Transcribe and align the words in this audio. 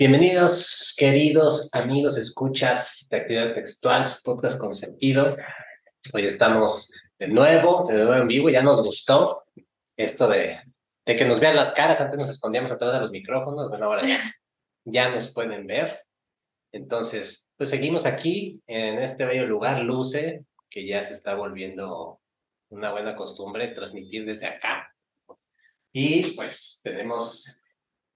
Bienvenidos, 0.00 0.94
queridos 0.96 1.68
amigos, 1.72 2.16
escuchas 2.16 3.06
de 3.10 3.18
actividad 3.18 3.52
textual, 3.52 4.02
su 4.04 4.22
podcast 4.22 4.58
con 4.58 4.72
sentido. 4.72 5.36
Hoy 6.14 6.24
estamos 6.24 6.90
de 7.18 7.28
nuevo, 7.28 7.84
de 7.86 7.92
nuevo 7.96 8.14
en 8.14 8.26
vivo, 8.26 8.48
ya 8.48 8.62
nos 8.62 8.82
gustó 8.82 9.44
esto 9.98 10.26
de, 10.26 10.58
de 11.04 11.16
que 11.16 11.26
nos 11.26 11.38
vean 11.38 11.54
las 11.54 11.72
caras, 11.72 12.00
antes 12.00 12.18
nos 12.18 12.30
escondíamos 12.30 12.72
atrás 12.72 12.94
de 12.94 13.00
los 13.00 13.10
micrófonos, 13.10 13.68
bueno, 13.68 13.84
ahora 13.84 14.08
ya, 14.08 14.34
ya 14.86 15.10
nos 15.10 15.34
pueden 15.34 15.66
ver. 15.66 16.00
Entonces, 16.72 17.46
pues 17.58 17.68
seguimos 17.68 18.06
aquí 18.06 18.62
en 18.66 19.00
este 19.00 19.26
bello 19.26 19.46
lugar, 19.46 19.82
Luce, 19.82 20.46
que 20.70 20.86
ya 20.86 21.02
se 21.02 21.12
está 21.12 21.34
volviendo 21.34 22.22
una 22.70 22.90
buena 22.90 23.14
costumbre 23.14 23.68
transmitir 23.68 24.24
desde 24.24 24.46
acá. 24.46 24.94
Y 25.92 26.30
pues 26.36 26.80
tenemos 26.82 27.59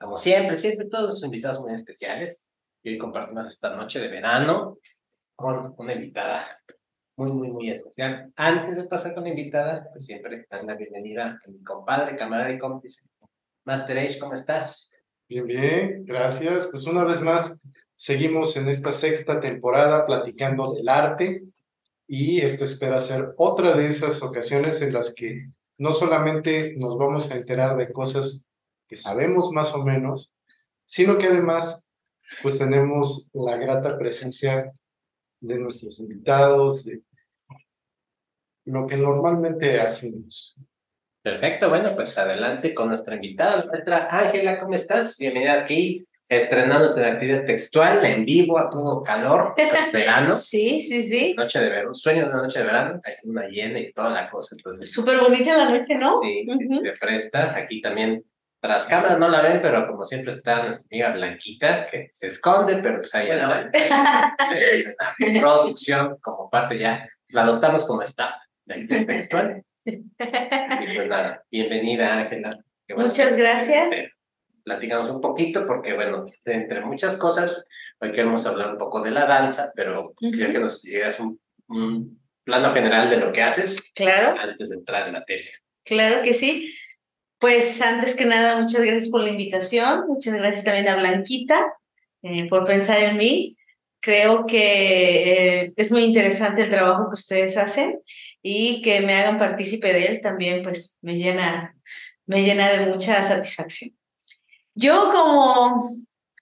como 0.04 0.18
siempre, 0.18 0.58
siempre 0.58 0.86
todos 0.86 1.10
los 1.10 1.24
invitados 1.24 1.60
muy 1.62 1.72
especiales. 1.72 2.44
Y 2.82 2.90
hoy 2.90 2.98
compartimos 2.98 3.46
esta 3.46 3.74
noche 3.74 3.98
de 3.98 4.08
verano 4.08 4.76
con 5.34 5.74
una 5.78 5.94
invitada 5.94 6.46
muy, 7.16 7.32
muy, 7.32 7.50
muy 7.50 7.70
especial. 7.70 8.30
Antes 8.36 8.76
de 8.76 8.84
pasar 8.84 9.14
con 9.14 9.24
la 9.24 9.30
invitada, 9.30 9.88
pues 9.92 10.04
siempre 10.04 10.46
dan 10.50 10.66
la 10.66 10.74
bienvenida 10.74 11.40
a 11.42 11.50
mi 11.50 11.62
compadre, 11.62 12.16
camarada 12.16 12.50
y 12.50 12.58
cómplice. 12.58 13.00
Master 13.64 13.98
Age, 13.98 14.18
¿cómo 14.18 14.34
estás? 14.34 14.90
Bien, 15.26 15.46
bien, 15.46 16.04
gracias. 16.04 16.66
Pues 16.66 16.84
una 16.84 17.04
vez 17.04 17.22
más, 17.22 17.54
seguimos 17.96 18.56
en 18.58 18.68
esta 18.68 18.92
sexta 18.92 19.40
temporada 19.40 20.04
platicando 20.04 20.74
del 20.74 20.88
arte 20.90 21.44
y 22.06 22.42
esto 22.42 22.64
espera 22.64 23.00
ser 23.00 23.32
otra 23.38 23.74
de 23.74 23.86
esas 23.86 24.22
ocasiones 24.22 24.82
en 24.82 24.92
las 24.92 25.14
que 25.14 25.48
no 25.78 25.92
solamente 25.92 26.74
nos 26.76 26.98
vamos 26.98 27.30
a 27.30 27.36
enterar 27.36 27.78
de 27.78 27.90
cosas 27.90 28.44
que 28.94 29.00
sabemos 29.00 29.50
más 29.50 29.74
o 29.74 29.82
menos, 29.82 30.30
sino 30.86 31.18
que 31.18 31.26
además 31.26 31.84
pues 32.42 32.58
tenemos 32.58 33.28
la 33.32 33.56
grata 33.56 33.98
presencia 33.98 34.70
de 35.40 35.58
nuestros 35.58 35.98
invitados, 35.98 36.84
de 36.84 37.02
lo 38.66 38.86
que 38.86 38.96
normalmente 38.96 39.80
hacemos. 39.80 40.54
Perfecto, 41.22 41.68
bueno, 41.70 41.96
pues 41.96 42.16
adelante 42.16 42.72
con 42.72 42.88
nuestra 42.88 43.16
invitada, 43.16 43.64
nuestra 43.64 44.08
Ángela, 44.10 44.60
¿cómo 44.60 44.74
estás? 44.74 45.18
Bienvenida 45.18 45.54
aquí, 45.54 46.06
estrenándote 46.28 47.00
en 47.00 47.14
actividad 47.14 47.44
textual, 47.46 48.04
en 48.04 48.24
vivo, 48.24 48.58
a 48.58 48.70
todo 48.70 49.02
calor, 49.02 49.54
verano. 49.92 50.34
Sí, 50.36 50.82
sí, 50.82 51.02
sí. 51.02 51.34
Noche 51.36 51.58
de 51.58 51.68
verano, 51.68 51.94
sueños 51.94 52.28
de 52.28 52.36
noche 52.36 52.60
de 52.60 52.64
verano, 52.64 53.00
hay 53.02 53.14
una 53.24 53.48
llena 53.48 53.80
y 53.80 53.92
toda 53.92 54.10
la 54.10 54.30
cosa. 54.30 54.54
Entonces, 54.56 54.92
Súper 54.92 55.18
bonita 55.18 55.56
la 55.56 55.76
noche, 55.76 55.96
¿no? 55.96 56.20
Sí, 56.22 56.46
se 56.46 56.92
presta. 57.00 57.56
Aquí 57.56 57.80
también 57.82 58.24
las 58.68 58.86
cámaras 58.86 59.18
no 59.18 59.28
la 59.28 59.42
ven, 59.42 59.60
pero 59.60 59.86
como 59.86 60.04
siempre 60.04 60.32
está 60.32 60.62
nuestra 60.62 60.84
amiga 60.90 61.12
Blanquita, 61.12 61.86
que 61.86 62.08
se 62.12 62.28
esconde, 62.28 62.80
pero 62.82 62.98
pues 62.98 63.14
ahí 63.14 63.30
anda. 63.30 63.70
producción 65.40 66.16
como 66.22 66.48
parte 66.48 66.78
ya, 66.78 67.08
la 67.28 67.42
adoptamos 67.42 67.84
como 67.84 68.02
staff 68.02 68.34
de 68.64 69.04
textual. 69.04 69.62
Y 69.84 70.02
pues 70.16 71.08
nada, 71.08 71.44
bienvenida 71.50 72.18
Ángela. 72.18 72.58
Muchas 72.96 73.36
gracias. 73.36 73.88
Platicamos 74.62 75.10
un 75.10 75.20
poquito 75.20 75.66
porque, 75.66 75.92
bueno, 75.92 76.24
entre 76.46 76.80
muchas 76.80 77.16
cosas, 77.18 77.66
hoy 78.00 78.12
queremos 78.12 78.46
hablar 78.46 78.72
un 78.72 78.78
poco 78.78 79.02
de 79.02 79.10
la 79.10 79.26
danza, 79.26 79.72
pero 79.76 80.14
quisiera 80.16 80.52
que 80.52 80.58
nos 80.60 80.82
llegas 80.82 81.20
un, 81.20 81.38
un 81.68 82.18
plano 82.44 82.72
general 82.72 83.10
de 83.10 83.18
lo 83.18 83.30
que 83.30 83.42
haces. 83.42 83.78
Claro. 83.94 84.38
Antes 84.40 84.70
de 84.70 84.76
entrar 84.76 85.06
en 85.06 85.12
materia. 85.12 85.50
Claro 85.84 86.22
que 86.22 86.32
sí. 86.32 86.74
Pues 87.44 87.78
antes 87.82 88.14
que 88.14 88.24
nada, 88.24 88.58
muchas 88.58 88.80
gracias 88.80 89.10
por 89.10 89.20
la 89.20 89.28
invitación, 89.28 90.06
muchas 90.08 90.32
gracias 90.32 90.64
también 90.64 90.88
a 90.88 90.96
Blanquita 90.96 91.74
eh, 92.22 92.48
por 92.48 92.64
pensar 92.64 93.02
en 93.02 93.18
mí. 93.18 93.58
Creo 94.00 94.46
que 94.46 95.64
eh, 95.64 95.72
es 95.76 95.92
muy 95.92 96.04
interesante 96.04 96.62
el 96.62 96.70
trabajo 96.70 97.10
que 97.10 97.16
ustedes 97.16 97.58
hacen 97.58 98.00
y 98.40 98.80
que 98.80 99.02
me 99.02 99.12
hagan 99.12 99.36
partícipe 99.36 99.92
de 99.92 100.06
él 100.06 100.20
también, 100.22 100.62
pues 100.62 100.96
me 101.02 101.16
llena, 101.16 101.76
me 102.24 102.42
llena 102.42 102.70
de 102.70 102.86
mucha 102.86 103.22
satisfacción. 103.22 103.94
Yo, 104.74 105.10
como 105.12 105.90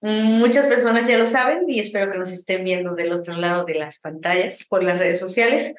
muchas 0.02 0.66
personas 0.66 1.08
ya 1.08 1.18
lo 1.18 1.26
saben 1.26 1.68
y 1.68 1.80
espero 1.80 2.12
que 2.12 2.18
nos 2.18 2.30
estén 2.30 2.62
viendo 2.62 2.94
del 2.94 3.12
otro 3.12 3.34
lado 3.34 3.64
de 3.64 3.74
las 3.74 3.98
pantallas 3.98 4.64
por 4.68 4.84
las 4.84 5.00
redes 5.00 5.18
sociales, 5.18 5.74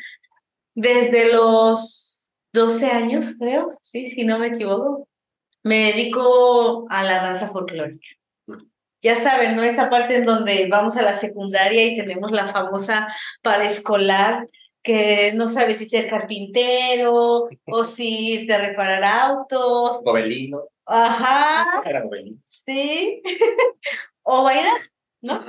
desde 0.76 1.32
los 1.32 2.26
12 2.52 2.88
años, 2.88 3.36
creo, 3.40 3.80
sí, 3.82 4.08
si 4.08 4.26
no 4.26 4.38
me 4.38 4.48
equivoco, 4.48 5.08
me 5.64 5.92
dedico 5.92 6.86
a 6.90 7.04
la 7.04 7.22
danza 7.22 7.50
folclórica. 7.50 8.08
Ya 9.02 9.22
saben, 9.22 9.56
¿no? 9.56 9.64
Esa 9.64 9.90
parte 9.90 10.16
en 10.16 10.24
donde 10.24 10.68
vamos 10.70 10.96
a 10.96 11.02
la 11.02 11.14
secundaria 11.14 11.86
y 11.86 11.98
tenemos 11.98 12.32
la 12.32 12.48
famosa 12.48 13.08
paraescolar 13.42 14.48
que 14.82 15.32
no 15.34 15.48
sabe 15.48 15.74
si 15.74 15.88
ser 15.88 16.08
carpintero 16.08 17.50
o 17.66 17.86
si 17.86 18.34
irte 18.34 18.54
a 18.54 18.60
reparar 18.60 19.04
autos. 19.04 20.02
Gobelino. 20.04 20.64
Ajá. 20.86 21.82
Era 21.86 22.02
gobelino. 22.02 22.38
Sí. 22.48 23.22
o 24.22 24.44
bailar, 24.44 24.82
¿no? 25.22 25.44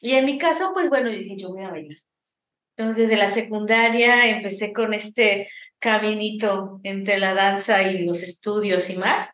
Y 0.00 0.12
en 0.14 0.24
mi 0.24 0.38
caso, 0.38 0.72
pues 0.74 0.88
bueno, 0.88 1.10
yo 1.10 1.18
dije, 1.18 1.36
yo 1.36 1.50
voy 1.50 1.64
a 1.64 1.70
bailar. 1.70 1.98
Entonces, 2.76 3.08
desde 3.08 3.22
la 3.22 3.28
secundaria 3.28 4.28
empecé 4.28 4.72
con 4.72 4.94
este 4.94 5.48
caminito 5.78 6.80
entre 6.84 7.18
la 7.18 7.34
danza 7.34 7.82
y 7.82 8.04
los 8.04 8.22
estudios 8.22 8.88
y 8.90 8.96
más. 8.96 9.28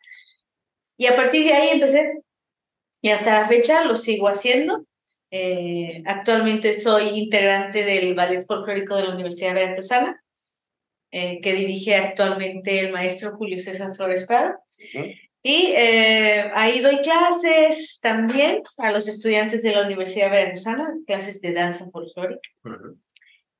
Y 0.97 1.07
a 1.07 1.15
partir 1.15 1.45
de 1.45 1.53
ahí 1.53 1.69
empecé. 1.69 2.19
Y 3.01 3.09
hasta 3.09 3.41
la 3.41 3.47
fecha 3.47 3.83
lo 3.83 3.95
sigo 3.95 4.27
haciendo. 4.27 4.85
Eh, 5.31 6.01
actualmente 6.05 6.73
soy 6.73 7.09
integrante 7.09 7.83
del 7.83 8.15
Ballet 8.15 8.45
Folclórico 8.45 8.95
de 8.95 9.03
la 9.03 9.13
Universidad 9.13 9.53
Veracruzana, 9.53 10.23
eh, 11.11 11.41
que 11.41 11.53
dirige 11.53 11.95
actualmente 11.95 12.79
el 12.79 12.93
maestro 12.93 13.35
Julio 13.35 13.59
César 13.59 13.93
Flores 13.95 14.25
Prado. 14.25 14.55
Y 15.43 15.73
eh, 15.75 16.49
ahí 16.53 16.79
doy 16.79 16.99
clases 17.01 17.99
también 18.01 18.63
a 18.77 18.91
los 18.91 19.07
estudiantes 19.07 19.61
de 19.61 19.73
la 19.73 19.85
Universidad 19.85 20.31
Veracruzana, 20.31 20.93
clases 21.05 21.41
de 21.41 21.53
danza 21.53 21.89
folclórica. 21.91 22.49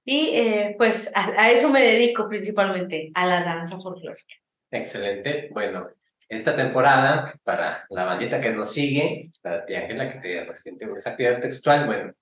Y 0.05 0.39
pues 0.77 1.11
a, 1.13 1.29
a, 1.39 1.51
eso 1.51 1.69
me 1.69 1.81
dedico 1.81 2.29
principalmente, 2.29 3.11
a 3.15 3.27
la 3.27 3.43
danza 3.43 3.77
folclórica. 3.79 4.35
Excelente. 4.71 5.49
Bueno, 5.51 5.89
esta 6.27 6.55
temporada, 6.55 7.33
para 7.43 7.85
la 7.89 8.05
bandita 8.05 8.41
que 8.41 8.51
nos 8.51 8.73
sigue, 8.73 9.31
para 9.41 9.65
ti 9.65 9.75
Ángela, 9.75 10.09
que 10.09 10.19
te 10.19 10.43
reciente 10.45 10.87
esa 10.97 11.11
actividad 11.11 11.39
textual, 11.39 11.85
bueno, 11.85 12.13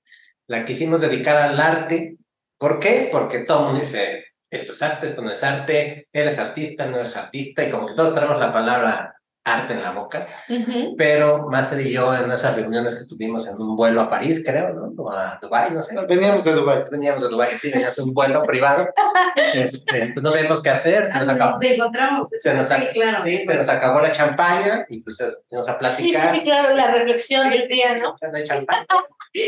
la 0.48 0.66
quisimos 0.66 1.02
dedicar 1.02 1.38
al 1.38 1.60
arte. 1.60 2.18
¿Por 2.58 2.80
qué? 2.80 3.10
Porque 3.12 3.46
todo 3.46 3.60
el 3.60 3.66
mundo 3.66 3.80
dice, 3.80 4.26
esto 4.50 4.74
es 4.74 4.82
arte, 4.82 5.08
esto 5.08 5.22
no 5.22 5.32
es 5.32 5.44
arte, 5.44 6.08
eres 6.12 6.38
artista, 6.38 6.86
no 6.86 6.98
eres 6.98 7.16
artista, 7.16 7.64
y 7.64 7.72
como 7.72 7.88
que 7.88 7.96
todos 7.96 8.14
tenemos 8.14 8.40
la 8.40 8.54
palabra 8.54 9.16
arte 9.46 9.74
en 9.74 9.82
la 9.82 9.92
boca, 9.92 10.28
uh 10.48 10.54
-huh. 10.54 10.96
pero 10.98 11.50
Master 11.50 11.82
y 11.82 11.92
yo 11.92 12.16
en 12.16 12.32
esas 12.32 12.56
reuniones 12.56 12.96
que 12.96 13.06
tuvimos 13.06 13.46
en 13.48 13.60
un 13.60 13.76
vuelo 13.76 14.02
a 14.02 14.10
París, 14.10 14.42
creo, 14.46 14.74
¿no? 14.74 14.94
O 15.04 15.12
a 15.12 15.38
Dubái, 15.42 15.72
no 15.72 15.82
sé. 15.82 15.96
Veníamos 16.08 16.46
de 16.46 16.54
Dubái. 16.54 16.84
Veníamos 16.90 17.22
de 17.24 17.28
Dubái, 17.30 17.58
sí, 17.58 17.70
veníamos 17.70 17.98
en 17.98 18.06
un 18.06 18.14
vuelo 18.14 18.44
privado. 18.44 18.88
Este, 19.54 20.12
pues 20.14 20.24
no 20.24 20.32
vemos 20.32 20.62
qué 20.62 20.70
hacer, 20.70 21.08
se 21.08 21.18
nos 21.18 21.30
acabó. 21.30 21.54
Nos 21.54 21.64
encontramos. 21.64 22.28
Se 22.38 22.54
nos, 22.54 22.68
sí, 22.68 22.88
claro. 22.94 23.24
sí, 23.24 23.46
se 23.46 23.54
nos 23.54 23.68
acabó 23.68 24.00
la 24.00 24.12
champaña 24.12 24.86
y 24.90 25.02
pues 25.02 25.18
nos 25.52 25.70
a 25.70 25.78
platicar. 25.78 26.32
Sí, 26.32 26.38
sí, 26.38 26.44
claro, 26.44 26.76
la 26.76 26.92
reflexión 26.92 27.50
del 27.50 27.68
día, 27.68 27.98
¿no? 27.98 28.16
No 28.22 28.38
hay 28.38 28.44
champaña, 28.44 28.86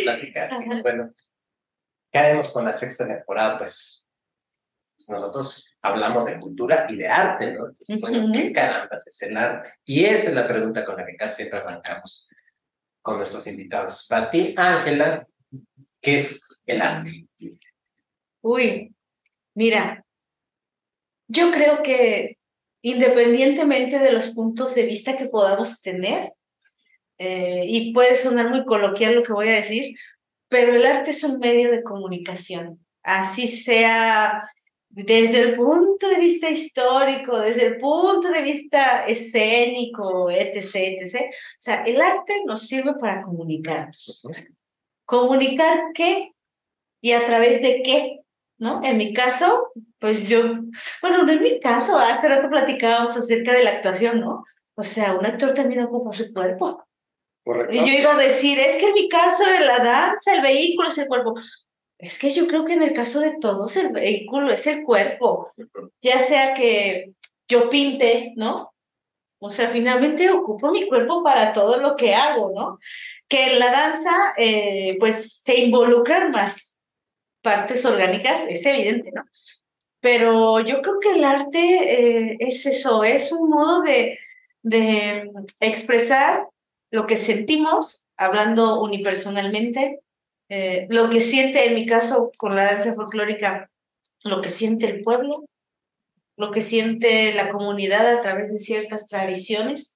platicar. 0.03 0.49
Bueno, 0.81 1.11
¿qué 2.11 2.19
haremos 2.19 2.49
con 2.49 2.65
la 2.65 2.73
sexta 2.73 3.07
temporada? 3.07 3.57
Pues, 3.57 4.07
pues 4.97 5.09
nosotros 5.09 5.67
hablamos 5.85 6.25
de 6.25 6.39
cultura 6.39 6.87
y 6.89 6.95
de 6.95 7.07
arte, 7.07 7.53
¿no? 7.53 7.67
Entonces, 7.67 8.01
bueno, 8.01 8.31
¿qué 8.33 8.51
carambas 8.51 9.05
es 9.05 9.21
el 9.21 9.37
arte? 9.37 9.69
Y 9.85 10.05
esa 10.05 10.29
es 10.29 10.35
la 10.35 10.47
pregunta 10.47 10.83
con 10.83 10.97
la 10.97 11.05
que 11.05 11.15
casi 11.15 11.35
siempre 11.35 11.59
arrancamos 11.59 12.27
con 13.01 13.17
nuestros 13.17 13.45
invitados. 13.45 14.07
Para 14.09 14.31
ti, 14.31 14.55
Ángela, 14.57 15.27
¿qué 16.01 16.15
es 16.15 16.41
el 16.65 16.81
arte? 16.81 17.27
Uy, 18.41 18.95
mira, 19.53 20.03
yo 21.27 21.51
creo 21.51 21.83
que 21.83 22.37
independientemente 22.81 23.99
de 23.99 24.11
los 24.11 24.29
puntos 24.29 24.73
de 24.73 24.83
vista 24.83 25.17
que 25.17 25.27
podamos 25.27 25.81
tener, 25.81 26.33
eh, 27.17 27.63
y 27.65 27.93
puede 27.93 28.15
sonar 28.15 28.49
muy 28.49 28.65
coloquial 28.65 29.15
lo 29.15 29.23
que 29.23 29.33
voy 29.33 29.49
a 29.49 29.55
decir, 29.55 29.95
pero 30.49 30.75
el 30.75 30.85
arte 30.85 31.11
es 31.11 31.23
un 31.23 31.39
medio 31.39 31.71
de 31.71 31.83
comunicación, 31.83 32.85
así 33.03 33.47
sea 33.47 34.43
desde 35.03 35.41
el 35.41 35.55
punto 35.55 36.07
de 36.07 36.15
vista 36.15 36.49
histórico, 36.49 37.37
desde 37.37 37.65
el 37.65 37.77
punto 37.79 38.29
de 38.29 38.41
vista 38.41 39.05
escénico, 39.05 40.29
etc., 40.29 40.73
etc. 40.73 41.15
O 41.25 41.59
sea, 41.59 41.83
el 41.83 41.99
arte 41.99 42.41
nos 42.45 42.61
sirve 42.67 42.93
para 42.93 43.21
comunicarnos. 43.21 44.25
¿Comunicar 45.03 45.91
qué? 45.93 46.31
¿Y 47.01 47.11
a 47.11 47.25
través 47.25 47.61
de 47.61 47.81
qué? 47.83 48.21
¿No? 48.57 48.81
En 48.83 48.97
mi 48.97 49.13
caso, 49.13 49.67
pues 49.99 50.25
yo, 50.29 50.43
bueno, 51.01 51.23
no 51.23 51.33
en 51.33 51.43
mi 51.43 51.59
caso, 51.59 51.97
hace 51.97 52.29
rato 52.29 52.49
platicábamos 52.49 53.17
acerca 53.17 53.51
de 53.51 53.65
la 53.65 53.71
actuación, 53.71 54.21
¿no? 54.21 54.45
O 54.75 54.83
sea, 54.83 55.13
un 55.13 55.25
actor 55.25 55.53
también 55.53 55.83
ocupa 55.83 56.13
su 56.13 56.33
cuerpo. 56.33 56.85
Correcto. 57.43 57.75
Y 57.75 57.79
yo 57.79 57.99
iba 57.99 58.13
a 58.13 58.17
decir, 58.17 58.57
es 58.57 58.77
que 58.77 58.87
en 58.87 58.93
mi 58.93 59.09
caso 59.09 59.43
la 59.43 59.83
danza, 59.83 60.35
el 60.35 60.41
vehículo 60.41 60.87
es 60.87 60.97
el 60.97 61.07
cuerpo. 61.07 61.35
Es 61.97 62.19
que 62.19 62.31
yo 62.31 62.47
creo 62.47 62.65
que 62.65 62.73
en 62.73 62.83
el 62.83 62.93
caso 62.93 63.19
de 63.19 63.37
todos 63.39 63.75
el 63.77 63.89
vehículo 63.89 64.51
es 64.51 64.67
el 64.67 64.83
cuerpo, 64.83 65.53
ya 66.01 66.27
sea 66.27 66.53
que 66.53 67.13
yo 67.47 67.69
pinte, 67.69 68.33
¿no? 68.35 68.73
O 69.39 69.49
sea, 69.49 69.69
finalmente 69.69 70.29
ocupo 70.29 70.71
mi 70.71 70.87
cuerpo 70.87 71.23
para 71.23 71.53
todo 71.53 71.77
lo 71.77 71.95
que 71.95 72.13
hago, 72.15 72.51
¿no? 72.53 72.79
Que 73.27 73.53
en 73.53 73.59
la 73.59 73.71
danza, 73.71 74.33
eh, 74.37 74.97
pues 74.99 75.41
se 75.43 75.59
involucran 75.59 76.31
más 76.31 76.75
partes 77.41 77.85
orgánicas, 77.85 78.41
es 78.49 78.65
evidente, 78.65 79.11
¿no? 79.13 79.23
Pero 79.99 80.59
yo 80.61 80.81
creo 80.81 80.99
que 80.99 81.11
el 81.11 81.23
arte 81.23 82.31
eh, 82.31 82.37
es 82.39 82.65
eso, 82.65 83.03
es 83.03 83.31
un 83.31 83.49
modo 83.49 83.81
de, 83.81 84.19
de 84.63 85.31
expresar 85.59 86.47
lo 86.91 87.07
que 87.07 87.17
sentimos, 87.17 88.03
hablando 88.17 88.81
unipersonalmente, 88.81 89.99
eh, 90.49 90.87
lo 90.89 91.09
que 91.09 91.21
siente, 91.21 91.65
en 91.65 91.75
mi 91.75 91.85
caso, 91.85 92.31
con 92.37 92.55
la 92.55 92.65
danza 92.65 92.93
folclórica, 92.93 93.69
lo 94.23 94.41
que 94.41 94.49
siente 94.49 94.87
el 94.87 95.03
pueblo, 95.03 95.45
lo 96.37 96.51
que 96.51 96.61
siente 96.61 97.33
la 97.33 97.49
comunidad 97.49 98.07
a 98.07 98.21
través 98.21 98.51
de 98.51 98.59
ciertas 98.59 99.07
tradiciones 99.07 99.95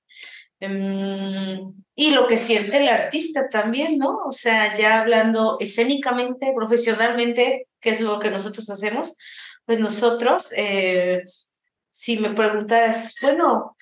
em, 0.59 1.73
y 1.95 2.11
lo 2.11 2.27
que 2.27 2.37
siente 2.37 2.77
el 2.77 2.87
artista 2.87 3.49
también, 3.49 3.97
¿no? 3.97 4.19
O 4.25 4.31
sea, 4.31 4.77
ya 4.77 5.01
hablando 5.01 5.57
escénicamente, 5.59 6.53
profesionalmente, 6.55 7.67
que 7.79 7.91
es 7.91 8.01
lo 8.01 8.19
que 8.19 8.31
nosotros 8.31 8.69
hacemos, 8.69 9.15
pues 9.65 9.79
nosotros, 9.79 10.51
eh, 10.55 11.23
si 11.89 12.17
me 12.17 12.31
preguntaras, 12.31 13.15
bueno, 13.21 13.75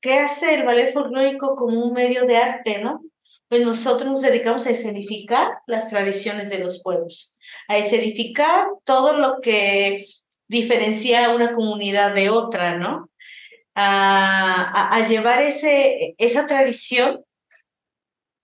¿qué 0.00 0.14
hace 0.20 0.54
el 0.54 0.64
ballet 0.64 0.92
folclórico 0.92 1.54
como 1.54 1.84
un 1.84 1.92
medio 1.92 2.24
de 2.26 2.36
arte, 2.36 2.78
no? 2.78 3.02
Pues 3.48 3.62
nosotros 3.64 4.10
nos 4.10 4.22
dedicamos 4.22 4.66
a 4.66 4.70
escenificar 4.70 5.48
las 5.66 5.88
tradiciones 5.88 6.50
de 6.50 6.58
los 6.58 6.82
pueblos, 6.82 7.36
a 7.66 7.78
escenificar 7.78 8.66
todo 8.84 9.16
lo 9.16 9.40
que 9.40 10.04
diferencia 10.48 11.26
a 11.26 11.34
una 11.34 11.54
comunidad 11.54 12.14
de 12.14 12.30
otra, 12.30 12.76
¿no? 12.76 13.10
A, 13.74 14.96
a, 14.96 15.06
llevar 15.06 15.40
ese, 15.40 16.14
esa 16.18 16.46
tradición, 16.46 17.24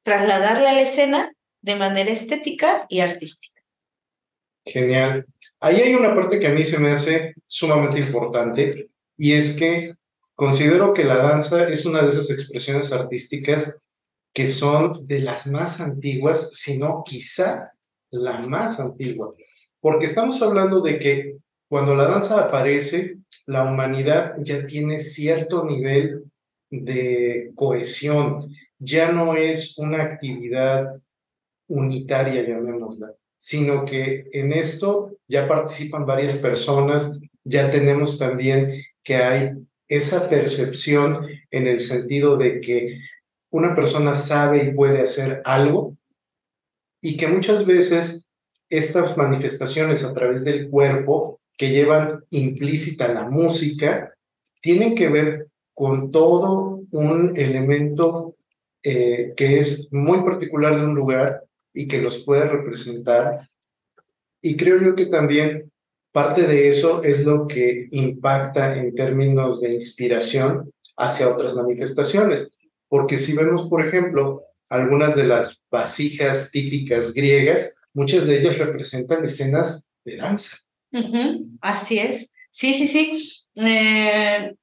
trasladarla 0.05 0.71
a 0.71 0.75
la 0.75 0.83
escena 0.83 1.33
de 1.61 1.75
manera 1.75 2.11
estética 2.11 2.87
y 2.89 3.01
artística. 3.01 3.61
Genial. 4.65 5.27
Ahí 5.61 5.81
hay 5.81 5.95
una 5.95 6.15
parte 6.15 6.39
que 6.39 6.47
a 6.47 6.51
mí 6.51 6.62
se 6.62 6.79
me 6.79 6.91
hace 6.91 7.35
sumamente 7.47 7.99
importante 7.99 8.89
y 9.17 9.33
es 9.33 9.56
que 9.56 9.95
considero 10.35 10.93
que 10.93 11.05
la 11.05 11.17
danza 11.17 11.69
es 11.69 11.85
una 11.85 12.03
de 12.03 12.11
esas 12.11 12.31
expresiones 12.31 12.93
artísticas 12.93 13.75
que 14.35 14.49
son 14.49 15.07
de 15.07 15.21
las 15.21 15.47
más 15.47 15.81
antiguas, 15.81 16.51
si 16.53 16.77
no 16.77 17.03
quizá 17.07 17.73
la 18.11 18.41
más 18.41 18.81
antigua, 18.81 19.33
porque 19.81 20.07
estamos 20.07 20.43
hablando 20.43 20.81
de 20.81 20.99
que 20.99 21.37
cuando 21.69 21.95
la 21.95 22.07
danza 22.07 22.45
aparece, 22.45 23.19
la 23.47 23.65
humanidad 23.65 24.35
ya 24.39 24.67
tiene 24.67 25.01
cierto 25.01 25.65
nivel 25.65 26.25
de 26.71 27.53
cohesión, 27.55 28.55
ya 28.79 29.13
no 29.13 29.37
es 29.37 29.79
una 29.79 30.03
actividad 30.03 30.97
unitaria, 31.69 32.43
llamémosla, 32.43 33.13
sino 33.39 33.85
que 33.85 34.27
en 34.33 34.53
esto 34.53 35.17
ya 35.29 35.47
participan 35.47 36.07
varias 36.07 36.35
personas, 36.37 37.19
ya 37.45 37.71
tenemos 37.71 38.19
también 38.19 38.83
que 39.03 39.17
hay 39.17 39.51
esa 39.89 40.29
percepción 40.29 41.27
en 41.51 41.67
el 41.67 41.81
sentido 41.81 42.37
de 42.37 42.61
que 42.61 42.99
una 43.55 43.73
persona 43.73 44.17
sabe 44.17 44.65
y 44.65 44.75
puede 44.75 45.03
hacer 45.03 45.41
algo 45.45 45.97
y 47.01 47.17
que 47.17 47.29
muchas 47.29 47.65
veces 47.65 48.25
estas 48.69 49.17
manifestaciones 49.17 50.03
a 50.03 50.12
través 50.12 50.43
del 50.43 50.69
cuerpo 50.69 51.39
que 51.56 51.71
llevan 51.71 52.25
implícita 52.31 53.06
la 53.15 53.29
música, 53.29 54.12
tienen 54.61 54.97
que 54.97 55.09
ver 55.09 55.47
con 55.73 56.11
todo 56.11 56.81
un 56.91 57.37
elemento 57.37 58.35
eh, 58.83 59.35
que 59.37 59.61
es 59.61 59.93
muy 59.93 60.23
particular 60.25 60.75
de 60.75 60.87
un 60.87 60.97
lugar 60.97 61.45
y 61.73 61.87
que 61.87 62.03
los 62.03 62.25
puede 62.25 62.49
representar. 62.49 63.49
Y 64.43 64.56
creo 64.56 64.81
yo 64.81 64.97
que 64.97 65.06
también 65.06 65.71
parte 66.11 66.49
de 66.49 66.67
eso 66.69 67.05
es 67.05 67.21
lo 67.21 67.47
que 67.47 67.87
impacta 67.93 68.77
en 68.77 68.97
términos 68.97 69.61
de 69.61 69.75
inspiración 69.75 70.73
hacia 70.97 71.29
otras 71.29 71.55
manifestaciones. 71.55 72.51
Porque 72.94 73.19
si 73.19 73.35
vemos, 73.35 73.69
por 73.69 73.85
ejemplo, 73.85 74.44
algunas 74.70 75.17
de 75.17 75.25
las 75.25 75.61
vasijas 75.69 76.52
típicas 76.52 77.12
griegas, 77.12 77.75
muchas 77.93 78.25
de 78.25 78.38
ellas 78.38 78.56
representan 78.56 79.25
escenas 79.25 79.85
de 80.05 80.19
danza. 80.19 80.58
Así 81.61 81.99
es. 81.99 82.31
Sí, 82.52 82.73
sí, 82.75 82.87
sí. 82.87 83.49
Eh, 83.56 84.55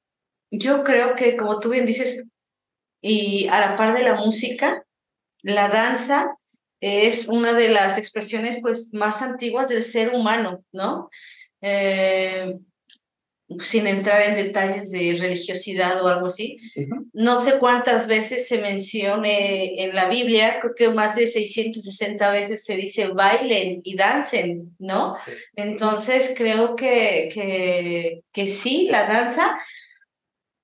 yo 0.49 0.85
creo 0.85 1.13
que, 1.13 1.35
como 1.35 1.59
tú 1.59 1.71
bien 1.71 1.85
dices, 1.85 2.23
y 3.01 3.49
a 3.49 3.59
la 3.59 3.75
par 3.75 3.97
de 3.97 4.03
la 4.05 4.15
música, 4.15 4.81
la 5.41 5.67
danza 5.67 6.33
es 6.79 7.27
una 7.27 7.51
de 7.51 7.67
las 7.67 7.97
expresiones 7.97 8.59
pues 8.61 8.93
más 8.93 9.21
antiguas 9.21 9.67
del 9.67 9.83
ser 9.83 10.15
humano, 10.15 10.63
¿no? 10.71 11.09
Eh, 11.59 12.57
sin 13.63 13.87
entrar 13.87 14.21
en 14.21 14.35
detalles 14.35 14.89
de 14.91 15.17
religiosidad 15.19 16.03
o 16.03 16.07
algo 16.07 16.27
así. 16.27 16.57
No 17.13 17.41
sé 17.41 17.59
cuántas 17.59 18.07
veces 18.07 18.47
se 18.47 18.59
mencione 18.59 19.83
en 19.83 19.95
la 19.95 20.07
Biblia, 20.07 20.59
creo 20.61 20.73
que 20.75 20.89
más 20.89 21.15
de 21.15 21.27
660 21.27 22.31
veces 22.31 22.63
se 22.63 22.75
dice 22.75 23.07
bailen 23.07 23.81
y 23.83 23.95
dancen, 23.95 24.75
¿no? 24.79 25.15
Entonces 25.55 26.33
creo 26.35 26.75
que, 26.75 27.29
que, 27.33 28.21
que 28.31 28.47
sí, 28.47 28.87
la 28.89 29.07
danza 29.07 29.59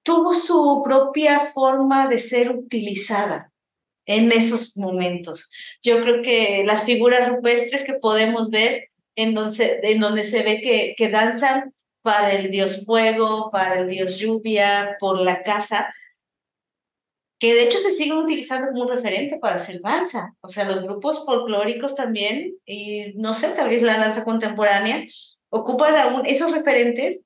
tuvo 0.04 0.34
su 0.34 0.82
propia 0.86 1.42
forma 1.42 2.08
de 2.08 2.18
ser 2.18 2.52
utilizada 2.52 3.52
en 4.06 4.32
esos 4.32 4.78
momentos. 4.78 5.50
Yo 5.84 6.02
creo 6.02 6.22
que 6.22 6.64
las 6.66 6.84
figuras 6.84 7.30
rupestres 7.30 7.84
que 7.84 7.96
podemos 7.96 8.50
ver 8.50 8.90
en 9.18 9.34
donde, 9.34 9.80
en 9.84 10.00
donde 10.00 10.24
se 10.24 10.44
ve 10.44 10.62
que, 10.62 10.96
que 10.98 11.10
danzan 11.10 11.74
para 12.08 12.32
el 12.32 12.50
dios 12.50 12.86
fuego, 12.86 13.50
para 13.50 13.82
el 13.82 13.90
dios 13.90 14.18
lluvia, 14.18 14.96
por 14.98 15.20
la 15.20 15.44
casa, 15.44 15.94
que 17.38 17.54
de 17.54 17.64
hecho 17.64 17.80
se 17.80 17.92
siguen 17.92 18.20
utilizando 18.20 18.70
como 18.70 18.84
un 18.84 18.88
referente 18.88 19.38
para 19.40 19.58
hacer 19.58 19.82
danza. 19.82 20.34
O 20.40 20.48
sea, 20.48 20.64
los 20.64 20.84
grupos 20.84 21.26
folclóricos 21.26 21.96
también, 21.96 22.54
y 22.66 23.12
no 23.16 23.34
sé, 23.34 23.50
tal 23.50 23.68
vez 23.68 23.82
la 23.82 23.98
danza 23.98 24.24
contemporánea, 24.24 25.04
ocupan 25.50 25.98
aún 25.98 26.26
esos 26.26 26.50
referentes 26.50 27.24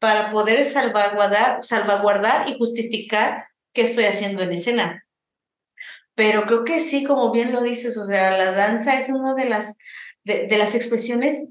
para 0.00 0.32
poder 0.32 0.64
salvaguardar, 0.64 1.62
salvaguardar 1.62 2.48
y 2.48 2.58
justificar 2.58 3.44
qué 3.72 3.82
estoy 3.82 4.06
haciendo 4.06 4.42
en 4.42 4.52
escena. 4.54 5.06
Pero 6.16 6.44
creo 6.46 6.64
que 6.64 6.80
sí, 6.80 7.04
como 7.04 7.30
bien 7.30 7.52
lo 7.52 7.62
dices, 7.62 7.96
o 7.98 8.04
sea, 8.04 8.36
la 8.36 8.50
danza 8.50 8.98
es 8.98 9.08
una 9.10 9.34
de 9.34 9.44
las, 9.44 9.76
de, 10.24 10.48
de 10.48 10.58
las 10.58 10.74
expresiones 10.74 11.50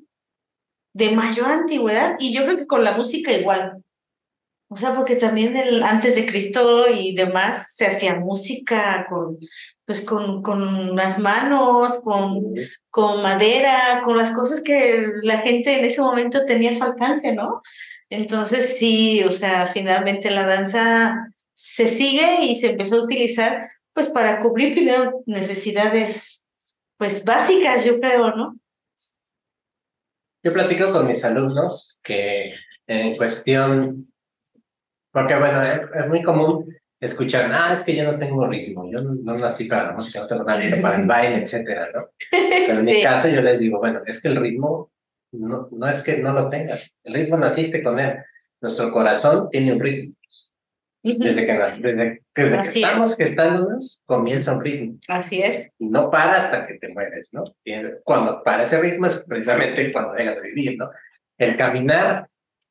de 0.93 1.12
mayor 1.12 1.51
antigüedad 1.51 2.15
y 2.19 2.33
yo 2.33 2.43
creo 2.43 2.57
que 2.57 2.67
con 2.67 2.83
la 2.83 2.93
música 2.93 3.31
igual. 3.31 3.83
O 4.69 4.77
sea, 4.77 4.95
porque 4.95 5.15
también 5.15 5.55
el, 5.55 5.83
antes 5.83 6.15
de 6.15 6.25
Cristo 6.25 6.85
y 6.89 7.13
demás 7.13 7.75
se 7.75 7.85
hacía 7.85 8.15
música 8.15 9.05
con, 9.07 9.38
pues 9.85 10.01
con, 10.01 10.41
con 10.41 10.95
las 10.95 11.19
manos, 11.19 12.00
con, 12.03 12.55
con 12.89 13.21
madera, 13.21 14.01
con 14.03 14.17
las 14.17 14.31
cosas 14.31 14.62
que 14.62 15.05
la 15.21 15.39
gente 15.39 15.77
en 15.77 15.85
ese 15.85 16.01
momento 16.01 16.45
tenía 16.45 16.71
a 16.71 16.73
su 16.73 16.83
alcance, 16.83 17.33
¿no? 17.33 17.62
Entonces 18.09 18.77
sí, 18.79 19.23
o 19.23 19.31
sea, 19.31 19.67
finalmente 19.67 20.31
la 20.31 20.45
danza 20.45 21.27
se 21.53 21.88
sigue 21.88 22.43
y 22.43 22.55
se 22.55 22.71
empezó 22.71 22.97
a 22.97 23.03
utilizar 23.03 23.69
pues 23.93 24.09
para 24.09 24.39
cubrir 24.39 24.73
primero 24.73 25.21
necesidades 25.27 26.41
pues 26.97 27.23
básicas, 27.23 27.85
yo 27.85 28.00
creo, 28.00 28.35
¿no? 28.35 28.55
Yo 30.43 30.51
platico 30.51 30.91
con 30.91 31.07
mis 31.07 31.23
alumnos 31.23 32.00
que 32.03 32.53
en 32.88 33.15
cuestión, 33.15 34.12
porque 35.12 35.39
bueno, 35.39 35.62
es, 35.62 36.07
muy 36.09 36.21
común 36.21 36.75
escuchar, 37.00 37.50
ah, 37.53 37.71
es 37.71 37.83
que 37.83 37.95
yo 37.95 38.03
no 38.03 38.19
tengo 38.19 38.45
ritmo, 38.47 38.89
yo 38.91 39.01
no, 39.01 39.38
nací 39.38 39.65
para 39.65 39.88
la 39.88 39.91
música, 39.93 40.19
no 40.19 40.27
tengo 40.27 40.43
nada 40.43 40.81
para 40.81 41.00
el 41.00 41.07
baile, 41.07 41.43
etcétera, 41.43 41.89
¿no? 41.93 42.09
Pero 42.31 42.79
en 42.79 42.85
mi 42.85 43.01
caso 43.01 43.29
yo 43.29 43.41
les 43.41 43.59
digo, 43.59 43.79
bueno, 43.79 44.01
es 44.05 44.21
que 44.21 44.27
el 44.27 44.35
ritmo 44.35 44.91
no, 45.31 45.69
no 45.71 45.88
es 45.88 46.01
que 46.01 46.17
no 46.17 46.33
lo 46.33 46.50
tengas, 46.50 46.93
el 47.03 47.13
ritmo 47.13 47.38
naciste 47.38 47.81
con 47.81 48.00
él, 48.00 48.17
nuestro 48.62 48.91
corazón 48.91 49.50
tiene 49.50 49.73
un 49.73 49.79
ritmo. 49.79 50.15
Desde 51.03 51.45
que, 51.45 51.51
desde, 51.81 52.22
desde 52.33 52.72
que 52.72 52.79
estamos 52.79 53.17
gestándonos, 53.17 54.01
comienza 54.05 54.53
un 54.53 54.63
ritmo. 54.63 54.98
Así 55.10 55.41
es. 55.41 55.67
Y 55.77 55.88
no 55.88 56.10
para 56.10 56.31
hasta 56.31 56.65
que 56.65 56.75
te 56.75 56.88
mueres, 56.89 57.27
¿no? 57.33 57.43
Cuando 58.05 58.41
para 58.41 58.63
ese 58.63 58.79
ritmo 58.79 59.07
es 59.07 59.22
precisamente 59.27 59.91
cuando 59.91 60.13
dejas 60.13 60.36
de 60.36 60.41
vivir, 60.41 60.77
¿no? 60.77 60.89
El 61.38 61.57
caminar 61.57 62.29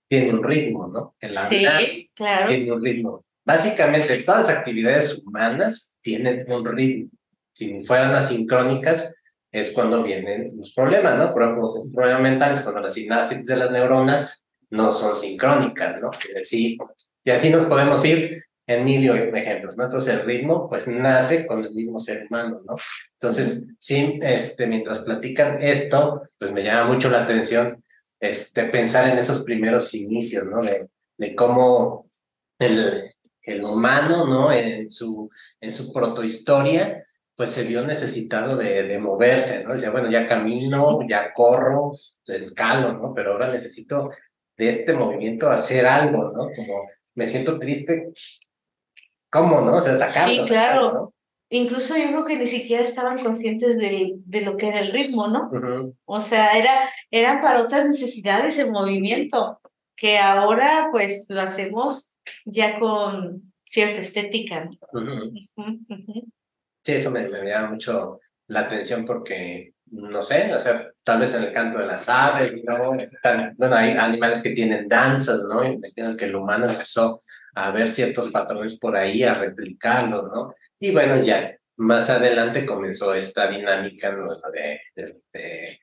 tiene 0.08 0.32
un 0.32 0.42
ritmo, 0.42 0.88
¿no? 0.88 1.14
El 1.20 1.36
hablar 1.36 1.82
claro. 2.14 2.48
tiene 2.48 2.72
un 2.72 2.82
ritmo. 2.82 3.24
Básicamente, 3.44 4.22
todas 4.22 4.48
las 4.48 4.56
actividades 4.56 5.18
humanas 5.18 5.94
tienen 6.00 6.50
un 6.50 6.64
ritmo. 6.64 7.10
si 7.52 7.84
fueran 7.84 8.14
asincrónicas, 8.14 9.12
es 9.50 9.70
cuando 9.72 10.02
vienen 10.02 10.52
los 10.56 10.72
problemas, 10.72 11.18
¿no? 11.18 11.34
Por 11.34 11.42
ejemplo, 11.42 11.74
problemas 11.94 12.22
mentales 12.22 12.60
cuando 12.60 12.80
las 12.80 12.94
sinapsis 12.94 13.44
de 13.44 13.56
las 13.56 13.70
neuronas 13.70 14.46
no 14.70 14.90
son 14.90 15.14
sincrónicas, 15.14 16.00
¿no? 16.00 16.10
Y 16.50 16.78
y 17.24 17.30
así 17.30 17.50
nos 17.50 17.66
podemos 17.66 18.04
ir 18.04 18.44
en 18.66 18.84
mil 18.84 19.08
ejemplos, 19.10 19.76
¿no? 19.76 19.84
Entonces 19.84 20.14
el 20.14 20.26
ritmo, 20.26 20.68
pues 20.68 20.86
nace 20.86 21.46
con 21.46 21.64
el 21.64 21.72
mismo 21.72 21.98
ser 21.98 22.26
humano, 22.26 22.60
¿no? 22.64 22.76
Entonces, 23.14 23.64
sí, 23.78 24.18
este, 24.22 24.66
mientras 24.66 25.00
platican 25.00 25.62
esto, 25.62 26.22
pues 26.38 26.52
me 26.52 26.62
llama 26.62 26.92
mucho 26.92 27.10
la 27.10 27.24
atención 27.24 27.82
este, 28.20 28.64
pensar 28.66 29.08
en 29.08 29.18
esos 29.18 29.42
primeros 29.42 29.92
inicios, 29.94 30.46
¿no? 30.46 30.60
De, 30.60 30.88
de 31.18 31.34
cómo 31.34 32.10
el, 32.58 33.12
el 33.42 33.64
humano, 33.64 34.26
¿no? 34.26 34.52
En 34.52 34.90
su, 34.90 35.28
en 35.60 35.72
su 35.72 35.92
protohistoria, 35.92 37.04
pues 37.36 37.50
se 37.50 37.64
vio 37.64 37.84
necesitado 37.84 38.56
de, 38.56 38.84
de 38.84 38.98
moverse, 38.98 39.64
¿no? 39.64 39.72
Decía, 39.74 39.90
bueno, 39.90 40.10
ya 40.10 40.26
camino, 40.26 41.00
ya 41.08 41.32
corro, 41.34 41.92
escalo, 42.26 42.92
¿no? 42.92 43.12
Pero 43.14 43.32
ahora 43.32 43.50
necesito 43.50 44.10
de 44.56 44.68
este 44.68 44.92
movimiento 44.92 45.50
hacer 45.50 45.86
algo, 45.86 46.30
¿no? 46.30 46.48
Como 46.54 46.88
me 47.14 47.26
siento 47.26 47.58
triste, 47.58 48.12
¿cómo, 49.30 49.60
no? 49.60 49.76
O 49.76 49.82
sea, 49.82 49.96
sacarlo. 49.96 50.34
Sí, 50.34 50.42
claro. 50.48 51.14
Incluso 51.50 51.96
yo 51.98 52.06
creo 52.08 52.24
que 52.24 52.36
ni 52.36 52.46
siquiera 52.46 52.82
estaban 52.82 53.22
conscientes 53.22 53.76
de, 53.76 54.14
de 54.16 54.40
lo 54.40 54.56
que 54.56 54.68
era 54.68 54.80
el 54.80 54.90
ritmo, 54.90 55.28
¿no? 55.28 55.50
O 56.06 56.20
sea, 56.22 56.56
era, 56.58 56.90
eran 57.10 57.42
para 57.42 57.62
otras 57.62 57.86
necesidades 57.86 58.58
el 58.58 58.70
movimiento, 58.70 59.60
que 59.94 60.18
ahora 60.18 60.88
pues 60.90 61.26
lo 61.28 61.42
hacemos 61.42 62.10
ya 62.46 62.78
con 62.78 63.52
cierta 63.66 64.00
estética. 64.00 64.70
Sí, 66.84 66.92
eso 66.92 67.10
me, 67.10 67.28
me 67.28 67.44
llama 67.44 67.72
mucho 67.72 68.20
la 68.46 68.60
atención 68.60 69.04
porque, 69.04 69.74
no 69.92 70.22
sé, 70.22 70.52
o 70.54 70.58
sea, 70.58 70.90
tal 71.04 71.20
vez 71.20 71.34
en 71.34 71.44
el 71.44 71.52
canto 71.52 71.78
de 71.78 71.86
las 71.86 72.08
aves, 72.08 72.52
¿no? 72.64 72.92
bueno, 73.56 73.76
hay 73.76 73.90
animales 73.90 74.42
que 74.42 74.50
tienen 74.50 74.88
danzas, 74.88 75.40
¿no? 75.42 75.64
Imagino 75.64 76.16
que 76.16 76.24
el 76.24 76.34
humano 76.34 76.66
empezó 76.66 77.22
a 77.54 77.70
ver 77.70 77.88
ciertos 77.88 78.30
patrones 78.30 78.78
por 78.78 78.96
ahí, 78.96 79.22
a 79.22 79.34
replicarlos, 79.34 80.24
¿no? 80.32 80.54
Y 80.80 80.92
bueno, 80.92 81.22
ya 81.22 81.54
más 81.76 82.08
adelante 82.08 82.64
comenzó 82.64 83.14
esta 83.14 83.50
dinámica 83.50 84.12
¿no? 84.12 84.28
de, 84.50 84.80
eh, 85.34 85.78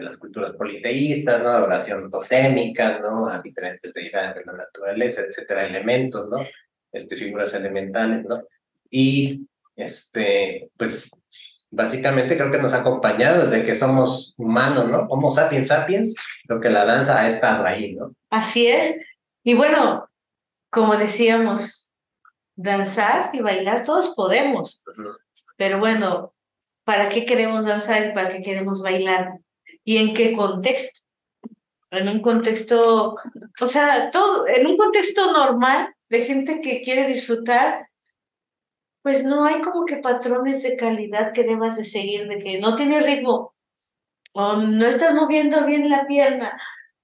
las 0.00 0.18
culturas 0.18 0.52
politeístas, 0.52 1.42
¿no? 1.42 1.48
Adoración 1.48 2.10
totémica, 2.10 2.98
¿no? 2.98 3.28
A 3.28 3.40
diferentes 3.40 3.94
deidades 3.94 4.34
de 4.36 4.44
la 4.44 4.52
naturaleza, 4.52 5.22
etcétera, 5.22 5.66
elementos, 5.66 6.28
¿no? 6.28 6.46
Este, 6.92 7.16
figuras 7.16 7.54
elementales, 7.54 8.26
¿no? 8.26 8.42
Y 8.90 9.46
este, 9.74 10.70
pues 10.76 11.10
básicamente 11.70 12.36
creo 12.36 12.50
que 12.50 12.58
nos 12.58 12.72
ha 12.72 12.80
acompañado 12.80 13.46
desde 13.46 13.64
que 13.64 13.74
somos 13.74 14.34
humanos, 14.36 14.88
¿no? 14.90 15.00
Homo 15.08 15.30
sapiens 15.30 15.68
sapiens, 15.68 16.14
creo 16.46 16.60
que 16.60 16.70
la 16.70 16.84
danza 16.84 17.20
ha 17.20 17.28
estado 17.28 17.64
ahí, 17.64 17.94
¿no? 17.94 18.14
Así 18.30 18.66
es. 18.66 18.96
Y 19.42 19.54
bueno, 19.54 20.08
como 20.70 20.96
decíamos, 20.96 21.92
danzar 22.56 23.30
y 23.32 23.40
bailar 23.40 23.84
todos 23.84 24.08
podemos, 24.14 24.82
pero 25.56 25.78
bueno, 25.78 26.34
¿para 26.84 27.08
qué 27.08 27.24
queremos 27.24 27.64
danzar 27.64 28.06
y 28.06 28.12
para 28.12 28.30
qué 28.30 28.40
queremos 28.40 28.82
bailar? 28.82 29.38
¿Y 29.84 29.98
en 29.98 30.14
qué 30.14 30.32
contexto? 30.32 31.00
En 31.90 32.08
un 32.08 32.20
contexto, 32.20 33.16
o 33.60 33.66
sea, 33.66 34.10
todo, 34.10 34.46
en 34.46 34.66
un 34.66 34.76
contexto 34.76 35.32
normal 35.32 35.94
de 36.10 36.20
gente 36.20 36.60
que 36.60 36.82
quiere 36.82 37.06
disfrutar 37.06 37.87
pues 39.08 39.24
no 39.24 39.46
hay 39.46 39.62
como 39.62 39.86
que 39.86 39.96
patrones 39.96 40.62
de 40.62 40.76
calidad 40.76 41.32
que 41.32 41.42
debas 41.42 41.78
de 41.78 41.84
seguir, 41.86 42.28
de 42.28 42.38
que 42.40 42.60
no 42.60 42.76
tiene 42.76 43.00
ritmo, 43.00 43.54
o 44.34 44.56
no 44.56 44.86
estás 44.86 45.14
moviendo 45.14 45.64
bien 45.64 45.88
la 45.88 46.06
pierna, 46.06 46.60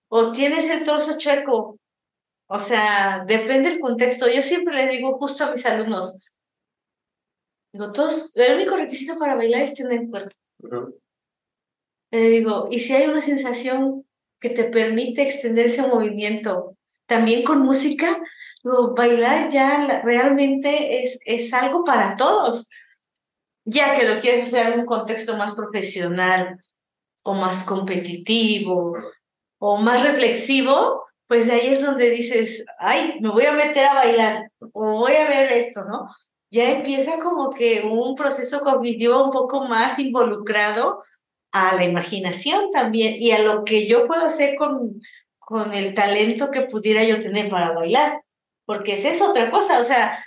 o 0.09 0.31
tienes 0.31 0.69
el 0.69 0.85
torso 0.85 1.17
chueco. 1.17 1.79
O 2.47 2.59
sea, 2.59 3.25
depende 3.27 3.71
del 3.71 3.81
contexto. 3.81 4.29
Yo 4.29 4.43
siempre 4.43 4.77
les 4.77 4.91
digo 4.91 5.17
justo 5.17 5.45
a 5.45 5.53
mis 5.53 5.65
alumnos, 5.65 6.15
digo, 7.73 7.91
todos, 7.93 8.31
el 8.35 8.57
único 8.57 8.77
requisito 8.77 9.19
para 9.19 9.37
bailar 9.37 9.63
es 9.63 9.73
tener 9.73 10.03
el 10.03 10.11
cuerpo. 10.11 10.37
Le 12.11 12.29
digo, 12.29 12.69
y 12.71 12.81
si 12.81 12.93
hay 12.93 13.07
una 13.07 13.23
sensación 13.23 14.05
que 14.39 14.51
te 14.51 14.65
permite 14.65 15.23
extender 15.23 15.67
ese 15.67 15.87
movimiento, 15.87 16.77
también 17.07 17.45
con 17.45 17.61
música, 17.61 18.21
bailar 18.65 19.51
ya 19.51 20.01
realmente 20.03 21.03
es, 21.03 21.19
es 21.25 21.53
algo 21.53 21.85
para 21.85 22.17
todos. 22.17 22.69
Ya 23.65 23.95
que 23.95 24.07
lo 24.07 24.21
quieres 24.21 24.47
hacer 24.47 24.73
en 24.73 24.81
un 24.81 24.87
contexto 24.87 25.37
más 25.37 25.55
profesional 25.55 26.59
o 27.23 27.35
más 27.35 27.65
competitivo 27.65 28.97
o 29.59 29.77
más 29.77 30.03
reflexivo, 30.03 31.05
pues 31.27 31.49
ahí 31.49 31.69
es 31.69 31.83
donde 31.83 32.11
dices, 32.11 32.65
ay, 32.79 33.19
me 33.21 33.31
voy 33.31 33.47
a 33.47 33.53
meter 33.53 33.87
a 33.87 33.95
bailar 33.95 34.51
o 34.73 34.99
voy 34.99 35.15
a 35.15 35.29
ver 35.29 35.53
esto, 35.53 35.85
¿no? 35.85 36.09
Ya 36.51 36.71
empieza 36.71 37.19
como 37.19 37.51
que 37.51 37.83
un 37.83 38.15
proceso 38.15 38.61
cognitivo 38.61 39.25
un 39.25 39.31
poco 39.31 39.65
más 39.65 39.99
involucrado 39.99 41.03
a 41.53 41.75
la 41.75 41.85
imaginación 41.85 42.71
también 42.71 43.15
y 43.19 43.31
a 43.31 43.41
lo 43.41 43.65
que 43.65 43.87
yo 43.87 44.07
puedo 44.07 44.27
hacer 44.27 44.57
con, 44.57 45.01
con 45.39 45.73
el 45.73 45.95
talento 45.95 46.51
que 46.51 46.63
pudiera 46.63 47.05
yo 47.05 47.21
tener 47.21 47.49
para 47.49 47.73
bailar, 47.73 48.24
porque 48.65 48.95
esa 48.95 49.11
es 49.11 49.21
otra 49.21 49.51
cosa, 49.51 49.81
o 49.81 49.85
sea, 49.85 50.25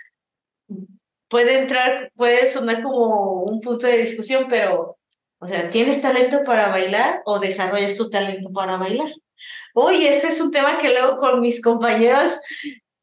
puede 1.29 1.59
entrar, 1.59 2.11
puede 2.15 2.51
sonar 2.51 2.81
como 2.81 3.43
un 3.43 3.59
punto 3.61 3.87
de 3.87 3.97
discusión, 3.97 4.45
pero, 4.49 4.97
o 5.39 5.47
sea, 5.47 5.69
¿tienes 5.69 6.01
talento 6.01 6.43
para 6.43 6.69
bailar 6.69 7.21
o 7.25 7.39
desarrollas 7.39 7.97
tu 7.97 8.09
talento 8.09 8.51
para 8.51 8.77
bailar? 8.77 9.11
Uy, 9.73 10.07
ese 10.07 10.29
es 10.29 10.41
un 10.41 10.51
tema 10.51 10.77
que 10.77 10.89
luego 10.89 11.17
con 11.17 11.41
mis 11.41 11.61
compañeros, 11.61 12.37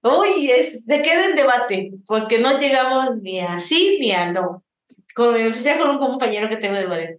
uy, 0.02 0.50
es, 0.50 0.84
se 0.84 1.02
queda 1.02 1.26
en 1.26 1.36
debate, 1.36 1.92
porque 2.06 2.38
no 2.38 2.58
llegamos 2.58 3.16
ni 3.22 3.40
a 3.40 3.60
sí 3.60 3.98
ni 4.00 4.12
a 4.12 4.32
no. 4.32 4.64
Con, 5.14 5.54
sea 5.54 5.78
con 5.78 5.90
un 5.90 5.98
compañero 5.98 6.48
que 6.48 6.56
tengo 6.56 6.74
de 6.74 6.86
ballet. 6.86 7.18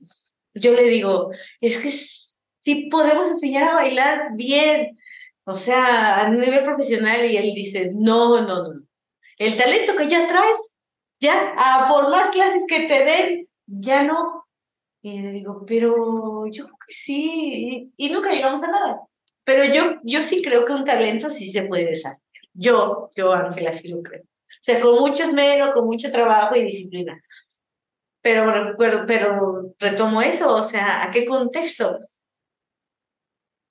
Yo 0.54 0.74
le 0.74 0.84
digo, 0.84 1.32
es 1.62 1.78
que 1.78 1.92
sí 1.92 2.90
podemos 2.92 3.28
enseñar 3.30 3.70
a 3.70 3.76
bailar 3.76 4.30
bien, 4.34 4.98
o 5.46 5.54
sea, 5.54 6.22
a 6.22 6.30
nivel 6.30 6.64
profesional, 6.64 7.24
y 7.26 7.38
él 7.38 7.54
dice, 7.54 7.92
no, 7.94 8.42
no, 8.42 8.64
no. 8.64 8.82
El 9.38 9.58
talento 9.58 9.96
que 9.96 10.10
ya 10.10 10.28
traes, 10.28 10.76
ya, 11.20 11.54
a 11.58 11.88
por 11.88 12.10
más 12.10 12.30
clases 12.32 12.64
que 12.68 12.88
te 12.88 13.04
den, 13.06 13.48
ya 13.68 14.04
no. 14.04 14.46
Y 15.04 15.20
le 15.20 15.32
digo, 15.32 15.64
pero 15.68 16.48
yo 16.48 16.64
creo 16.64 16.78
que 16.88 16.94
sí, 16.94 17.92
y, 17.96 18.10
nunca 18.10 18.32
llegamos 18.32 18.64
a 18.64 18.72
nada. 18.72 19.02
Pero 19.44 19.72
yo, 19.72 20.00
yo 20.04 20.24
sí 20.24 20.42
creo 20.42 20.66
que 20.66 20.74
un 20.74 20.84
talento 20.84 21.30
sí 21.30 21.52
se 21.52 21.62
puede 21.64 21.86
desarrollar. 21.86 22.22
Yo, 22.54 23.12
yo, 23.16 23.32
Ángela, 23.32 23.72
sí 23.74 23.88
lo 23.90 24.02
creo. 24.02 24.24
O 24.24 24.62
sea, 24.62 24.80
con 24.80 24.96
mucho 24.96 25.24
esmero, 25.24 25.74
con 25.74 25.86
mucho 25.86 26.12
trabajo 26.12 26.56
y 26.56 26.64
disciplina. 26.64 27.22
Pero 28.22 28.52
recuerdo, 28.52 29.06
pero 29.06 29.76
retomo 29.78 30.24
eso, 30.24 30.56
o 30.56 30.64
sea, 30.64 31.04
¿a 31.04 31.12
qué 31.12 31.26
contexto? 31.26 32.00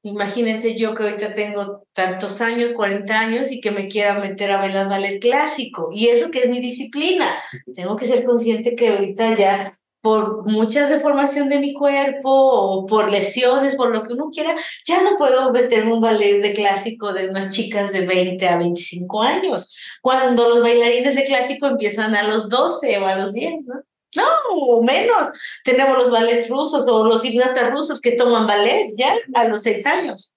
Imagínense 0.04 0.74
yo 0.74 0.94
que 0.94 1.02
ahorita 1.02 1.32
tengo 1.32 1.86
tantos 1.94 2.42
años, 2.42 2.72
40 2.76 3.18
años, 3.18 3.50
y 3.50 3.60
que 3.62 3.70
me 3.70 3.88
quiera 3.88 4.18
meter 4.18 4.50
a 4.50 4.58
bailar 4.58 4.86
ballet 4.88 5.18
clásico. 5.18 5.88
Y 5.92 6.08
eso 6.08 6.30
que 6.30 6.40
es 6.40 6.48
mi 6.50 6.60
disciplina. 6.60 7.36
Tengo 7.74 7.96
que 7.96 8.06
ser 8.06 8.22
consciente 8.24 8.76
que 8.76 8.90
ahorita 8.90 9.34
ya 9.36 9.78
por 10.02 10.44
mucha 10.44 10.86
deformación 10.86 11.48
de 11.48 11.58
mi 11.58 11.72
cuerpo 11.72 12.30
o 12.30 12.86
por 12.86 13.10
lesiones, 13.10 13.76
por 13.76 13.96
lo 13.96 14.02
que 14.02 14.12
uno 14.12 14.28
quiera, 14.30 14.54
ya 14.86 15.00
no 15.02 15.16
puedo 15.16 15.50
meterme 15.50 15.94
un 15.94 16.02
ballet 16.02 16.42
de 16.42 16.52
clásico 16.52 17.14
de 17.14 17.30
unas 17.30 17.52
chicas 17.52 17.90
de 17.90 18.02
20 18.04 18.46
a 18.46 18.58
25 18.58 19.22
años, 19.22 19.74
cuando 20.02 20.50
los 20.50 20.60
bailarines 20.60 21.14
de 21.14 21.24
clásico 21.24 21.66
empiezan 21.66 22.14
a 22.14 22.24
los 22.24 22.50
12 22.50 22.98
o 22.98 23.06
a 23.06 23.16
los 23.16 23.32
10, 23.32 23.62
¿no? 23.64 23.76
No, 24.14 24.82
menos. 24.82 25.30
Tenemos 25.64 25.98
los 25.98 26.10
ballets 26.10 26.48
rusos 26.48 26.84
o 26.86 27.06
los 27.06 27.22
gimnastas 27.22 27.70
rusos 27.72 28.00
que 28.00 28.12
toman 28.12 28.46
ballet 28.46 28.92
ya 28.96 29.14
a 29.34 29.44
los 29.44 29.62
seis 29.62 29.84
años. 29.86 30.32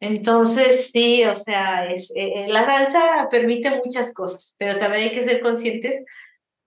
Entonces, 0.00 0.90
sí, 0.92 1.24
o 1.24 1.34
sea, 1.34 1.86
es, 1.86 2.10
eh, 2.12 2.44
eh, 2.44 2.46
la 2.48 2.64
danza 2.64 3.28
permite 3.30 3.70
muchas 3.84 4.12
cosas, 4.12 4.54
pero 4.56 4.78
también 4.78 5.04
hay 5.04 5.14
que 5.14 5.28
ser 5.28 5.40
conscientes, 5.40 6.04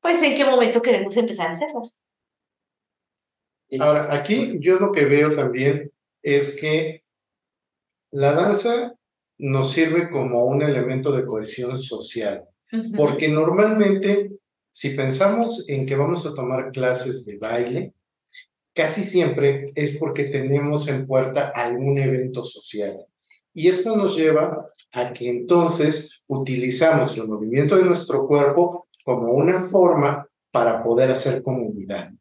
pues, 0.01 0.21
en 0.21 0.35
qué 0.35 0.43
momento 0.43 0.81
queremos 0.81 1.15
empezar 1.15 1.47
a 1.47 1.51
hacerlas. 1.53 1.99
Ahora, 3.79 4.13
aquí 4.13 4.57
yo 4.59 4.75
lo 4.79 4.91
que 4.91 5.05
veo 5.05 5.33
también 5.33 5.91
es 6.21 6.59
que 6.59 7.03
la 8.11 8.33
danza 8.33 8.95
nos 9.37 9.71
sirve 9.71 10.09
como 10.09 10.45
un 10.45 10.61
elemento 10.61 11.13
de 11.13 11.25
cohesión 11.25 11.81
social, 11.81 12.43
porque 12.97 13.29
normalmente 13.29 14.31
si 14.71 14.91
pensamos 14.91 15.65
en 15.67 15.85
que 15.85 15.95
vamos 15.95 16.25
a 16.25 16.33
tomar 16.33 16.71
clases 16.71 17.25
de 17.25 17.37
baile, 17.37 17.93
casi 18.73 19.03
siempre 19.03 19.71
es 19.75 19.97
porque 19.97 20.25
tenemos 20.25 20.87
en 20.87 21.05
puerta 21.05 21.49
algún 21.49 21.99
evento 21.99 22.43
social. 22.43 23.05
Y 23.53 23.67
esto 23.67 23.95
nos 23.95 24.15
lleva 24.15 24.69
a 24.93 25.13
que 25.13 25.29
entonces 25.29 26.21
utilizamos 26.27 27.15
el 27.17 27.27
movimiento 27.27 27.75
de 27.75 27.85
nuestro 27.85 28.27
cuerpo 28.27 28.87
como 29.03 29.33
una 29.33 29.63
forma 29.63 30.27
para 30.51 30.83
poder 30.83 31.11
hacer 31.11 31.41
comunidad. 31.43 32.11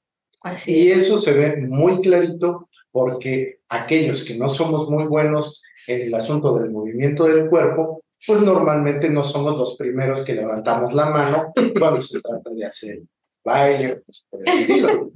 Así 0.42 0.72
Y 0.72 0.90
eso 0.90 1.18
se 1.18 1.32
ve 1.32 1.56
muy 1.58 2.00
clarito 2.00 2.68
porque 2.90 3.60
aquellos 3.68 4.24
que 4.24 4.36
no 4.36 4.48
somos 4.48 4.88
muy 4.90 5.04
buenos 5.04 5.62
en 5.86 6.02
el 6.02 6.14
asunto 6.14 6.58
del 6.58 6.70
movimiento 6.70 7.24
del 7.24 7.48
cuerpo, 7.48 8.02
pues 8.26 8.40
normalmente 8.42 9.08
no 9.10 9.24
somos 9.24 9.56
los 9.56 9.76
primeros 9.76 10.24
que 10.24 10.34
levantamos 10.34 10.92
la 10.92 11.10
mano 11.10 11.52
cuando 11.78 12.02
se 12.02 12.20
trata 12.20 12.50
de 12.50 12.64
hacer 12.64 13.00
baile, 13.44 14.02
pues. 14.04 14.26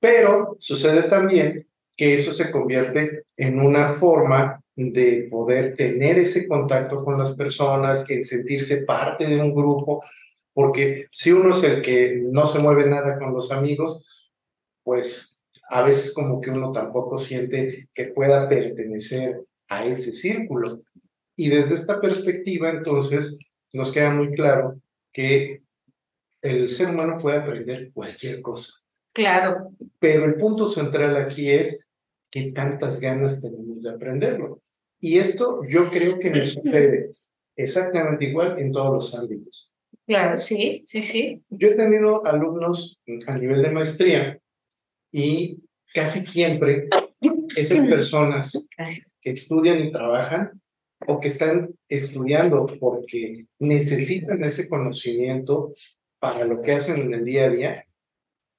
Pero 0.00 0.56
sucede 0.58 1.02
también 1.04 1.66
que 1.96 2.14
eso 2.14 2.32
se 2.32 2.50
convierte 2.50 3.24
en 3.36 3.60
una 3.60 3.94
forma 3.94 4.62
de 4.76 5.26
poder 5.28 5.74
tener 5.74 6.18
ese 6.18 6.46
contacto 6.46 7.04
con 7.04 7.18
las 7.18 7.34
personas, 7.34 8.08
en 8.08 8.24
sentirse 8.24 8.82
parte 8.82 9.26
de 9.26 9.40
un 9.40 9.52
grupo, 9.52 10.04
porque 10.54 11.06
si 11.10 11.32
uno 11.32 11.50
es 11.50 11.64
el 11.64 11.82
que 11.82 12.20
no 12.22 12.46
se 12.46 12.60
mueve 12.60 12.86
nada 12.86 13.18
con 13.18 13.34
los 13.34 13.50
amigos, 13.50 14.06
pues 14.84 15.42
a 15.68 15.82
veces 15.82 16.14
como 16.14 16.40
que 16.40 16.50
uno 16.50 16.70
tampoco 16.70 17.18
siente 17.18 17.88
que 17.92 18.04
pueda 18.04 18.48
pertenecer 18.48 19.42
a 19.68 19.84
ese 19.84 20.12
círculo. 20.12 20.82
Y 21.38 21.50
desde 21.50 21.74
esta 21.74 22.00
perspectiva, 22.00 22.68
entonces, 22.68 23.38
nos 23.72 23.92
queda 23.92 24.12
muy 24.12 24.34
claro 24.34 24.80
que 25.12 25.62
el 26.42 26.68
ser 26.68 26.88
humano 26.88 27.18
puede 27.22 27.38
aprender 27.38 27.92
cualquier 27.92 28.42
cosa. 28.42 28.72
Claro. 29.12 29.70
Pero 30.00 30.24
el 30.24 30.34
punto 30.34 30.66
central 30.66 31.16
aquí 31.16 31.48
es 31.48 31.86
qué 32.28 32.50
tantas 32.50 32.98
ganas 32.98 33.40
tenemos 33.40 33.80
de 33.84 33.90
aprenderlo. 33.90 34.60
Y 34.98 35.18
esto 35.18 35.60
yo 35.68 35.90
creo 35.90 36.18
que 36.18 36.30
nos 36.30 36.54
sucede 36.54 37.12
exactamente 37.54 38.24
igual 38.24 38.58
en 38.58 38.72
todos 38.72 38.94
los 38.94 39.14
ámbitos. 39.14 39.72
Claro, 40.08 40.38
sí, 40.38 40.82
sí, 40.88 41.02
sí. 41.02 41.40
Yo 41.50 41.68
he 41.68 41.74
tenido 41.76 42.26
alumnos 42.26 43.00
a 43.28 43.38
nivel 43.38 43.62
de 43.62 43.70
maestría 43.70 44.40
y 45.12 45.56
casi 45.94 46.24
siempre 46.24 46.88
esas 47.54 47.86
personas 47.86 48.68
que 49.20 49.30
estudian 49.30 49.78
y 49.78 49.92
trabajan 49.92 50.60
o 51.06 51.20
que 51.20 51.28
están 51.28 51.70
estudiando 51.88 52.66
porque 52.80 53.46
necesitan 53.58 54.42
ese 54.44 54.68
conocimiento 54.68 55.74
para 56.18 56.44
lo 56.44 56.60
que 56.62 56.72
hacen 56.72 57.00
en 57.00 57.14
el 57.14 57.24
día 57.24 57.44
a 57.44 57.50
día, 57.50 57.84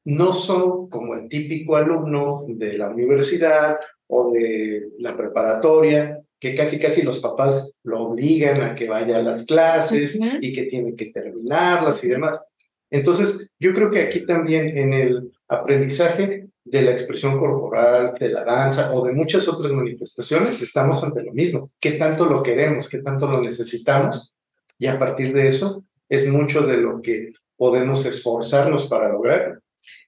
no 0.05 0.33
son 0.33 0.89
como 0.89 1.15
el 1.15 1.27
típico 1.27 1.75
alumno 1.75 2.45
de 2.47 2.77
la 2.77 2.89
universidad 2.89 3.77
o 4.07 4.31
de 4.31 4.89
la 4.97 5.15
preparatoria, 5.15 6.19
que 6.39 6.55
casi 6.55 6.79
casi 6.79 7.01
los 7.01 7.19
papás 7.19 7.75
lo 7.83 8.03
obligan 8.03 8.61
a 8.61 8.75
que 8.75 8.87
vaya 8.87 9.17
a 9.17 9.23
las 9.23 9.45
clases 9.45 10.17
y 10.41 10.53
que 10.53 10.63
tiene 10.63 10.95
que 10.95 11.07
terminarlas 11.07 12.03
y 12.03 12.07
demás. 12.07 12.41
Entonces, 12.89 13.51
yo 13.59 13.73
creo 13.73 13.91
que 13.91 14.01
aquí 14.01 14.25
también 14.25 14.75
en 14.77 14.93
el 14.93 15.31
aprendizaje 15.47 16.48
de 16.63 16.81
la 16.81 16.91
expresión 16.91 17.37
corporal, 17.39 18.15
de 18.19 18.29
la 18.29 18.43
danza 18.43 18.93
o 18.93 19.05
de 19.05 19.13
muchas 19.13 19.47
otras 19.47 19.71
manifestaciones, 19.71 20.61
estamos 20.61 21.03
ante 21.03 21.23
lo 21.23 21.33
mismo. 21.33 21.71
¿Qué 21.79 21.91
tanto 21.93 22.25
lo 22.25 22.43
queremos? 22.43 22.87
¿Qué 22.89 23.01
tanto 23.01 23.27
lo 23.27 23.41
necesitamos? 23.41 24.35
Y 24.77 24.87
a 24.87 24.99
partir 24.99 25.33
de 25.33 25.47
eso 25.47 25.83
es 26.07 26.27
mucho 26.27 26.61
de 26.61 26.77
lo 26.77 27.01
que 27.01 27.33
podemos 27.57 28.05
esforzarnos 28.05 28.87
para 28.87 29.09
lograr. 29.09 29.59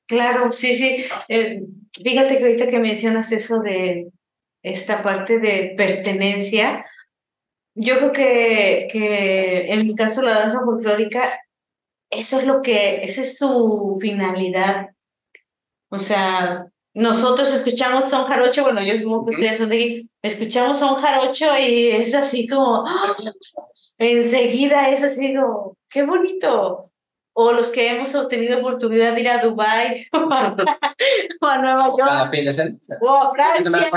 Claro, 0.08 0.51
sí, 0.51 0.75
sí. 0.77 1.05
Eh, 1.29 1.63
fíjate 1.93 2.38
que 2.38 2.43
ahorita 2.43 2.70
que 2.70 2.79
mencionas 2.79 3.31
eso 3.31 3.60
de 3.60 4.10
esta 4.62 5.01
parte 5.01 5.39
de 5.39 5.74
pertenencia, 5.77 6.86
yo 7.75 7.98
creo 7.98 8.12
que, 8.12 8.88
que 8.91 9.72
en 9.72 9.88
mi 9.88 9.96
caso 9.96 10.22
la 10.22 10.39
danza 10.39 10.60
folclórica, 10.65 11.39
eso 12.10 12.39
es 12.39 12.46
lo 12.46 12.62
que, 12.62 13.03
esa 13.03 13.22
es 13.22 13.38
su 13.38 13.98
finalidad. 14.01 14.89
O 15.91 16.00
sea, 16.00 16.65
nosotros 16.93 17.53
escuchamos 17.53 18.10
son 18.10 18.25
jarocho, 18.25 18.63
bueno, 18.63 18.81
yo 18.81 18.98
supongo 18.98 19.25
que 19.25 19.36
ustedes 19.36 19.57
son 19.57 19.69
de 19.69 19.75
aquí, 19.75 20.10
escuchamos 20.21 20.79
son 20.79 20.96
jarocho 20.96 21.46
y 21.59 21.89
es 21.89 22.13
así 22.13 22.48
como, 22.48 22.85
¡ah! 22.87 23.16
enseguida 23.98 24.89
es 24.89 25.03
así 25.03 25.35
como, 25.35 25.77
qué 25.89 26.03
bonito. 26.03 26.87
O 27.33 27.53
los 27.53 27.70
que 27.70 27.89
hemos 27.89 28.13
obtenido 28.16 28.59
oportunidad 28.59 29.13
de 29.13 29.22
ir 29.22 29.29
a 29.29 29.37
Dubái 29.37 30.07
o 30.13 30.31
a, 30.31 30.55
o 31.42 31.46
a 31.46 31.57
Nueva 31.59 31.89
York 31.98 32.01
o 33.01 33.09
a 33.09 33.33
Francia. 33.33 33.92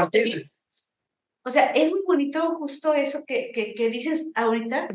O 1.44 1.50
sea, 1.50 1.66
es 1.72 1.90
muy 1.90 2.00
bonito 2.06 2.52
justo 2.52 2.94
eso 2.94 3.24
que, 3.26 3.52
que, 3.52 3.74
que 3.74 3.88
dices 3.90 4.30
ahorita. 4.34 4.88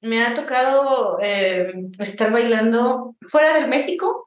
Me 0.00 0.24
ha 0.24 0.34
tocado 0.34 1.18
eh, 1.20 1.72
estar 1.98 2.30
bailando 2.30 3.16
fuera 3.28 3.54
del 3.54 3.68
México, 3.68 4.25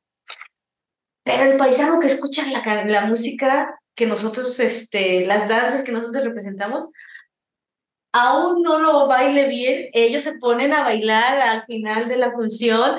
pero 1.29 1.51
el 1.51 1.57
paisano 1.57 1.99
que 1.99 2.07
escucha 2.07 2.43
la, 2.47 2.85
la 2.85 3.05
música 3.05 3.79
que 3.93 4.07
nosotros, 4.07 4.59
este, 4.59 5.27
las 5.27 5.47
danzas 5.47 5.83
que 5.83 5.91
nosotros 5.91 6.23
representamos, 6.23 6.87
aún 8.11 8.63
no 8.63 8.79
lo 8.79 9.05
baile 9.05 9.47
bien, 9.47 9.89
ellos 9.93 10.23
se 10.23 10.33
ponen 10.39 10.73
a 10.73 10.83
bailar 10.83 11.39
al 11.39 11.65
final 11.65 12.09
de 12.09 12.17
la 12.17 12.31
función 12.31 12.97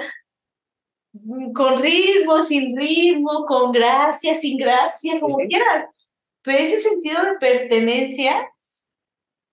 mm, 1.12 1.52
con 1.52 1.82
ritmo, 1.82 2.40
sin 2.40 2.78
ritmo, 2.78 3.44
con 3.46 3.72
gracia, 3.72 4.36
sin 4.36 4.56
gracia, 4.56 5.18
como 5.18 5.34
Ujú. 5.34 5.48
quieras. 5.48 5.86
Pero 6.42 6.58
ese 6.58 6.78
sentido 6.78 7.20
de 7.24 7.34
pertenencia 7.40 8.48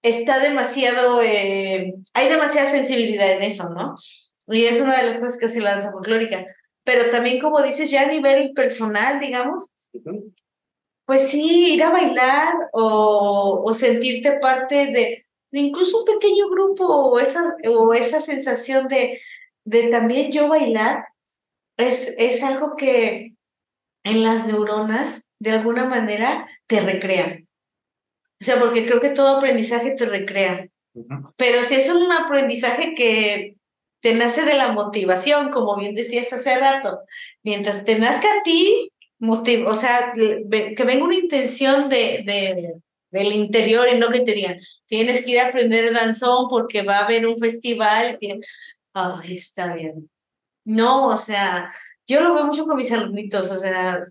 está 0.03 0.37
demasiado, 0.37 1.23
eh, 1.23 1.95
hay 2.13 2.29
demasiada 2.29 2.69
sensibilidad 2.69 3.31
en 3.31 3.41
eso, 3.41 3.69
¿no? 3.69 3.95
Y 4.49 4.65
es 4.65 4.79
una 4.79 4.97
de 4.97 5.07
las 5.07 5.17
cosas 5.17 5.37
que 5.37 5.47
hace 5.47 5.61
la 5.61 5.71
danza 5.71 5.91
folclórica. 5.91 6.45
Pero 6.87 7.09
también, 7.09 7.41
como 7.41 7.61
dices, 7.61 7.91
ya 7.91 8.03
a 8.03 8.07
nivel 8.07 8.53
personal, 8.53 9.19
digamos, 9.19 9.69
pues 11.05 11.27
sí, 11.27 11.73
ir 11.73 11.83
a 11.83 11.89
bailar 11.89 12.53
o, 12.71 13.61
o 13.65 13.73
sentirte 13.73 14.39
parte 14.39 14.75
de, 14.87 15.25
de 15.51 15.59
incluso 15.59 15.99
un 15.99 16.05
pequeño 16.05 16.47
grupo 16.49 16.85
o 16.85 17.19
esa, 17.19 17.57
o 17.67 17.93
esa 17.93 18.21
sensación 18.21 18.87
de, 18.87 19.19
de 19.65 19.89
también 19.89 20.31
yo 20.31 20.47
bailar, 20.47 21.03
es, 21.75 22.15
es 22.17 22.41
algo 22.41 22.77
que 22.77 23.33
en 24.05 24.23
las 24.23 24.47
neuronas, 24.47 25.21
de 25.39 25.51
alguna 25.51 25.83
manera, 25.83 26.47
te 26.67 26.79
recrea. 26.79 27.41
O 28.39 28.45
sea, 28.45 28.61
porque 28.61 28.85
creo 28.85 29.01
que 29.01 29.09
todo 29.09 29.35
aprendizaje 29.35 29.91
te 29.91 30.05
recrea. 30.05 30.69
Pero 31.35 31.65
si 31.65 31.75
es 31.75 31.89
un 31.89 32.09
aprendizaje 32.13 32.95
que 32.95 33.56
te 34.01 34.13
nace 34.13 34.43
de 34.43 34.53
la 34.53 34.71
motivación, 34.71 35.49
como 35.49 35.75
bien 35.75 35.95
decías 35.95 36.31
hace 36.31 36.57
rato, 36.57 36.99
mientras 37.43 37.83
te 37.83 37.97
nazca 37.97 38.27
a 38.27 38.43
ti, 38.43 38.91
o 39.19 39.75
sea, 39.75 40.13
que 40.15 40.83
venga 40.83 41.03
una 41.03 41.15
intención 41.15 41.89
de, 41.89 42.23
de, 42.25 42.73
del 43.11 43.33
interior 43.33 43.87
y 43.91 43.97
no 43.97 44.09
que 44.09 44.21
te 44.21 44.33
digan, 44.33 44.59
tienes 44.85 45.25
que 45.25 45.31
ir 45.31 45.39
a 45.39 45.47
aprender 45.47 45.93
danzón 45.93 46.47
porque 46.49 46.83
va 46.83 46.97
a 46.97 47.05
haber 47.05 47.25
un 47.27 47.37
festival. 47.37 48.17
y 48.21 48.39
Ay, 48.93 49.37
está 49.37 49.73
bien. 49.73 50.09
No, 50.65 51.07
o 51.07 51.17
sea, 51.17 51.73
yo 52.07 52.21
lo 52.21 52.33
veo 52.33 52.45
mucho 52.45 52.65
con 52.65 52.77
mis 52.77 52.91
alumnitos, 52.91 53.49
o 53.51 53.57
sea, 53.57 54.03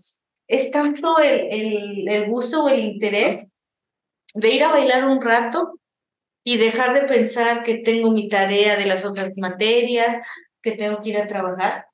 es 0.48 0.70
tanto 0.70 1.18
el, 1.18 1.48
el, 1.50 2.08
el 2.08 2.30
gusto 2.30 2.64
o 2.64 2.68
el 2.68 2.80
interés 2.80 3.46
de 4.34 4.50
ir 4.50 4.64
a 4.64 4.70
bailar 4.70 5.04
un 5.04 5.20
rato 5.20 5.78
y 6.48 6.58
dejar 6.58 6.94
de 6.94 7.08
pensar 7.08 7.64
que 7.64 7.78
tengo 7.78 8.12
mi 8.12 8.28
tarea 8.28 8.76
de 8.76 8.86
las 8.86 9.04
otras 9.04 9.36
materias, 9.36 10.24
que 10.62 10.72
tengo 10.72 11.00
que 11.00 11.08
ir 11.08 11.18
a 11.18 11.26
trabajar, 11.26 11.86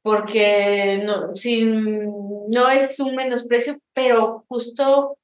porque 0.00 1.02
no, 1.04 1.34
sin, 1.34 2.04
no 2.50 2.70
es 2.70 3.00
un 3.00 3.16
menosprecio, 3.16 3.76
pero 3.92 4.44
justo 4.46 5.18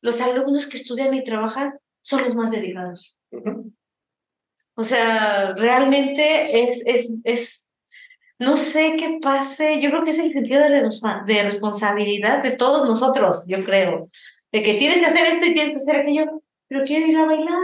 los 0.00 0.20
alumnos 0.20 0.66
que 0.66 0.78
estudian 0.78 1.14
y 1.14 1.22
trabajan 1.22 1.78
son 2.02 2.24
los 2.24 2.34
más 2.34 2.50
dedicados. 2.50 3.16
O 4.74 4.82
sea, 4.82 5.54
realmente 5.54 6.68
es, 6.68 6.82
es, 6.84 7.08
es, 7.22 7.66
no 8.40 8.56
sé 8.56 8.96
qué 8.98 9.20
pase, 9.22 9.80
yo 9.80 9.90
creo 9.90 10.02
que 10.02 10.10
es 10.10 10.18
el 10.18 10.32
sentido 10.32 10.64
de, 10.64 10.90
de 11.32 11.42
responsabilidad 11.44 12.42
de 12.42 12.50
todos 12.50 12.88
nosotros, 12.88 13.44
yo 13.46 13.64
creo, 13.64 14.10
de 14.50 14.64
que 14.64 14.74
tienes 14.74 14.98
que 14.98 15.06
hacer 15.06 15.34
esto 15.34 15.46
y 15.46 15.54
tienes 15.54 15.72
que 15.74 15.78
hacer 15.78 15.96
aquello, 16.00 16.42
pero 16.68 16.84
quiero 16.84 17.06
ir 17.06 17.16
a 17.18 17.24
bailar. 17.26 17.58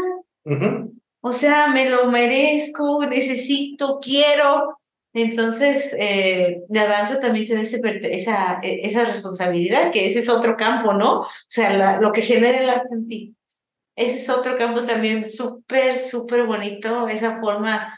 Ujú. 0.44 0.94
O 1.20 1.32
sea, 1.32 1.68
me 1.68 1.88
lo 1.88 2.06
merezco, 2.10 3.04
necesito, 3.06 3.98
quiero. 4.00 4.78
Entonces, 5.12 5.94
eh, 5.98 6.62
la 6.68 6.86
danza 6.86 7.18
también 7.20 7.44
tiene 7.46 7.62
ese 7.62 7.80
esa, 8.10 8.58
e- 8.62 8.80
esa 8.88 9.04
responsabilidad, 9.04 9.90
que 9.92 10.06
ese 10.06 10.18
es 10.18 10.28
otro 10.28 10.56
campo, 10.56 10.92
¿no? 10.92 11.20
O 11.20 11.26
sea, 11.46 11.72
la- 11.72 12.00
lo 12.00 12.10
que 12.12 12.20
genera 12.22 12.58
el 12.58 12.68
arte 12.68 12.88
en 12.94 13.08
ti. 13.08 13.34
Ese 13.96 14.16
es 14.16 14.28
otro 14.28 14.56
campo 14.56 14.82
también 14.84 15.24
súper, 15.24 16.00
súper 16.00 16.44
bonito, 16.46 17.06
esa 17.08 17.40
forma, 17.40 17.96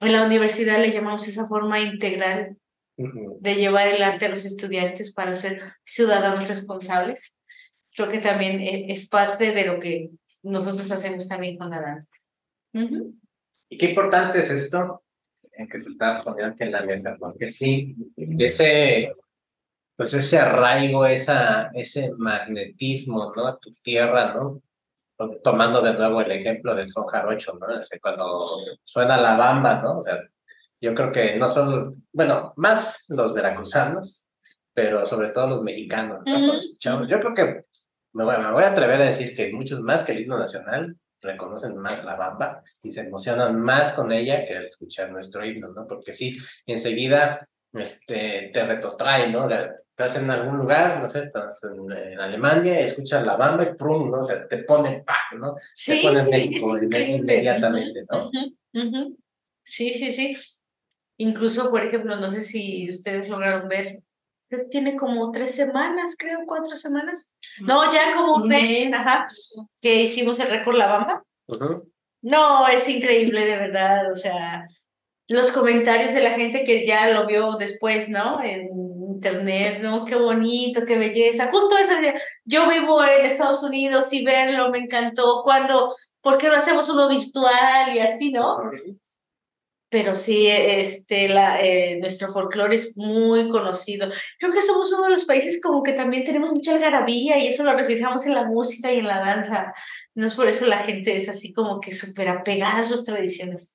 en 0.00 0.12
la 0.12 0.24
universidad 0.26 0.80
le 0.80 0.90
llamamos 0.90 1.28
esa 1.28 1.46
forma 1.46 1.78
integral 1.80 2.56
de 2.96 3.54
llevar 3.54 3.86
el 3.88 4.02
arte 4.02 4.26
a 4.26 4.28
los 4.30 4.44
estudiantes 4.44 5.12
para 5.12 5.32
ser 5.34 5.62
ciudadanos 5.84 6.48
responsables. 6.48 7.32
Creo 7.94 8.08
que 8.08 8.18
también 8.18 8.60
e- 8.60 8.92
es 8.92 9.08
parte 9.08 9.52
de 9.52 9.64
lo 9.64 9.78
que 9.78 10.10
nosotros 10.42 10.90
hacemos 10.90 11.28
también 11.28 11.58
con 11.58 11.70
la 11.70 11.80
danza. 11.80 12.08
Ujú. 12.74 13.14
Y 13.68 13.78
qué 13.78 13.90
importante 13.90 14.40
es 14.40 14.50
esto 14.50 15.02
en 15.52 15.68
que 15.68 15.78
se 15.78 15.90
está 15.90 16.22
poniendo 16.22 16.54
aquí 16.54 16.64
en 16.64 16.72
la 16.72 16.82
mesa, 16.82 17.16
porque 17.18 17.48
sí, 17.48 17.94
ese, 18.16 19.12
pues 19.96 20.14
ese 20.14 20.38
arraigo, 20.38 21.06
esa, 21.06 21.70
ese 21.74 22.12
magnetismo, 22.16 23.32
¿no? 23.34 23.46
A 23.46 23.58
tu 23.58 23.72
tierra, 23.82 24.34
¿no? 24.34 24.62
Tomando 25.44 25.82
de 25.82 25.92
nuevo 25.94 26.22
el 26.22 26.32
ejemplo 26.32 26.74
del 26.74 26.90
son 26.90 27.06
jarocho, 27.06 27.52
¿no? 27.60 27.66
O 27.66 28.00
cuando 28.00 28.56
suena 28.84 29.20
la 29.20 29.36
bamba, 29.36 29.82
¿no? 29.82 29.98
O 29.98 30.02
sea, 30.02 30.18
yo 30.80 30.94
creo 30.94 31.12
que 31.12 31.36
no 31.36 31.48
son, 31.48 32.06
bueno, 32.12 32.54
más 32.56 33.04
los 33.08 33.34
veracruzanos, 33.34 34.24
pero 34.72 35.04
sobre 35.04 35.28
todo 35.28 35.48
los 35.48 35.62
mexicanos, 35.62 36.22
¿no? 36.24 36.54
escuchamos. 36.54 37.06
Yo 37.08 37.20
creo 37.20 37.34
que 37.34 37.64
me 38.12 38.24
voy, 38.24 38.38
me 38.38 38.52
voy, 38.52 38.64
a 38.64 38.70
atrever 38.70 39.02
a 39.02 39.08
decir 39.08 39.34
que 39.34 39.52
muchos 39.52 39.80
más 39.80 40.04
que 40.04 40.12
el 40.12 40.20
himno 40.20 40.38
nacional 40.38 40.96
reconocen 41.20 41.76
más 41.76 42.04
la 42.04 42.16
bamba 42.16 42.62
y 42.82 42.90
se 42.90 43.00
emocionan 43.00 43.60
más 43.60 43.92
con 43.92 44.10
ella 44.12 44.46
que 44.46 44.56
al 44.56 44.64
escuchar 44.64 45.10
nuestro 45.10 45.44
himno, 45.44 45.68
¿no? 45.68 45.86
Porque 45.86 46.12
sí, 46.12 46.38
enseguida 46.66 47.46
este, 47.72 48.50
te 48.52 48.64
retrotrae, 48.64 49.30
¿no? 49.30 49.44
O 49.44 49.48
sea, 49.48 49.74
estás 49.90 50.16
en 50.16 50.30
algún 50.30 50.58
lugar, 50.58 51.00
no 51.00 51.08
sé, 51.08 51.20
estás 51.20 51.60
en, 51.62 52.18
Alemania, 52.18 52.80
escuchas 52.80 53.24
la 53.24 53.36
bamba 53.36 53.64
y 53.64 53.74
prum, 53.74 54.10
¿no? 54.10 54.20
O 54.20 54.24
sea, 54.24 54.48
te 54.48 54.58
pone 54.58 55.02
¡pac! 55.04 55.38
¿no? 55.38 55.56
Sí, 55.74 56.02
te 56.02 56.22
México 56.22 56.78
inmediatamente, 56.78 58.04
¿no? 58.10 58.30
Sí, 59.62 59.90
sí, 59.90 60.12
sí. 60.12 60.36
Incluso, 61.18 61.70
por 61.70 61.84
ejemplo, 61.84 62.16
no 62.16 62.30
sé 62.30 62.40
si 62.40 62.88
ustedes 62.88 63.28
lograron 63.28 63.68
ver, 63.68 64.00
tiene 64.70 64.96
como 64.96 65.30
tres 65.30 65.54
semanas, 65.54 66.16
creo, 66.18 66.40
cuatro 66.46 66.76
semanas. 66.76 67.32
No, 67.60 67.90
ya 67.92 68.14
como 68.14 68.36
un 68.36 68.48
mes, 68.48 68.92
ajá, 68.92 69.26
que 69.80 70.02
hicimos 70.02 70.38
el 70.38 70.50
récord 70.50 70.76
La 70.76 70.86
Bamba. 70.86 71.24
No, 72.22 72.66
es 72.68 72.88
increíble, 72.88 73.44
de 73.44 73.56
verdad, 73.56 74.12
o 74.12 74.14
sea, 74.14 74.66
los 75.28 75.52
comentarios 75.52 76.12
de 76.12 76.20
la 76.20 76.32
gente 76.32 76.64
que 76.64 76.86
ya 76.86 77.12
lo 77.12 77.26
vio 77.26 77.52
después, 77.52 78.08
¿no? 78.08 78.42
En 78.42 78.68
internet, 79.14 79.80
¿no? 79.80 80.04
Qué 80.04 80.16
bonito, 80.16 80.84
qué 80.84 80.98
belleza. 80.98 81.50
Justo 81.50 81.78
eso, 81.78 81.92
yo 82.44 82.68
vivo 82.68 83.02
en 83.04 83.26
Estados 83.26 83.62
Unidos 83.62 84.12
y 84.12 84.24
verlo 84.24 84.70
me 84.70 84.78
encantó. 84.78 85.42
Cuando, 85.44 85.94
¿por 86.20 86.38
qué 86.38 86.48
no 86.48 86.56
hacemos 86.56 86.88
uno 86.88 87.08
virtual 87.08 87.94
y 87.94 88.00
así, 88.00 88.32
no? 88.32 88.58
Pero 89.90 90.14
sí, 90.14 90.46
este, 90.46 91.28
la, 91.28 91.60
eh, 91.60 91.98
nuestro 92.00 92.28
folclore 92.28 92.76
es 92.76 92.96
muy 92.96 93.48
conocido. 93.48 94.08
Creo 94.38 94.52
que 94.52 94.62
somos 94.62 94.92
uno 94.92 95.04
de 95.04 95.10
los 95.10 95.24
países 95.24 95.60
como 95.60 95.82
que 95.82 95.92
también 95.92 96.24
tenemos 96.24 96.52
mucha 96.52 96.74
algarabía 96.74 97.38
y 97.38 97.48
eso 97.48 97.64
lo 97.64 97.76
reflejamos 97.76 98.24
en 98.24 98.34
la 98.34 98.46
música 98.46 98.92
y 98.92 99.00
en 99.00 99.08
la 99.08 99.18
danza. 99.18 99.74
No 100.14 100.26
es 100.26 100.34
por 100.36 100.46
eso 100.46 100.64
la 100.66 100.78
gente 100.78 101.16
es 101.16 101.28
así 101.28 101.52
como 101.52 101.80
que 101.80 101.92
súper 101.92 102.28
apegada 102.28 102.78
a 102.78 102.84
sus 102.84 103.04
tradiciones. 103.04 103.74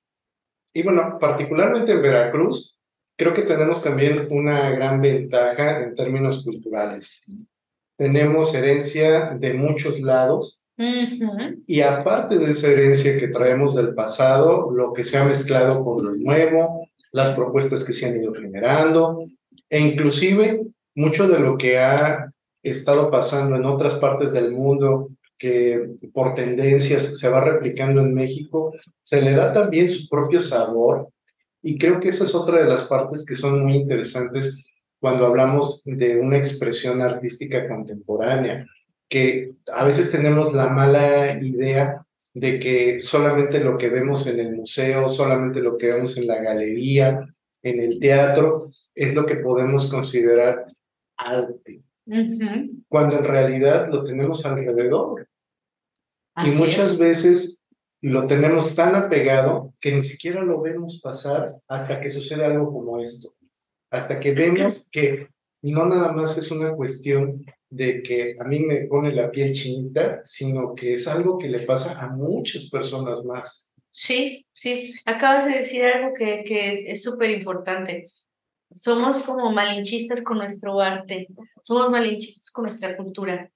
Y 0.72 0.82
bueno, 0.82 1.18
particularmente 1.20 1.92
en 1.92 2.02
Veracruz, 2.02 2.78
creo 3.16 3.34
que 3.34 3.42
tenemos 3.42 3.84
también 3.84 4.26
una 4.30 4.70
gran 4.70 5.02
ventaja 5.02 5.82
en 5.82 5.94
términos 5.94 6.42
culturales. 6.44 7.24
Tenemos 7.98 8.54
herencia 8.54 9.36
de 9.38 9.52
muchos 9.52 10.00
lados 10.00 10.62
y 11.66 11.80
aparte 11.80 12.38
de 12.38 12.52
esa 12.52 12.68
herencia 12.68 13.18
que 13.18 13.28
traemos 13.28 13.74
del 13.74 13.94
pasado, 13.94 14.70
lo 14.70 14.92
que 14.92 15.04
se 15.04 15.16
ha 15.16 15.24
mezclado 15.24 15.82
con 15.82 16.04
lo 16.04 16.14
nuevo, 16.14 16.88
las 17.12 17.30
propuestas 17.30 17.82
que 17.82 17.94
se 17.94 18.06
han 18.06 18.20
ido 18.20 18.34
generando, 18.34 19.24
e 19.70 19.80
inclusive 19.80 20.66
mucho 20.94 21.28
de 21.28 21.38
lo 21.38 21.56
que 21.56 21.78
ha 21.78 22.30
estado 22.62 23.10
pasando 23.10 23.56
en 23.56 23.64
otras 23.64 23.94
partes 23.94 24.32
del 24.32 24.52
mundo, 24.52 25.08
que 25.38 25.96
por 26.12 26.34
tendencias 26.34 27.18
se 27.18 27.28
va 27.28 27.40
replicando 27.40 28.02
en 28.02 28.12
México, 28.12 28.72
se 29.02 29.22
le 29.22 29.32
da 29.32 29.52
también 29.52 29.88
su 29.88 30.08
propio 30.08 30.42
sabor. 30.42 31.08
Y 31.62 31.78
creo 31.78 32.00
que 32.00 32.10
esa 32.10 32.24
es 32.24 32.34
otra 32.34 32.62
de 32.62 32.68
las 32.68 32.82
partes 32.82 33.24
que 33.24 33.36
son 33.36 33.64
muy 33.64 33.76
interesantes 33.76 34.62
cuando 35.00 35.26
hablamos 35.26 35.82
de 35.84 36.18
una 36.18 36.36
expresión 36.36 37.00
artística 37.00 37.66
contemporánea 37.68 38.66
que 39.08 39.54
a 39.72 39.84
veces 39.84 40.10
tenemos 40.10 40.52
la 40.52 40.68
mala 40.68 41.32
idea 41.42 42.04
de 42.34 42.58
que 42.58 43.00
solamente 43.00 43.60
lo 43.60 43.78
que 43.78 43.88
vemos 43.88 44.26
en 44.26 44.40
el 44.40 44.54
museo, 44.54 45.08
solamente 45.08 45.60
lo 45.60 45.78
que 45.78 45.92
vemos 45.92 46.16
en 46.16 46.26
la 46.26 46.42
galería, 46.42 47.26
en 47.62 47.80
el 47.80 47.98
teatro, 47.98 48.68
es 48.94 49.14
lo 49.14 49.24
que 49.24 49.36
podemos 49.36 49.88
considerar 49.88 50.66
arte. 51.16 51.82
Cuando 52.88 53.18
en 53.18 53.24
realidad 53.24 53.88
lo 53.90 54.04
tenemos 54.04 54.44
alrededor. 54.44 55.28
y 56.44 56.50
muchas 56.50 56.98
veces 56.98 57.58
lo 58.02 58.26
tenemos 58.26 58.74
tan 58.74 58.94
apegado 58.94 59.72
que 59.80 59.92
ni 59.92 60.02
siquiera 60.02 60.42
lo 60.42 60.60
vemos 60.60 61.00
pasar 61.02 61.56
hasta 61.66 62.00
que 62.00 62.10
sucede 62.10 62.44
algo 62.44 62.70
como 62.72 63.00
esto. 63.00 63.34
Hasta 63.90 64.20
que 64.20 64.32
vemos 64.32 64.86
que 64.92 65.28
no 65.62 65.86
nada 65.86 66.12
más 66.12 66.36
es 66.36 66.50
una 66.50 66.74
cuestión 66.74 67.44
de 67.70 68.02
que 68.02 68.36
a 68.38 68.44
mí 68.44 68.60
me 68.60 68.86
pone 68.86 69.12
la 69.12 69.30
piel 69.30 69.52
chinita, 69.52 70.20
sino 70.24 70.74
que 70.74 70.94
es 70.94 71.06
algo 71.08 71.38
que 71.38 71.48
le 71.48 71.60
pasa 71.60 72.00
a 72.00 72.08
muchas 72.08 72.68
personas 72.70 73.24
más. 73.24 73.70
Sí, 73.90 74.46
sí, 74.52 74.94
acabas 75.04 75.46
de 75.46 75.52
decir 75.52 75.84
algo 75.84 76.12
que, 76.14 76.44
que 76.44 76.90
es 76.90 77.02
súper 77.02 77.30
importante. 77.30 78.08
Somos 78.70 79.20
como 79.20 79.52
malinchistas 79.52 80.22
con 80.22 80.38
nuestro 80.38 80.80
arte, 80.80 81.28
somos 81.62 81.90
malinchistas 81.90 82.50
con 82.50 82.64
nuestra 82.64 82.96
cultura, 82.96 83.50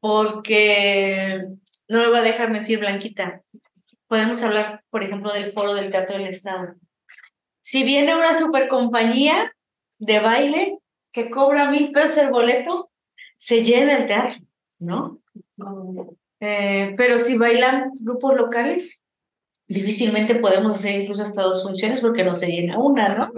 porque 0.00 1.44
no 1.88 1.98
me 1.98 2.06
va 2.08 2.18
a 2.18 2.22
dejar 2.22 2.50
mentir 2.50 2.80
Blanquita. 2.80 3.42
Podemos 4.08 4.42
hablar, 4.42 4.82
por 4.90 5.04
ejemplo, 5.04 5.32
del 5.32 5.52
foro 5.52 5.74
del 5.74 5.90
Teatro 5.90 6.18
del 6.18 6.28
Estado. 6.28 6.74
Si 7.60 7.84
viene 7.84 8.16
una 8.16 8.34
super 8.34 8.66
compañía 8.66 9.54
de 9.98 10.18
baile 10.18 10.78
que 11.12 11.30
cobra 11.30 11.70
mil 11.70 11.92
pesos 11.92 12.18
el 12.18 12.30
boleto, 12.30 12.89
se 13.40 13.64
llena 13.64 13.96
el 13.96 14.06
teatro, 14.06 14.38
¿no? 14.78 15.18
Eh, 16.40 16.94
pero 16.96 17.18
si 17.18 17.38
bailan 17.38 17.90
grupos 18.02 18.36
locales, 18.36 19.02
difícilmente 19.66 20.34
podemos 20.34 20.74
hacer 20.74 21.00
incluso 21.00 21.22
hasta 21.22 21.42
dos 21.42 21.62
funciones 21.62 22.02
porque 22.02 22.22
no 22.22 22.34
se 22.34 22.48
llena 22.48 22.78
una, 22.78 23.16
¿no? 23.16 23.32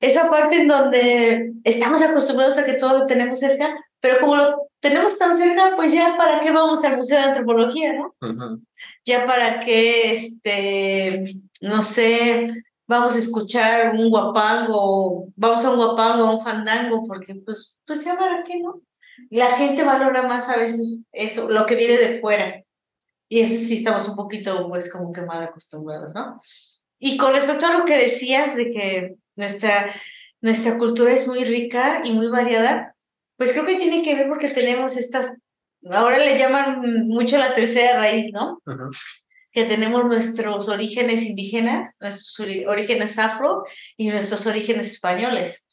Esa 0.00 0.28
parte 0.30 0.56
en 0.56 0.68
donde 0.68 1.52
estamos 1.62 2.02
acostumbrados 2.02 2.58
a 2.58 2.64
que 2.64 2.74
todo 2.74 2.98
lo 2.98 3.06
tenemos 3.06 3.38
cerca, 3.38 3.72
pero 4.00 4.18
como 4.18 4.34
lo 4.34 4.68
tenemos 4.80 5.16
tan 5.16 5.36
cerca, 5.36 5.74
pues 5.76 5.92
ya 5.92 6.16
para 6.18 6.40
qué 6.40 6.50
vamos 6.50 6.84
al 6.84 6.96
Museo 6.96 7.16
de 7.16 7.24
Antropología, 7.24 7.92
¿no? 7.92 8.60
Ya 9.04 9.26
para 9.26 9.60
qué, 9.60 10.12
este, 10.12 11.36
no 11.60 11.82
sé, 11.82 12.48
vamos 12.88 13.14
a 13.14 13.18
escuchar 13.20 13.94
un 13.94 14.10
guapango, 14.10 15.28
vamos 15.36 15.64
a 15.64 15.70
un 15.70 15.76
guapango, 15.76 16.24
a 16.24 16.34
un 16.34 16.40
fandango, 16.40 17.04
porque 17.06 17.36
pues, 17.36 17.78
pues 17.86 18.04
ya 18.04 18.16
para 18.18 18.42
qué, 18.42 18.58
¿no? 18.58 18.82
La 19.30 19.56
gente 19.56 19.82
valora 19.82 20.22
más 20.22 20.48
a 20.48 20.56
veces 20.56 20.98
eso, 21.12 21.48
lo 21.48 21.66
que 21.66 21.76
viene 21.76 21.96
de 21.96 22.20
fuera. 22.20 22.62
Y 23.28 23.40
eso 23.40 23.54
sí 23.54 23.78
estamos 23.78 24.08
un 24.08 24.16
poquito, 24.16 24.68
pues, 24.68 24.90
como 24.90 25.12
que 25.12 25.22
mal 25.22 25.42
acostumbrados, 25.42 26.14
¿no? 26.14 26.36
Y 26.98 27.16
con 27.16 27.34
respecto 27.34 27.66
a 27.66 27.78
lo 27.78 27.84
que 27.84 27.96
decías 27.96 28.56
de 28.56 28.70
que 28.72 29.14
nuestra, 29.34 29.92
nuestra 30.40 30.78
cultura 30.78 31.12
es 31.12 31.26
muy 31.26 31.44
rica 31.44 32.02
y 32.04 32.12
muy 32.12 32.28
variada, 32.28 32.94
pues 33.36 33.52
creo 33.52 33.66
que 33.66 33.76
tiene 33.76 34.02
que 34.02 34.14
ver 34.14 34.28
porque 34.28 34.48
tenemos 34.48 34.96
estas, 34.96 35.30
ahora 35.90 36.18
le 36.18 36.38
llaman 36.38 37.06
mucho 37.06 37.36
la 37.36 37.52
tercera 37.52 37.98
raíz, 37.98 38.32
¿no? 38.32 38.62
Que 39.52 39.64
tenemos 39.64 40.04
nuestros 40.06 40.68
orígenes 40.68 41.22
indígenas, 41.22 41.94
nuestros 42.00 42.40
orígenes 42.66 43.18
afro 43.18 43.64
y 43.96 44.08
nuestros 44.08 44.46
orígenes 44.46 44.86
españoles. 44.86 45.65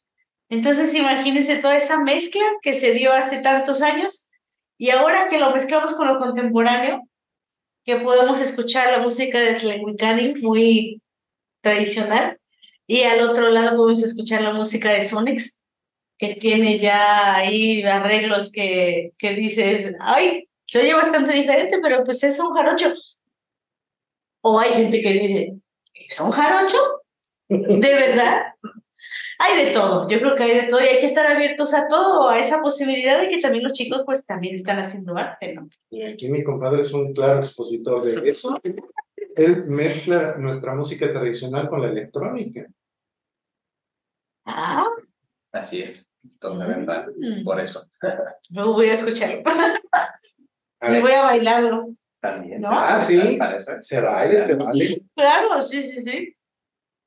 Entonces, 0.50 0.94
imagínense 0.94 1.58
toda 1.58 1.78
esa 1.78 2.00
mezcla 2.00 2.44
que 2.62 2.74
se 2.74 2.92
dio 2.92 3.12
hace 3.14 3.40
tantos 3.40 3.82
años 3.82 4.28
y 4.78 4.90
ahora 4.90 5.28
que 5.30 5.40
lo 5.40 5.52
mezclamos 5.52 5.94
con 5.94 6.08
lo 6.08 6.18
contemporáneo, 6.18 7.02
que 7.84 7.98
podemos 7.98 8.40
escuchar 8.40 8.92
la 8.92 9.00
música 9.00 9.40
de 9.40 9.56
Tlehuicani 9.56 10.36
muy 10.42 11.02
tradicional 11.62 12.40
y 12.88 13.04
al 13.04 13.22
otro 13.22 13.50
lado 13.50 13.78
podemos 13.78 14.04
escuchar 14.04 14.42
la 14.42 14.54
música 14.54 14.92
de 14.92 15.04
Sonex, 15.04 15.62
que 16.18 16.36
tiene 16.36 16.78
ya 16.78 17.36
ahí 17.36 17.84
arreglos 17.84 18.52
que, 18.52 19.14
que 19.18 19.34
dices, 19.34 19.94
ay, 20.00 20.48
se 20.66 20.80
oye 20.80 20.94
bastante 20.94 21.34
diferente, 21.34 21.80
pero 21.82 22.04
pues 22.04 22.24
es 22.24 22.40
un 22.40 22.54
jarocho. 22.54 22.94
O 24.42 24.60
hay 24.60 24.74
gente 24.74 25.02
que 25.02 25.14
dice, 25.14 25.54
¿es 25.94 26.20
un 26.20 26.32
jarocho? 26.32 26.78
¿De 27.48 27.94
verdad? 27.94 28.44
Hay 29.40 29.66
de 29.66 29.72
todo, 29.72 30.08
yo 30.10 30.20
creo 30.20 30.36
que 30.36 30.44
hay 30.44 30.62
de 30.62 30.68
todo 30.68 30.82
y 30.82 30.88
hay 30.88 31.00
que 31.00 31.06
estar 31.06 31.26
abiertos 31.26 31.74
a 31.74 31.88
todo, 31.88 32.30
a 32.30 32.40
esa 32.40 32.62
posibilidad 32.62 33.20
de 33.20 33.30
que 33.30 33.40
también 33.40 33.64
los 33.64 33.74
chicos 33.74 34.04
pues 34.06 34.26
también 34.26 34.56
están 34.56 34.80
haciendo 34.80 35.18
arte, 35.18 35.54
¿no? 35.54 35.68
Y 35.90 36.04
aquí 36.04 36.30
mi 36.30 36.44
compadre 36.44 36.82
es 36.82 36.94
un 36.94 37.14
claro 37.14 37.40
expositor 37.40 38.04
de 38.04 38.30
eso. 38.30 38.60
Él 39.36 39.66
mezcla 39.66 40.36
nuestra 40.38 40.76
música 40.76 41.12
tradicional 41.12 41.70
con 41.70 41.82
la 41.82 41.90
electrónica. 41.90 42.68
Ah. 44.46 44.88
Así 45.52 45.82
es, 45.82 46.08
toda 46.40 46.66
verdad, 46.66 47.08
mm. 47.16 47.44
por 47.44 47.60
eso. 47.60 47.86
Luego 48.50 48.74
voy 48.74 48.88
a 48.88 48.94
escucharlo. 48.94 49.44
y 50.82 51.02
voy 51.02 51.12
a 51.12 51.24
bailarlo. 51.24 51.94
También. 52.20 52.64
Ah, 52.66 53.04
sí. 53.06 53.38
Se 53.82 54.00
baile, 54.00 54.42
se 54.46 54.56
vale. 54.56 55.02
Claro, 55.14 55.62
sí, 55.66 55.84
sí, 55.84 56.02
sí. 56.02 56.36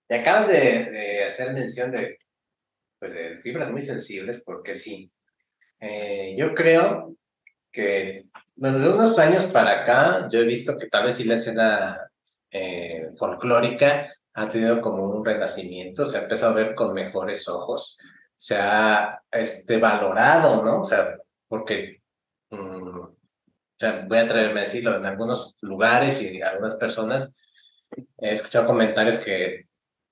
Y 0.08 0.14
acaban 0.14 0.48
de, 0.48 0.84
de 0.90 1.24
hacer 1.24 1.52
mención 1.52 1.90
de, 1.90 2.18
pues, 2.98 3.12
de 3.12 3.38
fibras 3.38 3.70
muy 3.70 3.82
sensibles, 3.82 4.42
porque 4.44 4.74
sí. 4.74 5.10
Eh, 5.80 6.34
yo 6.38 6.54
creo 6.54 7.16
que, 7.72 8.26
bueno, 8.54 8.78
de 8.78 8.88
unos 8.88 9.18
años 9.18 9.46
para 9.52 9.82
acá, 9.82 10.28
yo 10.30 10.40
he 10.40 10.44
visto 10.44 10.78
que 10.78 10.88
tal 10.88 11.04
vez 11.04 11.16
sí 11.16 11.24
la 11.24 11.34
escena 11.34 12.10
eh, 12.50 13.10
folclórica 13.18 14.12
ha 14.34 14.50
tenido 14.50 14.80
como 14.80 15.04
un 15.04 15.24
renacimiento, 15.24 16.06
se 16.06 16.18
ha 16.18 16.22
empezado 16.22 16.52
a 16.52 16.56
ver 16.56 16.74
con 16.74 16.94
mejores 16.94 17.48
ojos, 17.48 17.98
se 18.36 18.56
ha 18.56 19.20
este, 19.30 19.78
valorado, 19.78 20.62
¿no? 20.62 20.82
O 20.82 20.84
sea, 20.86 21.16
porque, 21.48 22.02
mm, 22.50 23.00
voy 24.08 24.18
a 24.18 24.22
atreverme 24.22 24.60
a 24.60 24.64
decirlo, 24.64 24.96
en 24.96 25.06
algunos 25.06 25.56
lugares 25.60 26.20
y 26.22 26.40
algunas 26.40 26.76
personas 26.76 27.30
he 28.18 28.32
escuchado 28.32 28.66
comentarios 28.66 29.18
que 29.18 29.65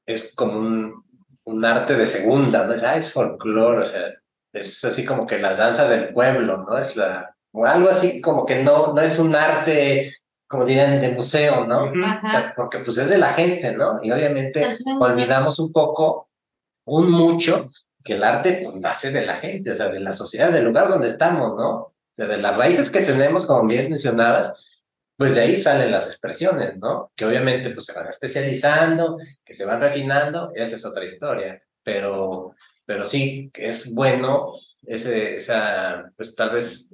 es 0.06 0.34
como 0.34 0.58
un, 0.58 1.04
un 1.44 1.64
arte 1.64 1.94
de 1.94 2.06
segunda, 2.06 2.66
¿no? 2.66 2.72
Es, 2.72 2.82
ah, 2.82 2.96
es 2.96 3.12
folclore, 3.12 3.82
o 3.82 3.84
sea, 3.84 4.12
es 4.52 4.84
así 4.84 5.04
como 5.04 5.26
que 5.26 5.38
la 5.38 5.56
danza 5.56 5.88
del 5.88 6.12
pueblo, 6.12 6.64
¿no? 6.68 6.78
Es 6.78 6.96
la, 6.96 7.34
o 7.52 7.64
algo 7.64 7.88
así 7.88 8.20
como 8.20 8.46
que 8.46 8.62
no, 8.62 8.92
no 8.92 9.00
es 9.00 9.18
un 9.18 9.34
arte, 9.34 10.14
como 10.48 10.64
dirían, 10.64 11.00
de 11.00 11.10
museo, 11.10 11.66
¿no? 11.66 11.84
O 11.84 11.92
sea, 11.94 12.52
porque 12.56 12.78
pues 12.80 12.98
es 12.98 13.08
de 13.08 13.18
la 13.18 13.32
gente, 13.32 13.72
¿no? 13.72 13.98
Y 14.02 14.10
obviamente 14.10 14.64
Ajá. 14.64 14.78
olvidamos 15.00 15.58
un 15.58 15.72
poco, 15.72 16.28
un 16.86 17.10
mucho, 17.10 17.70
que 18.02 18.14
el 18.14 18.24
arte 18.24 18.60
pues, 18.62 18.80
nace 18.80 19.10
de 19.10 19.24
la 19.24 19.36
gente, 19.36 19.70
o 19.70 19.74
sea, 19.74 19.88
de 19.88 20.00
la 20.00 20.12
sociedad, 20.12 20.50
del 20.52 20.64
lugar 20.64 20.88
donde 20.88 21.08
estamos, 21.08 21.54
¿no? 21.56 21.70
O 21.70 21.92
sea, 22.16 22.26
de 22.26 22.38
las 22.38 22.56
raíces 22.56 22.90
que 22.90 23.00
tenemos, 23.00 23.46
como 23.46 23.66
bien 23.66 23.88
mencionabas, 23.88 24.52
pues 25.16 25.34
de 25.34 25.40
ahí 25.42 25.56
salen 25.56 25.90
las 25.92 26.06
expresiones, 26.06 26.76
¿no? 26.78 27.12
Que 27.14 27.24
obviamente 27.24 27.70
pues 27.70 27.86
se 27.86 27.92
van 27.92 28.08
especializando, 28.08 29.18
que 29.44 29.54
se 29.54 29.64
van 29.64 29.80
refinando, 29.80 30.50
esa 30.54 30.76
es 30.76 30.84
otra 30.84 31.04
historia, 31.04 31.62
pero, 31.82 32.54
pero 32.84 33.04
sí, 33.04 33.50
es 33.54 33.92
bueno 33.94 34.54
ese, 34.86 35.36
esa, 35.36 36.10
pues 36.16 36.34
tal 36.34 36.50
vez 36.54 36.88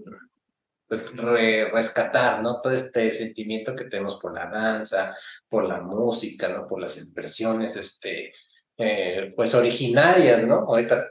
pues, 0.87 1.03
re- 1.17 1.71
rescatar, 1.71 2.43
¿no? 2.43 2.61
Todo 2.61 2.73
este 2.75 3.11
sentimiento 3.13 3.75
que 3.75 3.85
tenemos 3.85 4.19
por 4.21 4.35
la 4.35 4.47
danza, 4.51 5.15
por 5.49 5.65
la 5.65 5.81
música, 5.81 6.49
¿no? 6.49 6.67
Por 6.67 6.81
las 6.81 6.97
expresiones, 6.99 7.77
este, 7.77 8.33
eh, 8.77 9.33
pues 9.37 9.55
originarias, 9.55 10.43
¿no? 10.47 10.57
Ahorita 10.67 11.11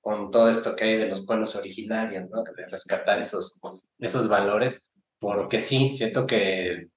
con 0.00 0.30
todo 0.30 0.50
esto 0.50 0.76
que 0.76 0.84
hay 0.84 0.96
de 0.98 1.08
los 1.08 1.24
pueblos 1.24 1.54
originarios, 1.54 2.28
¿no? 2.28 2.42
De 2.42 2.66
rescatar 2.66 3.20
esos, 3.20 3.58
esos 3.98 4.28
valores, 4.28 4.84
porque 5.24 5.60
sí, 5.60 5.94
siento 5.96 6.26
que 6.26 6.88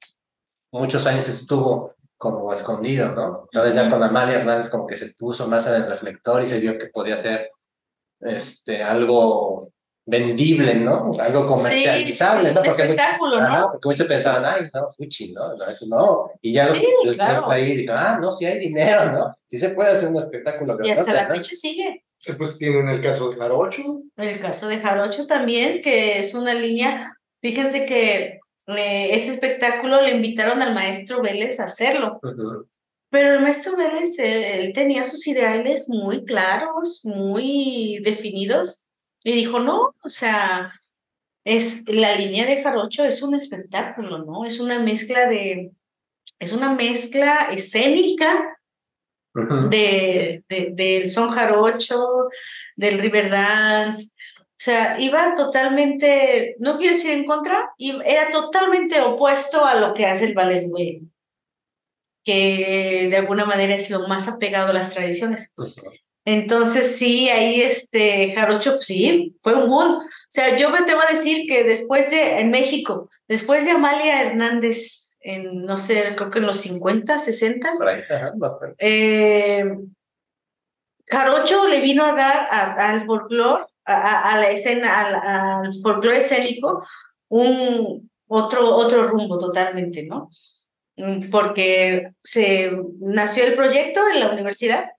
muchos 0.72 1.06
años 1.08 1.28
estuvo 1.28 1.96
como 2.18 2.52
escondido, 2.54 3.10
¿no? 3.16 3.44
Entonces 3.52 3.76
ya 3.76 3.90
con 3.90 4.02
Amalia 4.04 4.40
Hernández 4.40 4.70
como 4.70 4.86
que 4.88 4.96
se 4.98 5.14
puso 5.14 5.48
más 5.48 5.66
en 5.68 5.76
el 5.76 5.90
reflector 5.90 6.44
y 6.44 6.48
se 6.48 6.60
vio 6.60 6.78
que 6.78 6.88
podía 6.88 7.16
ser 7.18 7.52
este, 8.20 8.82
algo 8.84 9.72
vendible, 10.06 10.74
¿no? 10.76 11.12
Algo 11.20 11.48
comercializable, 11.48 12.50
sí, 12.50 12.56
¿no? 12.56 12.62
un 12.62 12.68
Porque, 12.68 12.82
espectáculo, 12.84 13.38
Ajá, 13.38 13.60
¿no? 13.60 13.72
porque 13.74 13.90
muchos 13.90 14.08
pensaban, 14.08 14.46
ay, 14.46 14.62
no, 14.74 14.90
fuchi, 14.94 15.34
¿no? 15.34 15.56
No, 15.58 15.68
eso 15.68 15.86
no. 15.88 16.32
Y 16.42 16.54
ya 16.54 16.68
Sí, 16.74 16.86
después 17.04 17.18
claro. 17.18 17.52
ahí 17.52 17.76
dijo, 17.76 17.94
ah, 17.94 18.18
no, 18.20 18.34
sí 18.36 18.46
hay 18.46 18.58
dinero, 18.60 19.12
¿no? 19.12 19.36
Sí 19.48 19.60
se 19.60 19.70
puede 19.70 19.92
hacer 19.92 20.10
un 20.10 20.18
espectáculo 20.18 20.78
Y 20.84 20.92
hasta 20.92 21.14
la 21.14 21.28
¿no? 21.28 21.36
fecha 21.36 21.56
sigue. 21.56 22.04
Eh, 22.26 22.34
Pues 22.34 22.58
tienen 22.58 22.88
el 22.88 23.02
caso 23.02 23.30
de 23.30 23.36
Jarocho. 23.36 24.02
El 24.16 24.40
caso 24.40 24.68
de 24.70 24.80
Jarocho 24.80 25.28
también, 25.28 25.82
que 25.82 26.20
es 26.20 26.34
una 26.34 26.54
línea, 26.54 27.17
fíjense 27.42 27.86
que 27.86 28.40
eh, 28.68 29.10
ese 29.16 29.32
espectáculo 29.32 30.02
le 30.02 30.12
invitaron 30.12 30.62
al 30.62 30.74
maestro 30.74 31.22
Vélez 31.22 31.60
a 31.60 31.66
hacerlo, 31.66 32.20
pero 33.10 33.34
el 33.36 33.42
maestro 33.42 33.76
Vélez, 33.78 34.18
eh, 34.20 34.60
él 34.66 34.74
tenía 34.74 35.04
sus 35.04 35.26
ideales 35.28 35.88
muy 35.88 36.26
claros, 36.26 37.02
muy 37.04 38.00
definidos, 38.04 38.84
y 39.24 39.32
dijo, 39.32 39.60
no, 39.60 39.96
o 40.04 40.10
sea, 40.10 40.72
es, 41.46 41.88
la 41.88 42.16
línea 42.16 42.46
de 42.46 42.62
Jarocho 42.62 43.06
es 43.06 43.22
un 43.22 43.36
espectáculo, 43.36 44.20
¿no? 44.26 44.46
Es 44.46 44.60
una 44.60 44.80
mezcla 44.80 45.28
de, 45.28 45.72
es 46.40 46.52
una 46.52 46.74
mezcla 46.74 47.48
escénica 47.52 48.58
de- 49.70 50.44
del 50.72 51.10
son 51.10 51.30
jarocho, 51.30 52.28
del 52.76 53.00
river 53.00 53.30
dance. 53.30 54.10
O 54.60 54.60
sea, 54.60 55.00
iba 55.00 55.36
totalmente, 55.36 56.56
no 56.60 56.78
quiero 56.78 56.96
decir 56.96 57.12
en 57.12 57.26
contra, 57.26 57.72
era 57.78 58.32
totalmente 58.32 59.00
opuesto 59.02 59.64
a 59.64 59.76
lo 59.76 59.94
que 59.94 60.08
hace 60.08 60.26
el 60.26 60.34
ballet 60.34 60.68
güey, 60.68 61.04
que 62.24 63.08
de 63.12 63.18
alguna 63.18 63.46
manera 63.46 63.76
es 63.76 63.90
lo 63.92 64.08
más 64.08 64.28
apegado 64.28 64.70
a 64.70 64.74
las 64.74 64.90
tradiciones. 64.90 65.54
Entonces, 66.26 66.98
sí, 66.98 67.30
ahí 67.30 67.62
este 67.62 68.34
Jarocho, 68.34 68.74
pues, 68.74 68.86
sí, 68.86 69.38
fue 69.44 69.54
un 69.54 69.70
boom. 69.70 69.98
O 69.98 70.30
sea, 70.30 70.58
yo 70.58 70.72
me 70.72 70.80
atrevo 70.80 71.02
a 71.02 71.14
decir 71.14 71.48
que 71.48 71.64
después 71.64 72.10
de, 72.10 72.40
en 72.40 72.50
México, 72.50 73.10
después 73.28 73.64
de 73.64 73.72
Amalia 73.72 74.24
Hernández, 74.24 75.16
en, 75.22 75.62
no 75.62 75.78
sé, 75.78 76.16
creo 76.18 76.30
que 76.30 76.40
en 76.40 76.48
los 76.48 76.60
50, 76.62 77.20
60, 77.20 77.72
Por 77.78 77.88
ahí, 77.88 78.02
ajá, 78.10 78.34
bastante. 78.36 78.76
eh, 78.80 79.66
Jarocho 81.06 81.68
le 81.68 81.80
vino 81.80 82.04
a 82.04 82.12
dar 82.12 82.48
al 82.80 83.04
folclore, 83.04 83.66
a, 83.88 84.34
a- 84.34 84.38
la 84.42 84.52
escena, 84.52 85.00
al, 85.00 85.16
al 85.66 85.74
folclore 85.82 86.18
escénico, 86.18 86.86
un 87.30 88.10
otro, 88.28 88.76
otro 88.76 89.08
rumbo 89.08 89.38
totalmente, 89.38 90.04
¿no? 90.04 90.30
Mm, 90.98 91.30
Porque 91.30 92.10
se 92.24 92.72
nació 93.00 93.46
el 93.46 93.56
proyecto 93.56 94.02
en 94.14 94.20
la 94.20 94.32
universidad 94.32 94.92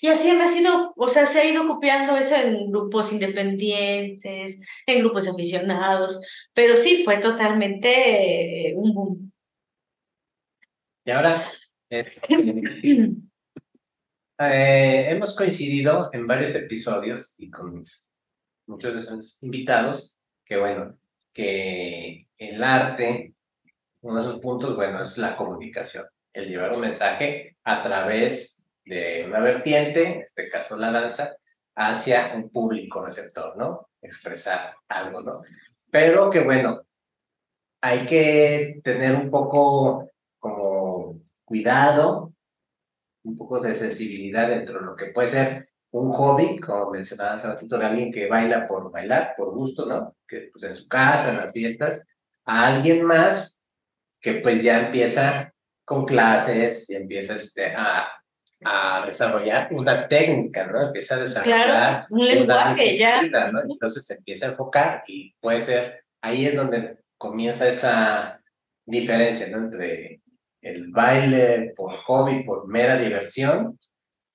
y 0.00 0.08
así 0.08 0.28
ha 0.28 0.34
nacido, 0.34 0.92
o 0.96 1.08
sea, 1.08 1.24
se 1.26 1.40
ha 1.40 1.44
ido 1.44 1.66
copiando 1.66 2.16
eso 2.16 2.34
en 2.34 2.70
grupos 2.70 3.12
independientes, 3.12 4.60
en 4.86 4.98
grupos 5.00 5.26
aficionados, 5.28 6.20
pero 6.52 6.76
sí 6.76 7.02
fue 7.04 7.18
totalmente 7.18 8.68
eh, 8.70 8.74
un 8.76 8.92
boom. 8.94 9.32
Y 11.04 11.10
ahora, 11.10 11.42
este, 11.88 12.20
eh, 14.38 15.06
hemos 15.10 15.34
coincidido 15.34 16.10
en 16.12 16.26
varios 16.26 16.54
episodios 16.54 17.34
y 17.38 17.50
con 17.50 17.84
muchos 18.66 18.94
de 18.94 19.00
esos 19.00 19.38
invitados 19.42 20.16
que, 20.44 20.56
bueno, 20.56 20.98
que 21.32 22.26
el 22.36 22.62
arte, 22.62 23.34
uno 24.00 24.22
de 24.22 24.32
sus 24.32 24.40
puntos, 24.40 24.76
bueno, 24.76 25.02
es 25.02 25.18
la 25.18 25.36
comunicación, 25.36 26.06
el 26.32 26.48
llevar 26.48 26.72
un 26.72 26.80
mensaje 26.80 27.56
a 27.64 27.82
través 27.82 28.56
de 28.84 29.24
una 29.26 29.40
vertiente, 29.40 30.06
en 30.06 30.20
este 30.22 30.48
caso 30.48 30.76
la 30.76 30.90
danza, 30.90 31.36
hacia 31.74 32.32
un 32.34 32.50
público 32.50 33.04
receptor, 33.04 33.56
¿no? 33.56 33.88
Expresar 34.00 34.74
algo, 34.88 35.20
¿no? 35.22 35.42
Pero 35.90 36.30
que, 36.30 36.40
bueno, 36.40 36.82
hay 37.80 38.06
que 38.06 38.80
tener 38.82 39.14
un 39.14 39.30
poco 39.30 40.10
como 40.38 41.20
cuidado, 41.44 42.32
un 43.24 43.36
poco 43.36 43.60
de 43.60 43.74
sensibilidad 43.74 44.48
dentro 44.48 44.80
de 44.80 44.86
lo 44.86 44.96
que 44.96 45.06
puede 45.06 45.28
ser 45.28 45.68
un 45.90 46.10
hobby, 46.12 46.58
como 46.58 46.90
mencionaba 46.90 47.34
hace 47.34 47.46
ratito, 47.46 47.78
de 47.78 47.86
alguien 47.86 48.12
que 48.12 48.28
baila 48.28 48.68
por 48.68 48.90
bailar, 48.90 49.34
por 49.36 49.54
gusto, 49.54 49.86
¿no? 49.86 50.16
Que 50.26 50.50
pues 50.52 50.64
en 50.64 50.74
su 50.74 50.86
casa, 50.86 51.30
en 51.30 51.38
las 51.38 51.52
fiestas, 51.52 52.02
a 52.44 52.66
alguien 52.66 53.04
más 53.04 53.58
que 54.20 54.34
pues 54.34 54.62
ya 54.62 54.86
empieza 54.86 55.52
con 55.84 56.04
clases 56.04 56.88
y 56.90 56.94
empieza 56.94 57.34
este, 57.34 57.74
a, 57.74 58.08
a 58.64 59.06
desarrollar 59.06 59.68
una 59.72 60.06
técnica, 60.08 60.66
¿no? 60.66 60.82
Empieza 60.82 61.14
a 61.14 61.20
desarrollar 61.20 61.64
Claro, 61.66 62.06
un 62.10 62.26
lenguaje 62.26 62.98
ya. 62.98 63.22
¿no? 63.22 63.62
Entonces 63.62 64.04
se 64.04 64.14
empieza 64.14 64.46
a 64.46 64.50
enfocar 64.50 65.02
y 65.06 65.34
puede 65.40 65.60
ser, 65.60 66.04
ahí 66.20 66.46
es 66.46 66.56
donde 66.56 66.98
comienza 67.16 67.68
esa 67.68 68.40
diferencia, 68.84 69.48
¿no? 69.48 69.58
Entre 69.58 70.20
el 70.60 70.90
baile 70.90 71.72
por 71.76 71.92
hobby, 71.92 72.44
por 72.44 72.66
mera 72.68 72.96
diversión, 72.96 73.78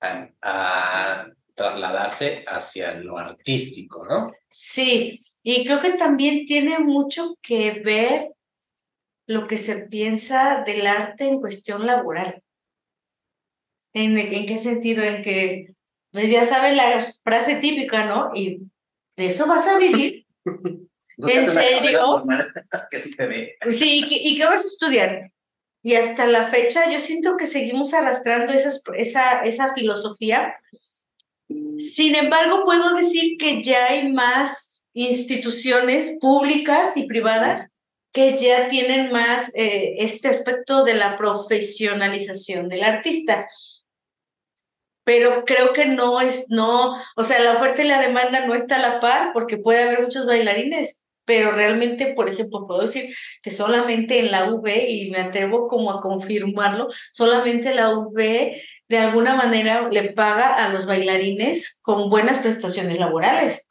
a, 0.02 0.30
a 0.42 1.28
trasladarse 1.56 2.44
hacia 2.48 2.94
lo 2.96 3.18
artístico, 3.18 4.06
¿no? 4.06 4.34
Sí, 4.50 5.24
y 5.44 5.66
creo 5.66 5.82
que 5.82 5.92
también 5.92 6.46
tiene 6.46 6.80
mucho 6.80 7.38
que 7.42 7.72
ver 7.72 8.32
lo 9.28 9.48
que 9.48 9.58
se 9.58 9.76
piensa 9.76 10.64
del 10.66 10.88
arte 10.88 11.28
en 11.28 11.40
cuestión 11.40 11.86
laboral. 11.86 12.42
¿En, 13.94 14.18
en 14.18 14.46
qué 14.46 14.58
sentido? 14.58 15.04
En 15.04 15.22
que, 15.22 15.68
pues 16.12 16.30
ya 16.30 16.46
sabes 16.46 16.76
la 16.76 17.14
frase 17.24 17.56
típica, 17.58 18.06
¿no? 18.06 18.32
Y 18.34 18.60
de 19.16 19.26
eso 19.28 19.46
vas 19.48 19.68
a 19.68 19.78
vivir. 19.78 20.26
Una 21.18 21.48
serio? 21.48 22.26
que 22.92 23.00
sí 23.00 23.16
te 23.16 23.28
dé. 23.28 23.58
Sí, 23.72 24.00
¿y 24.00 24.10
qué, 24.10 24.16
y 24.16 24.38
qué 24.38 24.46
vas 24.46 24.64
a 24.64 24.68
estudiar? 24.68 25.32
Y 25.84 25.96
hasta 25.96 26.26
la 26.26 26.50
fecha 26.50 26.90
yo 26.90 27.00
siento 27.00 27.36
que 27.36 27.46
seguimos 27.46 27.94
arrastrando 27.94 28.54
esas, 28.54 28.82
esa, 28.96 29.44
esa 29.44 29.74
filosofía. 29.74 30.56
Sin 31.78 32.16
embargo, 32.16 32.64
puedo 32.64 32.96
decir 32.96 33.38
que 33.38 33.62
ya 33.62 33.88
hay 33.88 34.12
más 34.12 34.84
instituciones 34.94 36.18
públicas 36.22 36.96
y 36.96 37.06
privadas 37.06 37.70
que 38.14 38.38
ya 38.38 38.68
tienen 38.68 39.12
más 39.12 39.52
eh, 39.56 39.96
este 39.98 40.30
aspecto 40.30 40.84
de 40.84 40.94
la 40.94 41.18
profesionalización 41.18 42.70
del 42.70 42.84
artista. 42.84 43.48
pero 45.04 45.44
creo 45.46 45.74
que 45.74 45.86
no 45.86 46.22
es, 46.22 46.46
no, 46.48 46.96
o 47.18 47.24
sea, 47.26 47.40
la 47.42 47.54
oferta 47.54 47.84
y 47.84 47.88
la 47.88 48.00
demanda 48.00 48.46
no 48.46 48.56
está 48.56 48.78
a 48.78 48.80
la 48.80 49.00
par 49.02 49.32
porque 49.34 49.58
puede 49.58 49.84
haber 49.84 50.02
muchos 50.02 50.26
bailarines, 50.26 50.98
pero 51.26 51.52
realmente, 51.52 52.14
por 52.14 52.30
ejemplo, 52.30 52.68
puedo 52.68 52.82
decir 52.82 53.14
que 53.42 53.52
solamente 53.52 54.20
en 54.20 54.32
la 54.32 54.52
UV, 54.52 54.68
y 54.88 55.12
me 55.12 55.20
atrevo 55.20 55.68
como 55.68 55.92
a 55.92 56.02
confirmarlo, 56.02 56.90
solamente 57.14 57.74
la 57.74 57.92
UV 57.92 58.56
de 58.90 58.98
alguna 58.98 59.36
manera 59.36 59.88
le 59.90 60.12
paga 60.14 60.64
a 60.64 60.70
los 60.70 60.86
bailarines 60.86 61.80
con 61.82 62.10
buenas 62.10 62.40
prestaciones 62.40 63.00
laborales. 63.00 63.66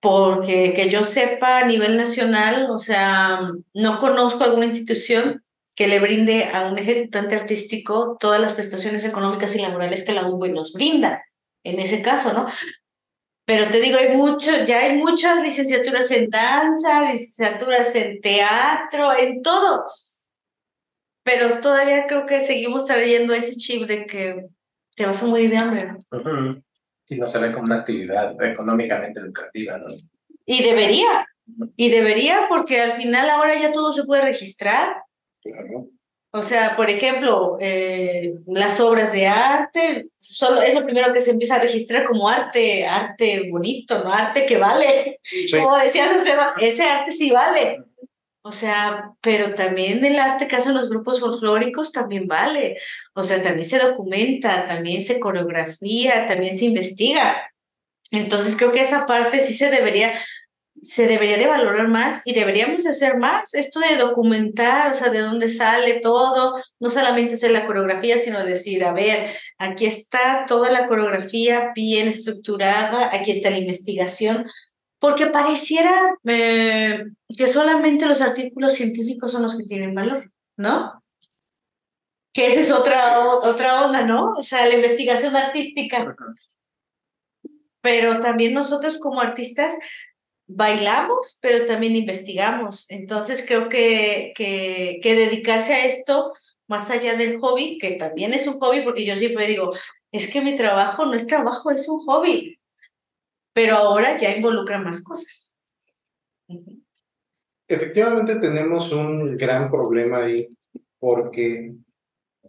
Porque 0.00 0.72
que 0.74 0.88
yo 0.88 1.04
sepa 1.04 1.58
a 1.58 1.66
nivel 1.66 1.96
nacional, 1.96 2.68
o 2.70 2.78
sea, 2.78 3.40
no 3.74 3.98
conozco 3.98 4.44
alguna 4.44 4.66
institución 4.66 5.42
que 5.74 5.88
le 5.88 6.00
brinde 6.00 6.44
a 6.52 6.66
un 6.66 6.78
ejecutante 6.78 7.36
artístico 7.36 8.16
todas 8.18 8.40
las 8.40 8.54
prestaciones 8.54 9.04
económicas 9.04 9.54
y 9.54 9.58
laborales 9.58 10.04
que 10.04 10.12
la 10.12 10.26
UV 10.26 10.48
nos 10.52 10.72
brinda, 10.72 11.22
en 11.64 11.80
ese 11.80 12.02
caso, 12.02 12.32
¿no? 12.32 12.46
Pero 13.46 13.70
te 13.70 13.80
digo, 13.80 13.96
hay 13.96 14.16
mucho, 14.16 14.50
ya 14.64 14.80
hay 14.80 14.96
muchas 14.96 15.40
licenciaturas 15.40 16.10
en 16.10 16.28
danza, 16.28 17.12
licenciaturas 17.12 17.94
en 17.94 18.20
teatro, 18.20 19.16
en 19.16 19.40
todo. 19.40 19.84
Pero 21.22 21.60
todavía 21.60 22.06
creo 22.08 22.26
que 22.26 22.40
seguimos 22.40 22.84
trayendo 22.86 23.32
ese 23.32 23.54
chip 23.54 23.86
de 23.86 24.04
que 24.04 24.46
te 24.96 25.06
vas 25.06 25.22
a 25.22 25.26
morir 25.26 25.50
de 25.50 25.56
hambre. 25.56 25.92
¿no? 25.92 26.62
Sí, 27.04 27.16
no 27.18 27.26
se 27.28 27.38
ve 27.38 27.52
como 27.52 27.66
una 27.66 27.76
actividad 27.76 28.34
económicamente 28.44 29.20
lucrativa, 29.20 29.78
¿no? 29.78 29.94
Y 30.44 30.64
debería, 30.64 31.28
y 31.76 31.88
debería 31.88 32.46
porque 32.48 32.80
al 32.80 32.92
final 32.92 33.30
ahora 33.30 33.54
ya 33.54 33.70
todo 33.70 33.92
se 33.92 34.04
puede 34.04 34.22
registrar. 34.22 34.96
O 36.32 36.42
sea, 36.42 36.76
por 36.76 36.90
ejemplo, 36.90 37.56
eh, 37.60 38.34
las 38.46 38.78
obras 38.80 39.12
de 39.12 39.26
arte, 39.26 40.10
solo 40.18 40.60
es 40.60 40.74
lo 40.74 40.84
primero 40.84 41.12
que 41.12 41.20
se 41.20 41.30
empieza 41.30 41.56
a 41.56 41.60
registrar 41.60 42.04
como 42.04 42.28
arte, 42.28 42.86
arte 42.86 43.48
bonito, 43.50 44.02
¿no? 44.04 44.12
Arte 44.12 44.44
que 44.44 44.58
vale. 44.58 45.20
Como 45.50 45.76
decías, 45.78 46.10
ese 46.60 46.82
arte 46.82 47.12
sí 47.12 47.30
vale. 47.30 47.78
O 48.42 48.52
sea, 48.52 49.10
pero 49.22 49.54
también 49.54 50.04
el 50.04 50.18
arte 50.20 50.46
que 50.46 50.54
hacen 50.54 50.74
los 50.74 50.88
grupos 50.88 51.18
folclóricos 51.18 51.90
también 51.90 52.28
vale. 52.28 52.78
O 53.12 53.24
sea, 53.24 53.42
también 53.42 53.68
se 53.68 53.78
documenta, 53.78 54.66
también 54.66 55.02
se 55.02 55.18
coreografía, 55.18 56.26
también 56.28 56.56
se 56.56 56.66
investiga. 56.66 57.50
Entonces 58.12 58.56
creo 58.56 58.70
que 58.70 58.82
esa 58.82 59.04
parte 59.04 59.40
sí 59.40 59.54
se 59.54 59.68
debería 59.68 60.20
se 60.82 61.06
debería 61.06 61.38
de 61.38 61.46
valorar 61.46 61.88
más 61.88 62.22
y 62.24 62.34
deberíamos 62.34 62.86
hacer 62.86 63.18
más 63.18 63.54
esto 63.54 63.80
de 63.80 63.96
documentar, 63.96 64.92
o 64.92 64.94
sea, 64.94 65.10
de 65.10 65.20
dónde 65.20 65.48
sale 65.48 66.00
todo, 66.00 66.54
no 66.80 66.90
solamente 66.90 67.34
hacer 67.34 67.50
la 67.50 67.66
coreografía, 67.66 68.18
sino 68.18 68.44
decir, 68.44 68.84
a 68.84 68.92
ver, 68.92 69.34
aquí 69.58 69.86
está 69.86 70.44
toda 70.46 70.70
la 70.70 70.86
coreografía 70.86 71.72
bien 71.74 72.08
estructurada, 72.08 73.14
aquí 73.14 73.32
está 73.32 73.50
la 73.50 73.58
investigación, 73.58 74.46
porque 74.98 75.26
pareciera 75.26 76.16
eh, 76.24 77.04
que 77.36 77.46
solamente 77.46 78.06
los 78.06 78.20
artículos 78.20 78.74
científicos 78.74 79.32
son 79.32 79.42
los 79.42 79.56
que 79.56 79.64
tienen 79.64 79.94
valor, 79.94 80.30
¿no? 80.56 81.02
Que 82.32 82.48
esa 82.48 82.60
es 82.60 82.70
otra, 82.70 83.20
otra 83.20 83.84
onda, 83.84 84.02
¿no? 84.02 84.34
O 84.36 84.42
sea, 84.42 84.66
la 84.66 84.74
investigación 84.74 85.34
artística. 85.36 86.14
Pero 87.80 88.20
también 88.20 88.52
nosotros 88.52 88.98
como 88.98 89.20
artistas 89.20 89.74
bailamos, 90.46 91.38
pero 91.40 91.66
también 91.66 91.96
investigamos. 91.96 92.86
Entonces 92.88 93.44
creo 93.46 93.68
que, 93.68 94.32
que, 94.34 95.00
que, 95.02 95.14
dedicarse 95.14 95.74
a 95.74 95.86
esto, 95.86 96.32
más 96.68 96.90
allá 96.90 97.14
del 97.14 97.38
hobby, 97.38 97.78
que 97.78 97.92
también 97.92 98.32
es 98.34 98.46
un 98.46 98.58
hobby, 98.58 98.82
porque 98.82 99.04
yo 99.04 99.16
siempre 99.16 99.46
digo, 99.46 99.74
es 100.12 100.28
que 100.28 100.40
mi 100.40 100.56
trabajo 100.56 101.04
no 101.06 101.14
es 101.14 101.26
trabajo, 101.26 101.70
es 101.70 101.88
un 101.88 102.00
hobby, 102.00 102.58
pero 103.52 103.76
ahora 103.76 104.16
ya 104.16 104.36
involucra 104.36 104.78
más 104.78 105.02
cosas. 105.02 105.54
Efectivamente 107.68 108.36
tenemos 108.36 108.92
un 108.92 109.36
gran 109.36 109.70
problema 109.70 110.18
ahí, 110.18 110.48
porque 110.98 111.74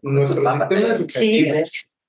nuestro 0.02 0.48
sistema 0.52 0.90
educativo 0.90 1.56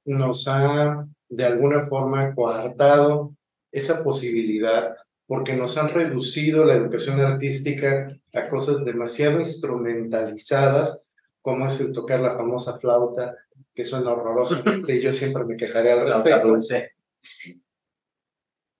nos 0.04 0.46
ha 0.48 1.06
de 1.28 1.44
alguna 1.44 1.86
forma 1.86 2.34
coartado 2.34 3.34
esa 3.72 4.02
posibilidad 4.02 4.96
porque 5.28 5.54
nos 5.54 5.76
han 5.76 5.90
reducido 5.90 6.64
la 6.64 6.74
educación 6.74 7.20
artística 7.20 8.18
a 8.32 8.48
cosas 8.48 8.82
demasiado 8.82 9.40
instrumentalizadas, 9.40 11.06
como 11.42 11.66
es 11.66 11.78
el 11.80 11.92
tocar 11.92 12.20
la 12.20 12.34
famosa 12.34 12.78
flauta, 12.78 13.36
que 13.74 13.84
suena 13.84 14.10
horrorosamente, 14.10 14.96
y 14.96 15.02
yo 15.02 15.12
siempre 15.12 15.44
me 15.44 15.58
quejaré 15.58 15.92
al 15.92 16.08
respecto. 16.08 16.58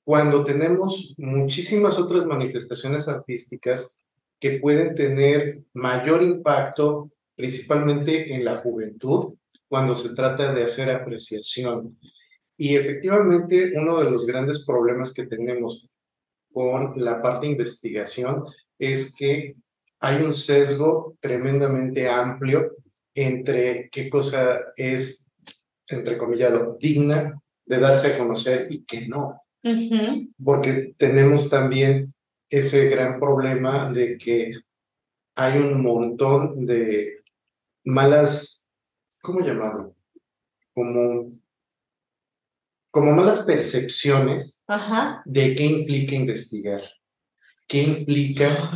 Cuando 0.05 0.43
tenemos 0.43 1.15
muchísimas 1.19 1.99
otras 1.99 2.25
manifestaciones 2.25 3.07
artísticas 3.09 3.95
que 4.41 4.59
pueden 4.59 4.95
tener 4.95 5.61
mayor 5.75 6.23
impacto, 6.23 7.11
principalmente 7.37 8.33
en 8.35 8.47
la 8.47 8.63
juventud, 8.63 9.35
cuando 9.69 9.95
se 9.95 10.15
trata 10.15 10.55
de 10.55 10.65
hacer 10.65 10.89
apreciación. 10.91 11.99
Y 12.57 12.75
efectivamente, 12.75 13.75
uno 13.77 14.03
de 14.03 14.11
los 14.11 14.25
grandes 14.25 14.65
problemas 14.65 15.13
que 15.13 15.27
tenemos 15.27 15.87
con 16.59 16.93
la 16.97 17.23
parte 17.23 17.47
de 17.47 17.53
investigación 17.53 18.45
es 18.81 19.15
que 19.15 19.55
hay 20.01 20.23
un 20.23 20.35
sesgo 20.35 21.17
tremendamente 21.21 22.09
amplio 22.09 22.73
entre 23.15 23.89
qué 23.93 24.11
cosa 24.11 24.59
es, 24.75 25.25
entrecomillado, 25.87 26.77
digna 26.81 27.41
de 27.65 27.79
darse 27.79 28.09
a 28.09 28.19
conocer 28.19 28.67
y 28.73 28.85
qué 28.85 29.07
no. 29.07 29.41
Porque 30.43 30.95
tenemos 30.99 31.49
también 31.49 32.13
ese 32.51 32.89
gran 32.89 33.21
problema 33.21 33.93
de 33.93 34.19
que 34.19 34.51
hay 35.37 35.61
un 35.61 35.81
montón 35.81 36.67
de 36.67 37.21
malas, 37.85 38.67
¿cómo 39.23 39.43
llamarlo? 39.43 39.95
Como 40.75 41.38
como 42.91 43.13
malas 43.13 43.41
percepciones 43.41 44.63
de 45.25 45.55
qué 45.55 45.65
implica 45.65 46.15
investigar, 46.15 46.83
qué 47.67 47.83
implica 47.83 48.71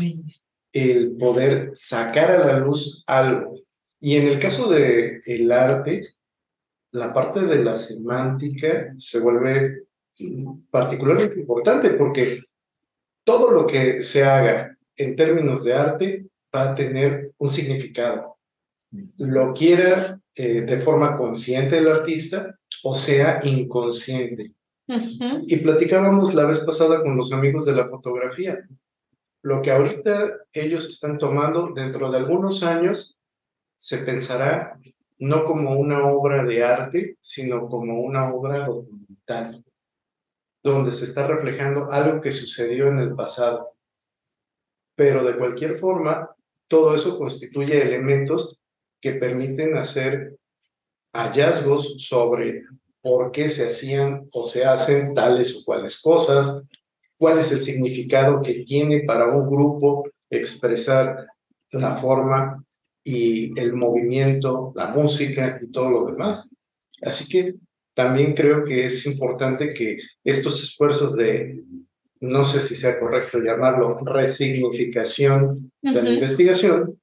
el 0.73 1.17
poder 1.17 1.71
sacar 1.75 2.31
a 2.31 2.47
la 2.47 2.59
luz 2.59 3.05
algo. 3.07 3.55
Y 4.01 4.17
en 4.17 4.29
el 4.29 4.39
caso 4.39 4.69
del 4.71 5.23
el 5.25 5.53
arte, 5.53 6.15
la 6.91 7.13
parte 7.15 7.41
de 7.41 7.65
la 7.65 7.77
semántica 7.77 8.95
se 8.99 9.21
vuelve 9.21 9.85
particularmente 10.71 11.41
importante 11.41 11.91
porque 11.91 12.43
todo 13.25 13.51
lo 13.51 13.67
que 13.67 14.03
se 14.03 14.25
haga 14.25 14.77
en 14.97 15.17
términos 15.17 15.65
de 15.65 15.75
arte 15.75 16.27
va 16.55 16.73
a 16.73 16.75
tener 16.75 17.33
un 17.39 17.51
significado. 17.51 18.37
Lo 19.17 19.55
quiera 19.55 20.21
eh, 20.35 20.63
de 20.63 20.79
forma 20.81 21.17
consciente 21.17 21.79
el 21.79 21.89
artista 21.89 22.59
o 22.83 22.95
sea 22.95 23.41
inconsciente. 23.45 24.53
Y 24.87 25.57
platicábamos 25.59 26.35
la 26.35 26.47
vez 26.47 26.59
pasada 26.59 27.03
con 27.03 27.17
los 27.17 27.33
amigos 27.33 27.65
de 27.65 27.73
la 27.73 27.89
fotografía. 27.89 28.67
Lo 29.43 29.63
que 29.63 29.71
ahorita 29.71 30.39
ellos 30.53 30.89
están 30.89 31.19
tomando 31.19 31.73
dentro 31.75 32.11
de 32.11 32.19
algunos 32.19 32.63
años 32.63 33.19
se 33.77 33.99
pensará 33.99 34.79
no 35.19 35.45
como 35.45 35.79
una 35.79 36.07
obra 36.07 36.45
de 36.45 36.65
arte, 36.65 37.17
sino 37.21 37.69
como 37.69 38.01
una 38.01 38.33
obra 38.33 38.67
documental, 38.67 39.65
donde 40.63 40.91
se 40.91 41.05
está 41.05 41.27
reflejando 41.27 41.91
algo 41.91 42.21
que 42.21 42.33
sucedió 42.33 42.89
en 42.89 42.99
el 42.99 43.15
pasado. 43.15 43.73
Pero 44.95 45.25
de 45.25 45.37
cualquier 45.37 45.79
forma, 45.79 46.35
todo 46.69 46.95
eso 46.95 47.19
constituye 47.19 47.83
elementos 47.83 48.61
que 49.01 49.15
permiten 49.15 49.77
hacer 49.77 50.39
hallazgos 51.13 51.95
sobre 51.99 52.63
por 53.01 53.33
qué 53.33 53.49
se 53.49 53.67
hacían 53.67 54.29
o 54.33 54.45
se 54.45 54.65
hacen 54.65 55.15
tales 55.15 55.57
o 55.57 55.65
cuales 55.65 56.01
cosas, 56.01 56.63
cuál 57.19 57.39
es 57.39 57.51
el 57.53 57.61
significado 57.61 58.41
que 58.43 58.65
tiene 58.65 59.01
para 59.01 59.27
un 59.27 59.49
grupo 59.49 60.09
expresar 60.31 61.27
la 61.73 61.97
forma 61.97 62.65
y 63.05 63.59
el 63.59 63.75
movimiento, 63.75 64.73
la 64.75 64.89
música 64.89 65.61
y 65.63 65.71
todo 65.71 65.91
lo 65.91 66.07
demás. 66.07 66.49
Así 67.03 67.29
que 67.29 67.55
también 67.95 68.35
creo 68.35 68.65
que 68.65 68.87
es 68.87 69.05
importante 69.07 69.75
que 69.75 69.99
estos 70.25 70.63
esfuerzos 70.63 71.15
de, 71.17 71.63
no 72.21 72.45
sé 72.45 72.61
si 72.61 72.77
sea 72.77 72.99
correcto 72.99 73.39
llamarlo, 73.39 73.99
resignificación 74.05 75.71
de 75.83 76.03
la 76.03 76.11
investigación, 76.11 76.99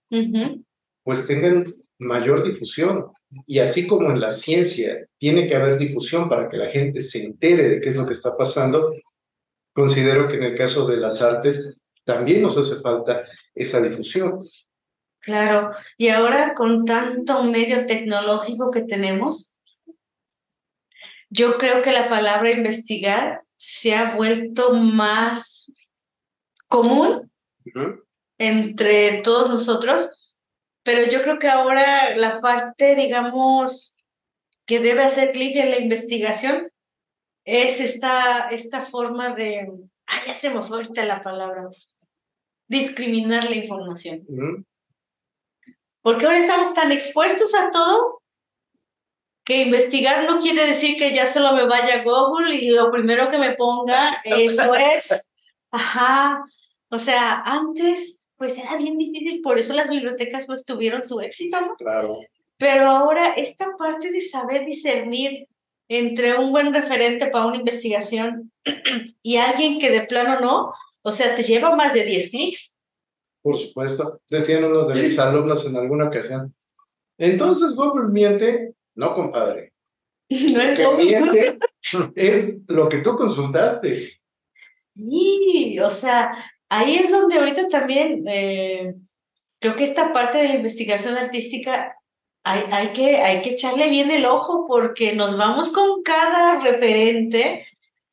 pues 1.03 1.27
tengan 1.27 1.75
mayor 1.99 2.43
difusión. 2.43 3.05
Y 3.45 3.59
así 3.59 3.87
como 3.87 4.09
en 4.09 4.19
la 4.19 4.31
ciencia 4.31 5.07
tiene 5.17 5.47
que 5.47 5.55
haber 5.55 5.77
difusión 5.77 6.29
para 6.29 6.49
que 6.49 6.57
la 6.57 6.67
gente 6.67 7.01
se 7.01 7.23
entere 7.23 7.69
de 7.69 7.81
qué 7.81 7.89
es 7.89 7.95
lo 7.95 8.07
que 8.07 8.13
está 8.13 8.35
pasando, 8.35 8.93
considero 9.73 10.27
que 10.27 10.35
en 10.35 10.43
el 10.43 10.57
caso 10.57 10.87
de 10.87 10.97
las 10.97 11.21
artes 11.21 11.77
también 12.03 12.41
nos 12.41 12.57
hace 12.57 12.81
falta 12.81 13.23
esa 13.53 13.81
difusión. 13.81 14.47
Claro, 15.19 15.71
y 15.97 16.07
ahora 16.09 16.53
con 16.55 16.85
tanto 16.85 17.43
medio 17.43 17.85
tecnológico 17.85 18.71
que 18.71 18.81
tenemos, 18.81 19.51
yo 21.29 21.57
creo 21.57 21.81
que 21.81 21.91
la 21.91 22.09
palabra 22.09 22.51
investigar 22.51 23.43
se 23.57 23.93
ha 23.93 24.15
vuelto 24.15 24.73
más 24.73 25.71
común 26.67 27.29
entre 28.37 29.21
todos 29.21 29.49
nosotros, 29.49 30.18
pero 30.83 31.09
yo 31.09 31.21
creo 31.21 31.39
que 31.39 31.47
ahora 31.47 32.15
la 32.15 32.41
parte, 32.41 32.95
digamos, 32.95 33.95
que 34.65 34.79
debe 34.79 35.03
hacer 35.03 35.31
clic 35.31 35.55
en 35.55 35.71
la 35.71 35.79
investigación 35.79 36.69
es 37.45 37.79
esta, 37.79 38.49
esta 38.49 38.85
forma 38.85 39.33
de, 39.33 39.71
ay, 40.05 40.21
ya 40.27 40.33
se 40.33 40.49
me 40.49 40.61
fue 40.61 40.83
la 40.95 41.23
palabra, 41.23 41.67
discriminar 42.67 43.49
la 43.49 43.55
información. 43.55 44.25
Porque 46.01 46.25
ahora 46.25 46.37
estamos 46.37 46.73
tan 46.73 46.91
expuestos 46.91 47.53
a 47.55 47.71
todo 47.71 48.21
que 49.43 49.63
investigar 49.63 50.25
no 50.29 50.39
quiere 50.39 50.67
decir 50.67 50.95
que 50.95 51.11
ya 51.11 51.25
solo 51.25 51.53
me 51.53 51.65
vaya 51.65 51.95
a 51.95 52.03
Google 52.03 52.53
y 52.53 52.69
lo 52.69 52.91
primero 52.91 53.29
que 53.29 53.39
me 53.39 53.55
ponga 53.55 54.21
eso 54.23 54.75
es, 54.75 55.27
ajá, 55.71 56.45
o 56.89 56.99
sea, 56.99 57.41
antes 57.41 58.18
pues 58.39 58.57
era 58.57 58.77
bien 58.77 58.97
difícil, 58.97 59.41
por 59.41 59.59
eso 59.59 59.73
las 59.73 59.89
bibliotecas 59.89 60.45
pues 60.47 60.63
tuvieron 60.65 61.03
su 61.03 61.19
éxito, 61.19 61.59
¿no? 61.59 61.75
Claro. 61.75 62.21
Pero 62.57 62.87
ahora 62.87 63.33
esta 63.33 63.75
parte 63.77 64.11
de 64.11 64.21
saber 64.21 64.65
discernir 64.65 65.47
entre 65.89 66.37
un 66.37 66.51
buen 66.51 66.73
referente 66.73 67.27
para 67.27 67.47
una 67.47 67.57
investigación 67.57 68.51
y 69.21 69.35
alguien 69.35 69.77
que 69.77 69.91
de 69.91 70.03
plano 70.03 70.39
no, 70.39 70.73
o 71.01 71.11
sea, 71.11 71.35
te 71.35 71.43
lleva 71.43 71.75
más 71.75 71.93
de 71.93 72.05
10 72.05 72.29
clics. 72.29 72.73
Por 73.41 73.57
supuesto, 73.57 74.21
decían 74.29 74.63
unos 74.63 74.87
de 74.87 74.95
mis 74.95 75.19
alumnos 75.19 75.67
en 75.67 75.75
alguna 75.75 76.07
ocasión. 76.07 76.55
Entonces 77.17 77.75
Google 77.75 78.07
miente, 78.07 78.73
no 78.95 79.13
compadre. 79.13 79.73
No 80.29 80.63
Lo 80.63 80.97
que 80.97 81.03
miente 81.03 81.57
es 82.15 82.59
lo 82.67 82.87
que 82.87 82.99
tú 82.99 83.17
consultaste. 83.17 84.13
Sí, 84.95 85.79
o 85.79 85.91
sea, 85.91 86.31
ahí 86.69 86.95
es 86.97 87.11
donde 87.11 87.37
ahorita 87.37 87.67
también 87.67 88.23
eh, 88.27 88.95
creo 89.59 89.75
que 89.75 89.83
esta 89.83 90.13
parte 90.13 90.37
de 90.37 90.47
la 90.47 90.55
investigación 90.55 91.17
artística 91.17 91.95
hay, 92.43 92.63
hay, 92.71 92.87
que, 92.93 93.17
hay 93.17 93.41
que 93.41 93.51
echarle 93.51 93.89
bien 93.89 94.11
el 94.11 94.25
ojo 94.25 94.65
porque 94.67 95.13
nos 95.13 95.35
vamos 95.37 95.69
con 95.69 96.03
cada 96.03 96.59
referente 96.59 97.65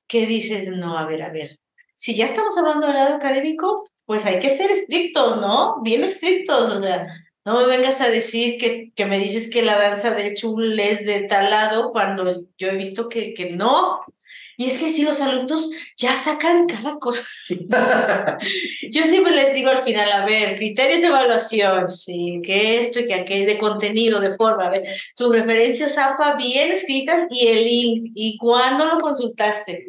que 0.09 0.27
dice, 0.27 0.67
no, 0.67 0.99
a 0.99 1.07
ver, 1.07 1.23
a 1.23 1.31
ver, 1.31 1.59
si 1.97 2.15
ya 2.15 2.27
estamos 2.27 2.57
hablando 2.59 2.87
del 2.87 2.97
lado 2.97 3.15
académico, 3.15 3.89
pues 4.05 4.25
hay 4.25 4.39
que 4.39 4.57
ser 4.57 4.71
estrictos, 4.71 5.41
¿no? 5.41 5.83
Bien 5.83 6.05
estrictos, 6.05 6.71
o 6.73 6.83
sea, 6.83 7.09
no 7.45 7.59
me 7.59 7.67
vengas 7.67 8.01
a 8.01 8.09
decir 8.09 8.59
que, 8.59 8.93
que 8.95 9.07
me 9.07 9.19
dices 9.19 9.49
que 9.49 9.63
la 9.63 9.79
danza 9.79 10.11
de 10.11 10.35
chul 10.35 10.79
es 10.79 11.05
de 11.05 11.23
tal 11.23 11.51
lado 11.51 11.91
cuando 11.91 12.43
yo 12.59 12.69
he 12.69 12.77
visto 12.77 13.09
que, 13.09 13.35
que 13.35 13.51
no, 13.51 14.01
y 14.57 14.67
es 14.67 14.79
que 14.79 14.93
si 14.93 15.03
los 15.03 15.21
alumnos 15.21 15.71
ya 15.97 16.17
sacan 16.17 16.67
cada 16.67 16.99
cosa. 16.99 17.23
Yo 18.91 19.05
siempre 19.05 19.35
les 19.35 19.55
digo 19.55 19.71
al 19.71 19.83
final, 19.83 20.11
a 20.11 20.25
ver, 20.25 20.57
criterios 20.57 21.03
de 21.03 21.09
evaluación, 21.09 21.91
sí, 21.91 22.41
que 22.43 22.81
esto 22.81 23.01
y 23.01 23.07
que 23.07 23.15
aquello, 23.15 23.47
de 23.47 23.59
contenido, 23.59 24.21
de 24.21 24.35
forma, 24.35 24.67
a 24.67 24.71
ver, 24.71 24.85
tus 25.15 25.35
referencias 25.35 25.99
APA 25.99 26.37
bien 26.37 26.73
escritas 26.73 27.27
y 27.31 27.49
el 27.49 27.65
link, 27.65 28.13
y 28.15 28.39
cuándo 28.39 28.87
lo 28.87 28.99
consultaste. 28.99 29.89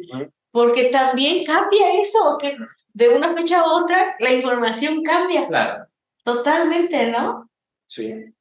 Porque 0.50 0.84
también 0.86 1.44
cambia 1.44 2.00
eso, 2.00 2.36
que 2.38 2.56
de 2.92 3.08
una 3.08 3.34
fecha 3.34 3.60
a 3.60 3.72
otra 3.72 4.16
la 4.18 4.32
información 4.32 5.02
cambia. 5.02 5.46
Claro. 5.46 5.86
Totalmente, 6.24 7.06
¿no? 7.06 7.48
Sí. 7.86 8.34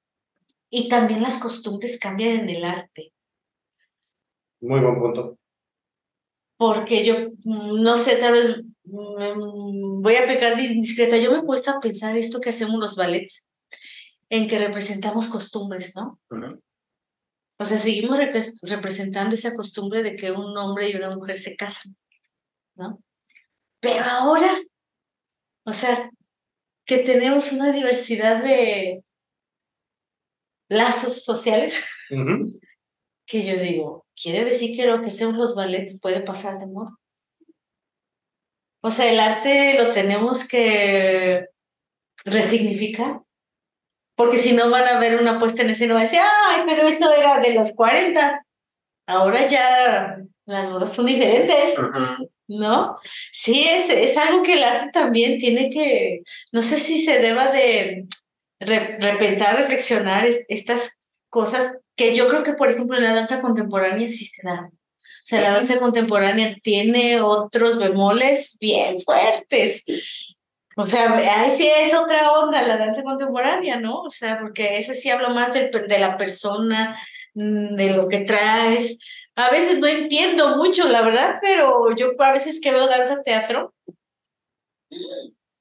Y 0.69 0.89
también 0.89 1.21
las 1.21 1.37
costumbres 1.37 1.97
cambian 1.97 2.39
en 2.39 2.49
el 2.49 2.65
arte. 2.65 3.13
Muy 4.59 4.81
buen 4.81 4.99
punto 4.99 5.37
porque 6.57 7.05
yo, 7.05 7.29
no 7.43 7.97
sé, 7.97 8.17
tal 8.17 8.33
vez 8.33 8.61
voy 8.83 10.15
a 10.15 10.25
pecar 10.25 10.57
discreta, 10.57 11.17
yo 11.17 11.31
me 11.31 11.39
he 11.39 11.43
puesto 11.43 11.71
a 11.71 11.79
pensar 11.79 12.17
esto 12.17 12.41
que 12.41 12.49
hacemos 12.49 12.79
los 12.79 12.95
ballets, 12.95 13.45
en 14.29 14.47
que 14.47 14.57
representamos 14.57 15.27
costumbres, 15.27 15.95
¿no? 15.95 16.19
O 17.59 17.65
sea, 17.65 17.77
seguimos 17.77 18.19
representando 18.61 19.35
esa 19.35 19.53
costumbre 19.53 20.03
de 20.03 20.15
que 20.15 20.31
un 20.31 20.57
hombre 20.57 20.89
y 20.89 20.95
una 20.95 21.15
mujer 21.15 21.39
se 21.39 21.55
casan, 21.55 21.95
¿no? 22.75 23.01
Pero 23.79 24.03
ahora, 24.03 24.59
o 25.63 25.73
sea, 25.73 26.09
que 26.85 26.99
tenemos 26.99 27.51
una 27.51 27.71
diversidad 27.71 28.43
de 28.43 29.03
lazos 30.69 31.23
sociales, 31.23 31.83
que 33.27 33.45
yo 33.45 33.61
digo, 33.61 34.06
quiere 34.19 34.43
decir 34.45 34.75
que 34.75 34.85
lo 34.85 35.01
que 35.01 35.11
sean 35.11 35.37
los 35.37 35.55
ballets 35.55 35.99
puede 35.99 36.21
pasar 36.21 36.59
de 36.59 36.65
moda. 36.65 36.97
O 38.81 38.91
sea, 38.91 39.09
el 39.11 39.19
arte 39.19 39.81
lo 39.81 39.91
tenemos 39.91 40.47
que 40.47 41.47
resignificar, 42.25 43.21
porque 44.15 44.37
si 44.37 44.53
no 44.53 44.69
van 44.69 44.87
a 44.87 44.99
ver 44.99 45.19
una 45.21 45.39
puesta 45.39 45.61
en 45.61 45.69
escena 45.69 45.97
y 45.97 46.01
decir, 46.01 46.19
ay, 46.45 46.61
pero 46.65 46.87
eso 46.87 47.13
era 47.13 47.39
de 47.39 47.53
los 47.53 47.73
40. 47.73 48.43
Ahora 49.07 49.47
ya 49.47 50.17
las 50.45 50.69
bodas 50.69 50.93
son 50.93 51.05
diferentes, 51.05 51.75
¿no? 52.47 52.95
Sí, 53.31 53.65
es, 53.67 53.89
es 53.89 54.17
algo 54.17 54.41
que 54.43 54.53
el 54.53 54.63
arte 54.63 54.91
también 54.91 55.37
tiene 55.37 55.69
que, 55.69 56.21
no 56.51 56.61
sé 56.61 56.79
si 56.79 57.03
se 57.03 57.19
deba 57.19 57.51
de 57.51 58.07
repensar, 58.59 59.57
reflexionar 59.57 60.25
estas 60.47 60.97
cosas 61.29 61.77
que 61.97 62.15
yo 62.15 62.29
creo 62.29 62.43
que, 62.43 62.53
por 62.53 62.71
ejemplo, 62.71 62.95
en 62.95 63.03
la 63.03 63.13
danza 63.13 63.41
contemporánea 63.41 64.07
sí 64.07 64.25
se 64.25 64.41
da. 64.43 64.69
O 64.71 65.29
sea, 65.29 65.41
la 65.41 65.51
danza 65.51 65.79
contemporánea 65.79 66.55
tiene 66.63 67.19
otros 67.19 67.77
bemoles 67.77 68.55
bien 68.61 68.99
fuertes. 69.01 69.83
O 70.77 70.85
sea, 70.85 71.11
ahí 71.17 71.51
sí 71.51 71.67
es 71.67 71.93
otra 71.93 72.31
onda 72.31 72.61
la 72.61 72.77
danza 72.77 73.03
contemporánea, 73.03 73.79
¿no? 73.79 74.03
O 74.03 74.11
sea, 74.11 74.39
porque 74.39 74.77
ese 74.77 74.93
sí 74.93 75.09
habla 75.09 75.29
más 75.29 75.53
de, 75.53 75.69
de 75.69 75.99
la 75.99 76.15
persona, 76.17 76.97
mm, 77.33 77.75
de 77.75 77.89
lo 77.89 78.07
que 78.07 78.19
traes. 78.19 78.97
A 79.35 79.49
veces 79.49 79.79
no 79.79 79.87
entiendo 79.87 80.55
mucho, 80.55 80.87
la 80.87 81.01
verdad, 81.01 81.39
pero 81.41 81.95
yo 81.95 82.11
a 82.19 82.31
veces 82.31 82.61
que 82.61 82.71
veo 82.71 82.87
danza 82.87 83.21
teatro, 83.23 83.73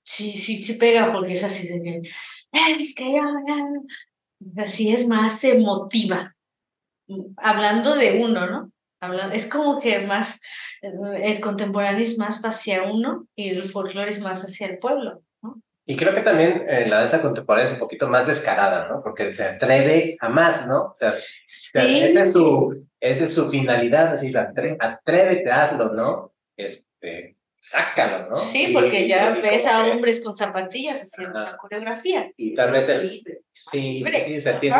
sí, 0.02 0.32
sí, 0.32 0.62
sí 0.62 0.74
pega, 0.74 1.12
porque 1.12 1.32
es 1.32 1.44
así 1.44 1.66
de 1.66 1.82
que, 1.82 2.02
es 2.80 2.94
que 2.94 3.12
ya, 3.12 3.24
así 4.56 4.92
es 4.92 5.06
más 5.06 5.42
emotiva. 5.44 6.34
Hablando 7.36 7.94
de 7.94 8.20
uno, 8.22 8.46
¿no? 8.46 8.72
es 9.32 9.46
como 9.46 9.78
que 9.78 10.00
más, 10.00 10.38
eh, 10.82 10.90
el 11.22 11.40
contemporáneo 11.40 12.02
es 12.02 12.18
más 12.18 12.40
hacia 12.44 12.82
uno 12.84 13.26
y 13.34 13.50
el 13.50 13.64
folclore 13.64 14.10
es 14.10 14.20
más 14.20 14.42
hacia 14.42 14.66
el 14.66 14.78
pueblo, 14.78 15.22
¿no? 15.42 15.60
Y 15.84 15.96
creo 15.96 16.14
que 16.14 16.22
también 16.22 16.64
eh, 16.68 16.86
la 16.88 17.00
danza 17.00 17.22
contemporánea 17.22 17.66
es 17.66 17.74
un 17.74 17.78
poquito 17.78 18.08
más 18.08 18.26
descarada, 18.26 18.88
¿no? 18.88 19.02
Porque 19.02 19.32
se 19.32 19.44
atreve 19.44 20.16
a 20.20 20.28
más, 20.28 20.66
¿no? 20.66 20.86
O 20.86 20.94
sea, 20.94 21.14
esa, 21.46 21.82
es 22.22 22.32
su, 22.32 22.86
esa 22.98 23.24
es 23.24 23.34
su 23.34 23.48
finalidad, 23.50 24.12
así, 24.12 24.32
atrévete, 24.36 25.50
hazlo, 25.52 25.92
¿no? 25.92 26.32
Este, 26.56 27.35
sácalo, 27.68 28.30
¿no? 28.30 28.36
Sí, 28.36 28.70
porque 28.72 29.08
ya 29.08 29.30
ves 29.30 29.66
a 29.66 29.86
hombres 29.86 30.20
con 30.20 30.36
zapatillas 30.36 31.02
haciendo 31.02 31.40
una 31.40 31.56
coreografía. 31.56 32.30
Y 32.36 32.54
tal 32.54 32.70
vez 32.70 32.88
el, 32.88 33.22
sí, 33.52 34.04
sí, 34.04 34.40
se 34.40 34.52
tiene, 34.54 34.76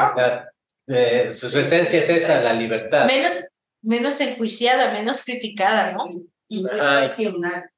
eh, 0.87 1.32
su, 1.32 1.47
esencia 1.59 2.01
es 2.01 2.09
esa, 2.09 2.41
la 2.41 2.53
libertad. 2.53 3.07
Menos, 3.07 3.41
menos 3.82 4.20
enjuiciada, 4.20 4.93
menos 4.93 5.22
criticada, 5.24 5.93
¿no? 5.93 6.05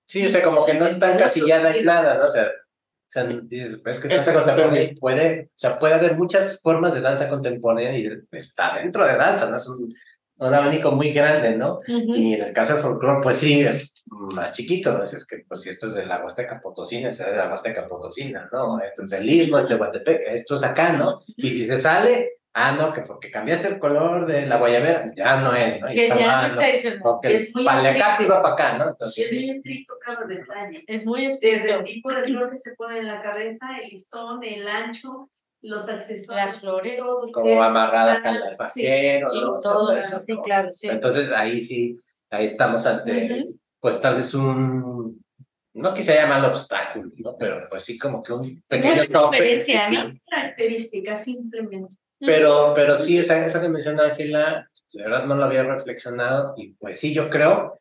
Sí, 0.07 0.27
o 0.27 0.31
sea, 0.31 0.43
como 0.43 0.67
que 0.67 0.75
no 0.75 0.85
está 0.85 1.15
encasillada 1.15 1.75
y 1.75 1.85
nada, 1.85 2.19
¿no? 2.19 2.27
O 2.27 2.31
sea, 2.31 2.45
o 2.45 3.11
sea, 3.11 3.25
dices, 3.25 3.79
pues 3.83 3.99
que 3.99 4.09
danza 4.09 4.35
contemporánea 4.35 4.91
puede, 5.01 5.45
o 5.45 5.59
sea, 5.59 5.79
puede 5.79 5.95
haber 5.95 6.19
muchas 6.19 6.61
formas 6.61 6.93
de 6.93 7.01
danza 7.01 7.31
contemporánea 7.31 7.97
y 7.97 8.11
está 8.33 8.77
dentro 8.77 9.07
de 9.07 9.17
danza, 9.17 9.49
¿no? 9.49 9.57
Es 9.57 9.67
un, 9.67 9.95
un 10.39 10.55
abanico 10.55 10.93
muy 10.93 11.13
grande, 11.13 11.57
¿no? 11.57 11.81
Y 11.87 12.35
en 12.35 12.43
el 12.43 12.53
caso 12.53 12.75
del 12.75 12.83
folclore, 12.83 13.21
pues 13.23 13.39
sí, 13.39 13.61
es 13.61 13.95
más 14.07 14.53
chiquito, 14.53 14.93
¿no? 14.93 15.05
Es 15.05 15.27
que, 15.27 15.45
pues 15.49 15.63
si 15.63 15.71
esto 15.71 15.89
es 15.89 15.95
de 15.95 16.07
la 16.07 16.23
Huasteca 16.23 16.61
Potosina, 16.61 17.11
es 17.11 17.19
de 17.19 17.37
la 17.37 17.49
Huasteca 17.49 17.87
Potosina, 17.89 18.49
¿no? 18.53 18.81
Esto 18.81 19.05
es 19.05 19.11
del 19.11 19.29
Istmo, 19.29 19.63
de 19.63 19.75
Guatepec, 19.75 20.23
esto 20.29 20.55
es 20.55 20.63
acá, 20.63 20.93
¿no? 20.93 21.21
Y 21.37 21.51
si 21.51 21.67
se 21.67 21.79
sale, 21.79 22.39
ah, 22.55 22.73
no, 22.73 22.93
que 22.93 23.03
porque 23.03 23.31
cambiaste 23.31 23.69
el 23.69 23.79
color 23.79 24.27
de 24.27 24.47
la 24.47 24.59
guayabera, 24.59 25.13
ya 25.17 25.37
no 25.41 25.55
es, 25.55 25.81
¿no? 25.81 25.89
que 25.89 26.09
ya 26.09 26.49
no 26.49 26.55
está 26.55 26.73
diciendo. 26.73 27.01
Porque 27.03 27.37
es 27.37 27.55
muy 27.55 27.65
Paleacate 27.65 28.25
iba 28.25 28.43
para 28.43 28.55
acá, 28.55 28.79
¿no? 28.79 28.89
Entonces, 28.91 29.27
es 29.27 29.33
muy 29.33 29.51
estricto 29.51 29.95
cada 30.05 30.25
detalle. 30.25 30.85
Es 30.87 31.07
muy 31.07 31.27
estricto. 31.27 31.59
Desde 31.59 31.75
el 31.79 31.85
tipo 31.85 32.13
de 32.13 32.23
flor 32.25 32.51
que 32.51 32.59
se 32.59 32.75
pone 32.75 32.99
en 32.99 33.07
la 33.07 33.23
cabeza, 33.23 33.67
el 33.83 33.91
listón, 33.91 34.43
el 34.45 34.69
ancho, 34.69 35.29
los 35.63 35.89
accesorios. 35.89 36.29
Las 36.29 36.61
flores. 36.61 37.01
Como 37.33 37.63
amarrada 37.63 38.23
con 38.23 38.35
el 38.35 38.57
vaquero, 38.57 39.33
sí, 39.33 39.41
¿no? 39.41 39.61
todo 39.61 39.97
eso, 39.97 40.21
sí, 40.21 40.37
claro, 40.45 40.73
sí. 40.73 40.89
Entonces, 40.89 41.31
ahí 41.35 41.61
sí, 41.61 41.99
ahí 42.31 42.47
estamos 42.47 42.87
ante, 42.87 43.47
pues 43.81 44.01
tal 44.01 44.17
vez 44.17 44.35
un, 44.35 45.23
no 45.75 45.95
quise 45.95 46.15
llamarlo 46.15 46.49
obstáculo, 46.49 47.11
¿no? 47.17 47.37
Pero 47.39 47.69
pues 47.69 47.83
sí 47.83 47.99
como 47.99 48.23
que 48.23 48.33
un 48.33 48.63
pequeño 48.67 49.05
tope. 49.13 49.63
Una 49.67 50.15
característica 50.29 51.17
simplemente. 51.17 51.97
Pero, 52.21 52.73
pero 52.75 52.97
sí, 52.97 53.19
esa, 53.19 53.47
esa 53.47 53.61
que 53.61 53.69
menciona 53.69 54.05
Ángela, 54.05 54.69
de 54.93 55.03
verdad 55.03 55.25
no 55.27 55.37
lo 55.37 55.45
había 55.45 55.63
reflexionado 55.63 56.55
y 56.57 56.73
pues 56.75 56.99
sí, 56.99 57.15
yo 57.15 57.31
creo, 57.31 57.79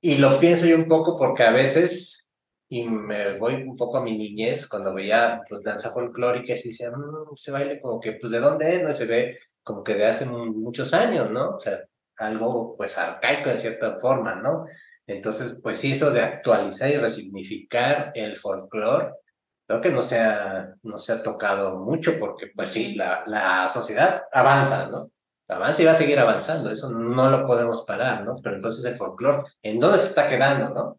y 0.00 0.18
lo 0.18 0.40
pienso 0.40 0.66
yo 0.66 0.76
un 0.76 0.88
poco 0.88 1.16
porque 1.16 1.44
a 1.44 1.52
veces, 1.52 2.25
y 2.68 2.88
me 2.88 3.38
voy 3.38 3.54
un 3.62 3.76
poco 3.76 3.98
a 3.98 4.02
mi 4.02 4.16
niñez, 4.16 4.66
cuando 4.66 4.94
veía 4.94 5.42
pues 5.48 5.62
danza 5.62 5.92
folclórica 5.92 6.54
y 6.54 6.68
decía, 6.68 6.90
mmm, 6.90 7.36
se 7.36 7.50
baile 7.52 7.80
como 7.80 8.00
que, 8.00 8.12
pues 8.14 8.32
de 8.32 8.40
dónde 8.40 8.76
es, 8.76 8.82
no 8.82 8.92
se 8.92 9.04
ve 9.06 9.38
como 9.62 9.84
que 9.84 9.94
de 9.94 10.06
hace 10.06 10.26
muchos 10.26 10.92
años, 10.94 11.30
¿no? 11.30 11.56
O 11.56 11.60
sea, 11.60 11.80
algo 12.18 12.76
pues 12.76 12.96
arcaico 12.98 13.50
en 13.50 13.58
cierta 13.60 13.98
forma, 14.00 14.36
¿no? 14.36 14.66
Entonces, 15.06 15.58
pues 15.62 15.78
sí, 15.78 15.92
eso 15.92 16.10
de 16.10 16.20
actualizar 16.22 16.90
y 16.90 16.96
resignificar 16.96 18.12
el 18.14 18.36
folclore, 18.36 19.12
creo 19.66 19.80
que 19.80 19.90
no 19.90 20.02
se 20.02 20.18
ha, 20.18 20.74
no 20.82 20.98
se 20.98 21.12
ha 21.12 21.22
tocado 21.22 21.78
mucho 21.78 22.18
porque, 22.18 22.48
pues 22.54 22.70
sí, 22.70 22.94
la, 22.94 23.24
la 23.26 23.68
sociedad 23.68 24.22
avanza, 24.32 24.88
¿no? 24.88 25.10
Avanza 25.48 25.82
y 25.82 25.84
va 25.84 25.92
a 25.92 25.94
seguir 25.94 26.18
avanzando, 26.18 26.70
eso 26.70 26.90
no 26.90 27.30
lo 27.30 27.46
podemos 27.46 27.84
parar, 27.86 28.24
¿no? 28.24 28.36
Pero 28.42 28.56
entonces 28.56 28.84
el 28.84 28.96
folclore, 28.96 29.44
¿en 29.62 29.78
dónde 29.78 29.98
se 29.98 30.08
está 30.08 30.28
quedando, 30.28 30.70
no? 30.70 30.98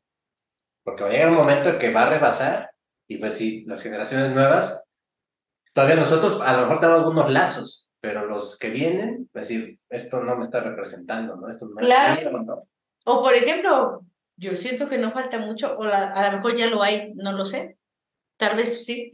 Porque 0.88 1.04
va 1.04 1.10
a 1.10 1.12
llegar 1.12 1.30
un 1.32 1.36
momento 1.36 1.68
en 1.68 1.80
que 1.80 1.92
va 1.92 2.04
a 2.04 2.10
rebasar 2.12 2.72
y 3.10 3.18
pues 3.18 3.34
sí, 3.34 3.66
las 3.68 3.84
generaciones 3.84 4.32
nuevas, 4.32 4.82
todavía 5.74 5.98
nosotros 5.98 6.40
a 6.42 6.54
lo 6.54 6.62
mejor 6.62 6.80
tenemos 6.80 7.02
algunos 7.02 7.30
lazos, 7.30 7.90
pero 8.00 8.26
los 8.26 8.58
que 8.58 8.70
vienen, 8.70 9.28
pues 9.34 9.50
decir, 9.50 9.80
esto 9.90 10.24
no 10.24 10.38
me 10.38 10.46
está 10.46 10.62
representando, 10.62 11.36
¿no? 11.36 11.50
Esto 11.50 11.68
no 11.68 11.76
claro. 11.76 12.42
¿no? 12.42 12.64
O 13.04 13.22
por 13.22 13.34
ejemplo, 13.36 14.00
yo 14.38 14.56
siento 14.56 14.88
que 14.88 14.98
no 14.98 15.12
falta 15.12 15.40
mucho, 15.40 15.78
o 15.78 15.84
a 15.84 16.32
lo 16.32 16.38
mejor 16.38 16.56
ya 16.56 16.68
lo 16.68 16.82
hay, 16.82 17.12
no 17.16 17.34
lo 17.34 17.46
sé. 17.46 17.78
Tal 18.38 18.56
vez 18.56 18.86
sí. 18.86 19.12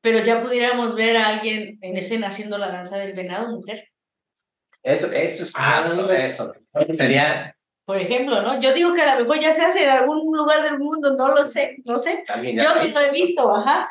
Pero 0.00 0.20
ya 0.20 0.42
pudiéramos 0.42 0.94
ver 0.94 1.18
a 1.18 1.28
alguien 1.28 1.78
en 1.82 1.98
escena 1.98 2.28
haciendo 2.28 2.56
la 2.56 2.68
danza 2.68 2.96
del 2.96 3.12
venado, 3.12 3.50
mujer. 3.50 3.90
Eso, 4.82 5.12
eso 5.12 5.42
es 5.42 5.52
ah, 5.54 5.84
eso. 6.16 6.50
Sería. 6.94 7.53
Por 7.84 7.96
ejemplo, 7.98 8.40
¿no? 8.40 8.58
Yo 8.60 8.72
digo 8.72 8.94
que 8.94 9.02
a 9.02 9.14
lo 9.14 9.22
mejor 9.22 9.40
ya 9.40 9.52
se 9.52 9.62
hace 9.62 9.84
en 9.84 9.90
algún 9.90 10.34
lugar 10.36 10.62
del 10.62 10.78
mundo, 10.78 11.14
no 11.16 11.28
lo 11.28 11.44
sé, 11.44 11.76
no 11.84 11.98
sé. 11.98 12.24
Yo 12.26 12.74
lo 12.74 13.00
he 13.00 13.10
visto, 13.12 13.54
ajá. 13.54 13.88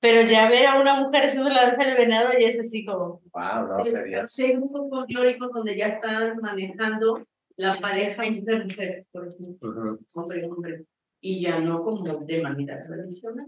Pero 0.00 0.22
ya 0.22 0.48
ver 0.48 0.66
a 0.66 0.80
una 0.80 1.00
mujer 1.00 1.24
haciendo 1.24 1.50
la 1.50 1.66
danza 1.66 1.84
del 1.84 1.96
venado 1.96 2.30
ya 2.38 2.48
es 2.48 2.58
así 2.58 2.84
como. 2.84 3.20
Wow, 3.32 3.78
no, 3.78 3.84
sería. 3.84 4.24
Hay 4.38 4.52
grupos 4.52 4.88
folclóricos 4.90 5.52
donde 5.52 5.76
ya 5.76 5.88
están 5.88 6.38
manejando 6.40 7.22
la 7.56 7.78
pareja 7.78 8.22
mujer-mujer, 8.22 9.06
por 9.12 9.28
ejemplo, 9.28 9.98
hombre-hombre, 10.14 10.84
y 11.20 11.42
ya 11.42 11.60
no 11.60 11.84
como 11.84 12.24
de 12.24 12.42
manera 12.42 12.82
tradicional. 12.82 13.46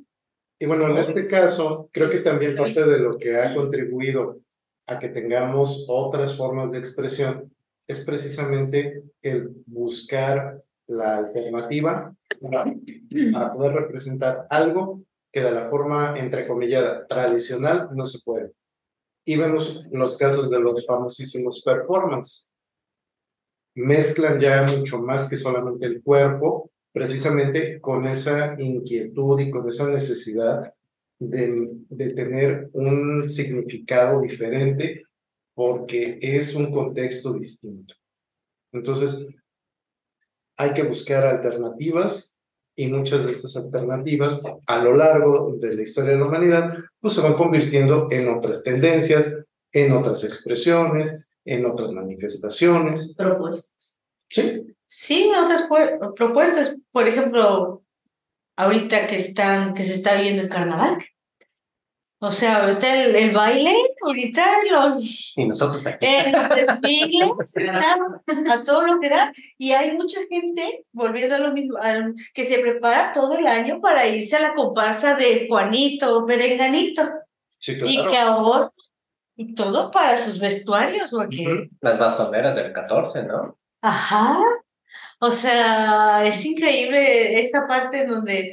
Y 0.59 0.67
bueno, 0.67 0.89
en 0.91 0.99
este 0.99 1.27
caso, 1.27 1.89
creo 1.91 2.11
que 2.11 2.21
también 2.21 2.55
parte 2.55 2.85
de 2.85 2.99
lo 2.99 3.19
que 3.19 3.37
ha 3.37 3.55
contribuido 3.55 4.41
a 4.87 4.99
que 4.99 5.09
tengamos 5.09 5.87
otras 5.89 6.37
formas 6.37 6.73
de 6.73 6.79
expresión 6.79 7.51
es 7.87 8.01
precisamente 8.01 9.03
el 9.23 9.51
buscar 9.67 10.63
la 10.87 11.19
alternativa 11.19 12.15
para 13.33 13.53
poder 13.53 13.73
representar 13.73 14.47
algo 14.51 15.03
que 15.33 15.41
de 15.41 15.51
la 15.51 15.71
forma 15.71 16.19
entrecomillada 16.19 17.07
tradicional 17.07 17.89
no 17.95 18.07
se 18.07 18.19
puede. 18.25 18.53
Y 19.25 19.37
vemos 19.37 19.85
los 19.91 20.17
casos 20.17 20.51
de 20.51 20.61
los 20.61 20.85
famosísimos 20.85 21.63
performance, 21.65 22.49
mezclan 23.75 24.41
ya 24.41 24.65
mucho 24.65 24.99
más 24.99 25.29
que 25.29 25.37
solamente 25.37 25.87
el 25.87 26.03
cuerpo, 26.03 26.71
precisamente 26.93 27.81
con 27.81 28.07
esa 28.07 28.61
inquietud 28.61 29.41
y 29.41 29.51
con 29.51 29.69
esa 29.69 29.89
necesidad 29.89 30.75
de, 31.19 31.69
de 31.89 32.09
tener 32.11 32.69
un 32.73 33.27
significado 33.29 34.21
diferente 34.21 35.05
porque 35.55 36.19
es 36.21 36.55
un 36.55 36.73
contexto 36.73 37.35
distinto. 37.35 37.95
Entonces, 38.73 39.27
hay 40.57 40.75
que 40.75 40.83
buscar 40.83 41.25
alternativas 41.25 42.37
y 42.75 42.87
muchas 42.89 43.27
de 43.27 43.33
estas 43.33 43.57
alternativas 43.57 44.41
a 44.67 44.83
lo 44.83 44.97
largo 44.97 45.57
de 45.59 45.75
la 45.75 45.83
historia 45.83 46.13
de 46.13 46.19
la 46.19 46.27
humanidad 46.27 46.79
pues 47.01 47.15
se 47.15 47.21
van 47.21 47.35
convirtiendo 47.35 48.09
en 48.11 48.29
otras 48.29 48.63
tendencias, 48.63 49.31
en 49.73 49.93
otras 49.93 50.25
expresiones, 50.25 51.29
en 51.45 51.67
otras 51.67 51.91
manifestaciones. 51.93 53.15
Propuestas. 53.17 53.99
Sí. 54.29 54.75
Sí, 54.87 55.31
otras 55.39 55.63
propuestas. 56.17 56.77
Por 56.91 57.09
ejemplo, 57.09 57.83
ahorita 58.57 59.07
que 59.07 59.17
están, 59.17 59.75
que 59.75 59.85
se 59.85 59.95
está 59.95 60.21
viendo 60.21 60.43
el 60.43 60.49
carnaval. 60.49 60.99
O 62.25 62.31
sea, 62.31 62.63
ahorita 62.63 63.03
el, 63.03 63.33
baile, 63.33 63.75
ahorita 64.01 64.47
los... 64.71 65.33
Y 65.37 65.45
nosotros 65.45 65.85
aquí. 65.85 66.07
a 68.49 68.63
todo 68.63 68.87
lo 68.87 69.01
que 69.01 69.09
da. 69.09 69.33
Y 69.59 69.73
hay 69.73 69.91
mucha 69.97 70.21
gente, 70.29 70.85
volviendo 70.93 71.35
a 71.35 71.39
lo 71.39 71.53
mismo, 71.53 71.77
que 72.33 72.45
se 72.45 72.61
prepara 72.61 73.11
todo 73.13 73.37
el 73.37 73.49
año 73.49 73.81
para 73.81 74.07
irse 74.07 74.37
a 74.37 74.41
la 74.41 74.55
comparsa 74.55 75.15
de 75.15 75.49
Juanito, 75.49 76.25
Perenganito. 76.25 77.03
Sí, 77.59 77.77
claro. 77.77 77.91
Y 77.91 78.07
que 78.07 78.19
ahora 78.19 78.71
y 79.35 79.55
todo 79.57 79.91
para 79.91 80.17
sus 80.17 80.39
vestuarios, 80.39 81.13
¿o 81.13 81.27
qué? 81.29 81.71
Las 81.81 81.99
bastoneras 81.99 82.55
del 82.55 82.73
14, 82.73 83.25
¿no? 83.25 83.59
Ajá. 83.81 84.39
O 85.19 85.33
sea, 85.33 86.25
es 86.25 86.45
increíble 86.45 87.41
esa 87.41 87.67
parte 87.67 88.07
donde 88.07 88.53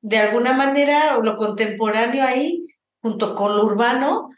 de 0.00 0.18
alguna 0.18 0.52
manera 0.52 1.18
lo 1.18 1.34
contemporáneo 1.34 2.22
ahí, 2.22 2.62
junto 3.04 3.34
con 3.34 3.54
lo 3.54 3.66
urbano, 3.66 4.30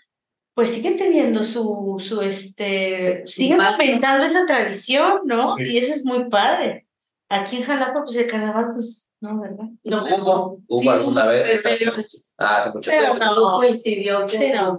pues 0.52 0.70
siguen 0.70 0.96
teniendo 0.96 1.44
su, 1.44 2.02
su 2.04 2.20
este, 2.20 3.22
siguen 3.24 3.60
aumentando 3.60 4.26
esa 4.26 4.44
tradición, 4.44 5.20
¿no? 5.24 5.56
Y 5.56 5.78
eso 5.78 5.94
es 5.94 6.04
muy 6.04 6.28
padre. 6.28 6.88
Aquí 7.28 7.58
en 7.58 7.62
Jalapa, 7.62 8.02
pues 8.02 8.16
el 8.16 8.26
carnaval, 8.26 8.72
pues, 8.72 9.08
no, 9.20 9.40
¿verdad? 9.40 9.66
No, 9.84 10.04
hubo, 10.04 10.60
hubo 10.66 10.90
alguna 10.90 11.26
vez. 11.26 11.46
Ah, 12.38 12.56
hace 12.56 12.70
mucho 12.70 12.90
Pero 12.90 13.14
no 13.14 13.52
coincidió 13.52 14.26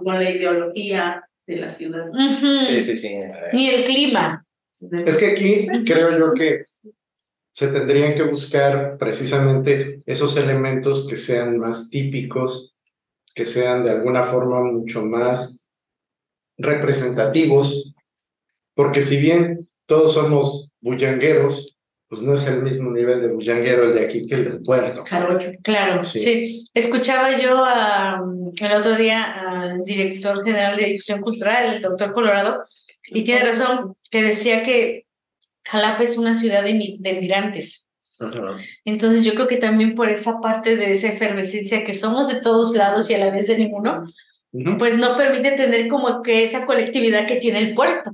con, 0.04 0.18
la 0.18 0.30
ideología 0.30 1.26
de 1.46 1.56
la 1.56 1.70
ciudad. 1.70 2.10
Sí, 2.66 2.82
sí, 2.82 2.94
sí. 2.94 3.20
Ni 3.54 3.70
el 3.70 3.84
clima. 3.84 4.44
Es 5.06 5.16
que 5.16 5.26
aquí 5.28 5.66
creo 5.86 6.18
yo 6.18 6.34
que 6.34 6.60
se 7.52 7.68
tendrían 7.68 8.14
que 8.14 8.24
buscar 8.24 8.98
precisamente 8.98 10.02
esos 10.04 10.36
elementos 10.36 11.08
que 11.08 11.16
sean 11.16 11.58
más 11.58 11.88
típicos, 11.88 12.76
que 13.38 13.46
sean 13.46 13.84
de 13.84 13.90
alguna 13.90 14.26
forma 14.26 14.60
mucho 14.64 15.00
más 15.00 15.62
representativos, 16.56 17.94
porque 18.74 19.00
si 19.02 19.16
bien 19.16 19.68
todos 19.86 20.14
somos 20.14 20.72
bullangueros, 20.80 21.78
pues 22.08 22.20
no 22.20 22.34
es 22.34 22.44
el 22.48 22.64
mismo 22.64 22.90
nivel 22.90 23.20
de 23.20 23.28
bullanguero 23.28 23.84
el 23.84 23.94
de 23.94 24.06
aquí 24.06 24.26
que 24.26 24.34
el 24.34 24.44
del 24.44 24.62
puerto. 24.64 25.04
Claro, 25.04 25.38
claro, 25.62 26.02
sí. 26.02 26.66
Escuchaba 26.74 27.38
yo 27.40 27.64
el 28.60 28.72
otro 28.72 28.96
día 28.96 29.22
al 29.22 29.84
director 29.84 30.44
general 30.44 30.76
de 30.76 30.86
Difusión 30.86 31.20
Cultural, 31.20 31.74
el 31.76 31.80
doctor 31.80 32.10
Colorado, 32.10 32.64
y 33.06 33.22
tiene 33.22 33.44
razón, 33.44 33.94
que 34.10 34.24
decía 34.24 34.64
que 34.64 35.06
Jalapa 35.64 36.02
es 36.02 36.18
una 36.18 36.34
ciudad 36.34 36.64
de, 36.64 36.96
de 36.98 37.12
migrantes. 37.20 37.87
Entonces 38.84 39.24
yo 39.24 39.34
creo 39.34 39.46
que 39.46 39.56
también 39.56 39.94
por 39.94 40.08
esa 40.08 40.40
parte 40.40 40.76
de 40.76 40.92
esa 40.92 41.08
efervescencia 41.08 41.84
que 41.84 41.94
somos 41.94 42.28
de 42.28 42.40
todos 42.40 42.74
lados 42.74 43.08
y 43.10 43.14
a 43.14 43.18
la 43.18 43.30
vez 43.30 43.46
de 43.46 43.58
ninguno, 43.58 44.04
pues 44.78 44.96
no 44.96 45.16
permite 45.16 45.52
tener 45.52 45.88
como 45.88 46.22
que 46.22 46.42
esa 46.42 46.66
colectividad 46.66 47.26
que 47.26 47.36
tiene 47.36 47.60
el 47.60 47.74
puerto. 47.74 48.12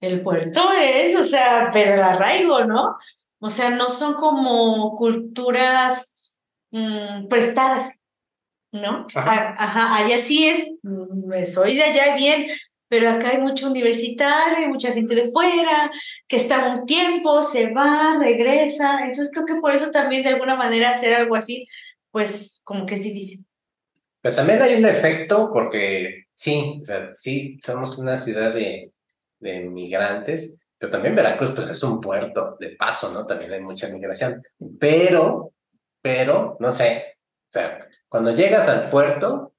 El 0.00 0.22
puerto 0.22 0.70
es, 0.72 1.18
o 1.18 1.24
sea, 1.24 1.70
pero 1.72 1.94
el 1.94 2.02
arraigo, 2.02 2.64
¿no? 2.64 2.96
O 3.38 3.50
sea, 3.50 3.70
no 3.70 3.88
son 3.88 4.14
como 4.14 4.94
culturas 4.96 6.12
mm, 6.70 7.28
prestadas, 7.28 7.92
¿no? 8.72 9.06
Ajá. 9.14 9.96
allá 9.96 10.18
sí 10.18 10.48
es, 10.48 10.70
mm, 10.82 11.44
soy 11.52 11.76
de 11.76 11.84
allá 11.84 12.16
bien, 12.16 12.48
pero 12.88 13.10
acá 13.10 13.30
hay 13.30 13.38
mucho 13.38 13.70
universitario, 13.70 14.58
hay 14.58 14.68
mucha 14.68 14.92
gente 14.92 15.14
de 15.14 15.30
fuera, 15.30 15.90
que 16.28 16.36
está 16.36 16.68
un 16.68 16.86
tiempo, 16.86 17.42
se 17.42 17.72
va, 17.72 18.18
regresa, 18.18 19.00
entonces 19.00 19.30
creo 19.32 19.46
que 19.46 19.60
por 19.60 19.72
eso 19.74 19.90
también 19.90 20.22
de 20.22 20.30
alguna 20.30 20.56
manera 20.56 20.90
hacer 20.90 21.14
algo 21.14 21.36
así, 21.36 21.66
pues 22.10 22.60
como 22.64 22.86
que 22.86 22.94
es 22.94 23.02
difícil. 23.02 23.44
Pero 24.20 24.36
también 24.36 24.62
hay 24.62 24.74
un 24.76 24.86
efecto 24.86 25.50
porque 25.52 26.24
sí, 26.34 26.78
o 26.80 26.84
sea, 26.84 27.14
sí, 27.18 27.58
somos 27.62 27.98
una 27.98 28.18
ciudad 28.18 28.52
de 28.52 28.92
de 29.38 29.60
migrantes, 29.60 30.54
pero 30.78 30.90
también 30.90 31.14
Veracruz 31.14 31.52
pues 31.54 31.70
es 31.70 31.82
un 31.82 32.00
puerto 32.00 32.56
de 32.58 32.70
paso, 32.70 33.12
¿no? 33.12 33.26
También 33.26 33.52
hay 33.52 33.60
mucha 33.60 33.88
migración, 33.88 34.42
pero, 34.78 35.52
pero, 36.00 36.56
no 36.60 36.72
sé, 36.72 37.16
o 37.50 37.52
sea, 37.52 37.86
cuando 38.08 38.32
llegas 38.32 38.68
al 38.68 38.90
puerto, 38.90 39.52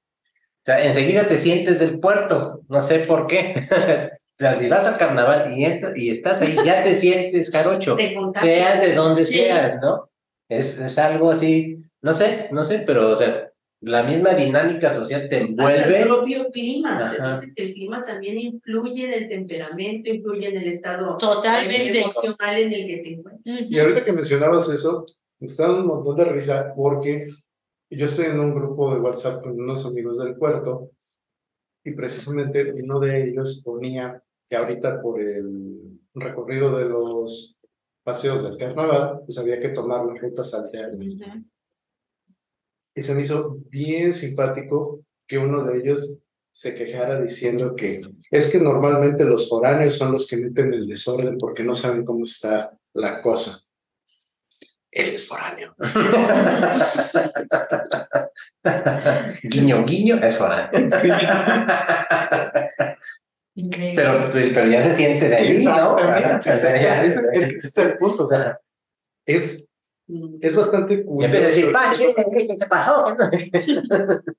sea, 0.68 0.84
enseguida 0.84 1.26
te 1.28 1.38
sientes 1.38 1.78
del 1.80 1.98
puerto, 1.98 2.60
no 2.68 2.80
sé 2.80 3.00
por 3.00 3.26
qué. 3.26 3.54
O 4.40 4.40
sea, 4.40 4.56
si 4.56 4.68
vas 4.68 4.86
al 4.86 4.98
carnaval 4.98 5.52
y, 5.52 5.66
y 5.96 6.10
estás 6.10 6.40
ahí, 6.40 6.54
ya 6.64 6.84
te 6.84 6.94
sientes 6.94 7.50
carocho, 7.50 7.96
seas 8.40 8.80
de 8.80 8.94
donde 8.94 9.24
seas, 9.24 9.80
¿no? 9.82 10.10
Es, 10.48 10.78
es 10.78 10.96
algo 10.96 11.32
así, 11.32 11.78
no 12.02 12.14
sé, 12.14 12.46
no 12.52 12.62
sé, 12.62 12.84
pero, 12.86 13.10
o 13.10 13.16
sea, 13.16 13.50
la 13.80 14.04
misma 14.04 14.34
dinámica 14.34 14.92
social 14.92 15.28
te 15.28 15.36
Hasta 15.38 15.48
envuelve. 15.48 16.02
el 16.02 16.06
propio 16.06 16.50
clima. 16.52 16.98
Ajá. 16.98 17.36
Se 17.40 17.46
dice 17.46 17.54
que 17.56 17.62
el 17.64 17.74
clima 17.74 18.04
también 18.04 18.38
influye 18.38 19.06
en 19.06 19.12
el 19.12 19.28
temperamento, 19.28 20.10
influye 20.10 20.48
en 20.48 20.56
el 20.56 20.68
estado 20.74 21.16
Totalmente. 21.16 22.00
emocional 22.00 22.58
en 22.58 22.72
el 22.72 22.86
que 22.86 22.96
te 22.98 23.08
encuentras. 23.14 23.60
Y 23.68 23.78
ahorita 23.78 24.04
que 24.04 24.12
mencionabas 24.12 24.68
eso, 24.68 25.04
me 25.40 25.48
está 25.48 25.64
dando 25.66 25.80
un 25.80 25.86
montón 25.88 26.16
de 26.16 26.24
risa 26.26 26.72
porque 26.76 27.26
yo 27.90 28.06
estoy 28.06 28.26
en 28.26 28.40
un 28.40 28.54
grupo 28.54 28.94
de 28.94 29.00
WhatsApp 29.00 29.42
con 29.42 29.58
unos 29.58 29.84
amigos 29.86 30.18
del 30.18 30.36
puerto 30.36 30.90
y 31.84 31.92
precisamente 31.92 32.72
uno 32.72 33.00
de 33.00 33.28
ellos 33.28 33.62
ponía 33.64 34.22
que 34.48 34.56
ahorita 34.56 35.00
por 35.00 35.20
el 35.20 36.00
recorrido 36.14 36.76
de 36.76 36.86
los 36.86 37.56
paseos 38.02 38.42
del 38.42 38.56
carnaval, 38.56 39.20
pues 39.24 39.38
había 39.38 39.58
que 39.58 39.70
tomar 39.70 40.04
las 40.06 40.20
rutas 40.20 40.52
alternas. 40.54 41.18
Y 42.94 43.02
se 43.02 43.14
me 43.14 43.22
hizo 43.22 43.56
bien 43.68 44.12
simpático 44.12 45.00
que 45.26 45.38
uno 45.38 45.64
de 45.64 45.78
ellos 45.78 46.22
se 46.50 46.74
quejara 46.74 47.20
diciendo 47.20 47.76
que 47.76 48.00
es 48.30 48.50
que 48.50 48.58
normalmente 48.58 49.24
los 49.24 49.48
foráneos 49.48 49.94
son 49.94 50.12
los 50.12 50.26
que 50.26 50.38
meten 50.38 50.74
el 50.74 50.88
desorden 50.88 51.38
porque 51.38 51.62
no 51.62 51.74
saben 51.74 52.04
cómo 52.04 52.24
está 52.24 52.76
la 52.94 53.22
cosa. 53.22 53.60
Él 54.90 55.14
es 55.14 55.28
foráneo. 55.28 55.74
guiño, 59.42 59.84
guiño, 59.84 60.16
es 60.22 60.36
foráneo. 60.36 60.88
Increíble. 63.54 64.02
Pero, 64.02 64.30
pues, 64.30 64.52
pero 64.54 64.66
ya 64.68 64.82
se 64.82 64.96
siente 64.96 65.28
de 65.28 65.36
ahí, 65.36 65.64
¿no? 65.64 65.98
Exactamente. 65.98 66.50
O 66.52 66.56
sea, 66.60 66.80
ya- 66.82 67.02
Ese, 67.02 67.20
ese 67.32 67.56
es 67.68 67.78
el 67.78 67.98
punto. 67.98 68.24
O 68.24 68.28
sea, 68.28 68.58
es, 69.26 69.64
Mm. 70.10 70.38
es 70.40 70.56
bastante 70.56 70.94
Y 70.94 71.24
empieza 71.24 71.44
a 71.44 71.48
decir, 71.48 71.64
curioso. 71.66 71.84
Pache, 71.90 72.14
¿qué 72.46 72.56
te 72.56 72.66
pasó? 72.66 73.14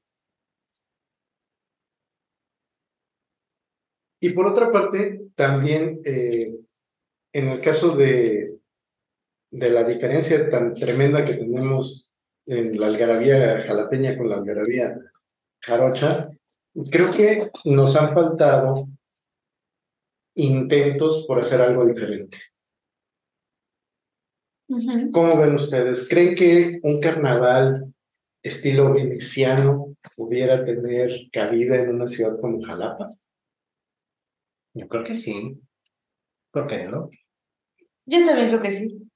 Y 4.21 4.31
por 4.31 4.47
otra 4.47 4.71
parte, 4.71 5.21
también 5.35 6.01
eh, 6.03 6.53
en 7.33 7.49
el 7.49 7.61
caso 7.61 7.95
de, 7.95 8.58
de 9.51 9.69
la 9.69 9.83
diferencia 9.83 10.49
tan 10.49 10.73
tremenda 10.73 11.25
que 11.25 11.33
tenemos 11.33 12.11
en 12.45 12.79
la 12.79 12.87
algarabía 12.87 13.63
jalapeña 13.63 14.17
con 14.17 14.29
la 14.29 14.37
algarabía 14.37 14.97
jarocha, 15.61 16.29
creo 16.91 17.11
que 17.11 17.51
nos 17.65 17.95
han 17.95 18.13
faltado 18.13 18.87
intentos 20.35 21.25
por 21.27 21.39
hacer 21.39 21.61
algo 21.61 21.85
diferente. 21.85 22.37
¿Cómo 25.11 25.37
ven 25.37 25.55
ustedes? 25.55 26.07
¿Creen 26.07 26.35
que 26.35 26.79
un 26.83 27.01
carnaval 27.01 27.91
estilo 28.43 28.93
veneciano 28.93 29.95
pudiera 30.15 30.63
tener 30.63 31.09
cabida 31.31 31.77
en 31.77 31.95
una 31.95 32.07
ciudad 32.07 32.39
como 32.39 32.61
Jalapa? 32.61 33.09
Yo 34.75 34.87
creo 34.87 35.03
que 35.03 35.15
sí. 35.15 35.59
¿Por 36.51 36.67
qué 36.67 36.85
no? 36.85 37.09
Yo 38.05 38.25
también 38.25 38.49
creo 38.49 38.61
que 38.61 38.71
sí. 38.71 39.08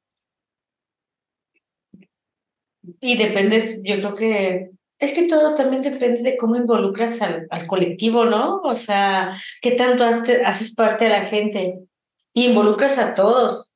Y 3.00 3.18
depende, 3.18 3.80
yo 3.84 3.96
creo 3.98 4.16
que 4.16 4.70
es 5.00 5.14
que 5.14 5.28
todo 5.28 5.56
también 5.56 5.82
depende 5.82 6.22
de 6.22 6.38
cómo 6.38 6.56
involucras 6.56 7.22
al, 7.22 7.48
al 7.50 7.68
colectivo, 7.68 8.26
¿no? 8.26 8.62
O 8.62 8.76
sea, 8.76 9.38
qué 9.62 9.72
tanto 9.72 10.04
hace- 10.06 10.44
haces 10.46 10.74
parte 10.76 11.06
de 11.06 11.10
la 11.12 11.26
gente 11.26 11.80
y 12.34 12.46
involucras 12.48 12.98
a 12.98 13.14
todos. 13.14 13.72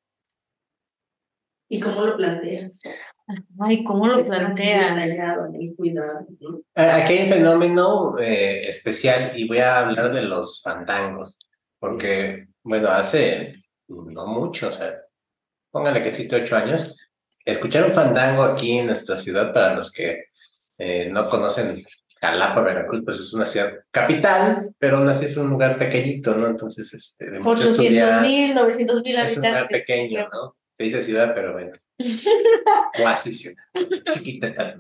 ¿Y 1.70 1.80
cómo 1.80 2.02
lo 2.06 2.16
planteas? 2.18 2.80
Ay, 3.60 3.84
¿cómo 3.84 4.08
lo 4.08 4.24
planteas? 4.24 4.96
Aquí 6.76 7.14
hay 7.14 7.24
un 7.24 7.30
fenómeno 7.30 8.18
eh, 8.20 8.70
especial 8.70 9.38
y 9.38 9.48
voy 9.48 9.58
a 9.58 9.80
hablar 9.80 10.14
de 10.14 10.22
los 10.22 10.62
fandangos, 10.64 11.38
porque, 11.80 12.48
bueno, 12.64 12.88
hace 12.88 13.56
no 13.90 14.28
mucho, 14.28 14.70
o 14.70 14.72
sea, 14.72 14.94
póngale 15.72 16.02
que 16.04 16.12
siete, 16.12 16.38
ocho 16.38 16.56
años, 16.56 16.96
escuchar 17.52 17.86
un 17.86 17.94
fandango 17.94 18.44
aquí 18.44 18.78
en 18.78 18.88
nuestra 18.88 19.18
ciudad, 19.18 19.54
para 19.54 19.76
los 19.76 19.92
que 19.92 20.26
eh, 20.78 21.10
no 21.12 21.30
conocen 21.30 21.86
Jalapa, 22.22 22.62
Veracruz, 22.62 23.04
pues 23.06 23.20
es 23.20 23.34
una 23.34 23.46
ciudad 23.46 23.74
capital, 23.92 24.72
pero 24.78 24.98
aún 24.98 25.10
así 25.10 25.26
es 25.26 25.38
un 25.38 25.50
lugar 25.50 25.78
pequeñito, 25.78 26.36
¿no? 26.36 26.48
Entonces, 26.48 26.94
este, 26.94 27.30
de 27.30 27.40
mucho 27.40 27.70
800 27.70 27.80
estudiar, 27.80 28.22
mil, 28.22 28.56
900 28.56 29.04
mil 29.04 29.18
es 29.18 29.30
un 29.32 29.36
lugar 29.38 29.56
habitantes. 29.56 29.86
pequeño, 29.86 30.28
¿no? 30.32 30.56
Se 30.78 30.84
dice 30.84 31.02
ciudad, 31.02 31.34
pero 31.34 31.54
bueno, 31.54 31.72
cuasi 33.02 33.34
ciudad, 33.34 33.64
chiquita. 34.14 34.76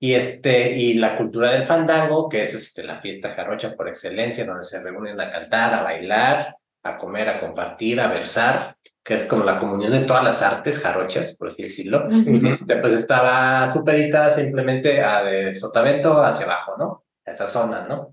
Y, 0.00 0.14
este, 0.14 0.78
y 0.78 0.94
la 0.94 1.16
cultura 1.16 1.52
del 1.52 1.66
fandango, 1.66 2.28
que 2.28 2.42
es 2.42 2.54
este, 2.54 2.84
la 2.84 3.00
fiesta 3.00 3.30
jarocha 3.30 3.74
por 3.74 3.88
excelencia, 3.88 4.44
donde 4.44 4.64
se 4.64 4.80
reúnen 4.80 5.20
a 5.20 5.30
cantar, 5.30 5.74
a 5.74 5.82
bailar, 5.82 6.56
a 6.84 6.96
comer, 6.96 7.28
a 7.28 7.40
compartir, 7.40 8.00
a 8.00 8.06
versar, 8.06 8.76
que 9.08 9.14
es 9.14 9.24
como 9.24 9.42
la 9.42 9.58
comunión 9.58 9.90
de 9.92 10.00
todas 10.00 10.22
las 10.22 10.42
artes 10.42 10.78
jarochas, 10.78 11.34
por 11.38 11.48
así 11.48 11.62
decirlo. 11.62 12.06
Este, 12.46 12.76
pues 12.76 12.92
estaba 12.92 13.66
supeditada 13.66 14.32
simplemente 14.36 15.02
a 15.02 15.22
de 15.22 15.54
Sotavento 15.54 16.22
hacia 16.22 16.44
abajo, 16.44 16.74
¿no? 16.78 17.04
A 17.24 17.30
esa 17.30 17.46
zona, 17.46 17.86
¿no? 17.88 18.12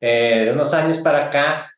Eh, 0.00 0.44
de 0.44 0.52
unos 0.52 0.72
años 0.72 0.98
para 0.98 1.26
acá, 1.26 1.72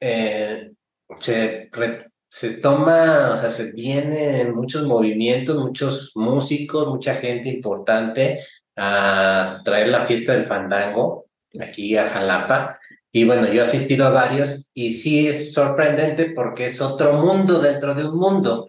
eh, 0.00 0.70
se, 1.18 1.68
re- 1.70 2.06
se 2.30 2.54
toma, 2.54 3.28
o 3.32 3.36
sea, 3.36 3.50
se 3.50 3.72
vienen 3.72 4.54
muchos 4.54 4.86
movimientos, 4.86 5.58
muchos 5.62 6.12
músicos, 6.14 6.88
mucha 6.88 7.16
gente 7.16 7.50
importante 7.50 8.40
a 8.74 9.60
traer 9.66 9.88
la 9.88 10.06
fiesta 10.06 10.32
del 10.32 10.46
fandango 10.46 11.26
aquí 11.60 11.94
a 11.98 12.08
Jalapa. 12.08 12.77
Y 13.12 13.24
bueno, 13.24 13.46
yo 13.52 13.62
he 13.62 13.64
asistido 13.64 14.06
a 14.06 14.10
varios 14.10 14.66
y 14.74 14.92
sí 14.94 15.28
es 15.28 15.52
sorprendente 15.52 16.32
porque 16.34 16.66
es 16.66 16.80
otro 16.80 17.14
mundo 17.14 17.60
dentro 17.60 17.94
de 17.94 18.06
un 18.06 18.18
mundo. 18.18 18.68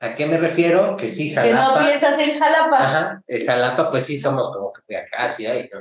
¿A 0.00 0.14
qué 0.14 0.26
me 0.26 0.38
refiero? 0.38 0.96
Que 0.96 1.08
sí, 1.08 1.34
Que 1.34 1.52
no 1.52 1.58
Jalapa. 1.58 1.84
piensas 1.84 2.18
en 2.18 2.38
Jalapa. 2.38 2.76
Ajá, 2.78 3.22
el 3.26 3.46
Jalapa, 3.46 3.90
pues 3.90 4.04
sí, 4.04 4.18
somos 4.18 4.52
como 4.52 4.72
que 4.72 4.82
de 4.88 4.96
acá, 4.98 5.28
sí, 5.28 5.46
ay, 5.46 5.68
yo, 5.72 5.78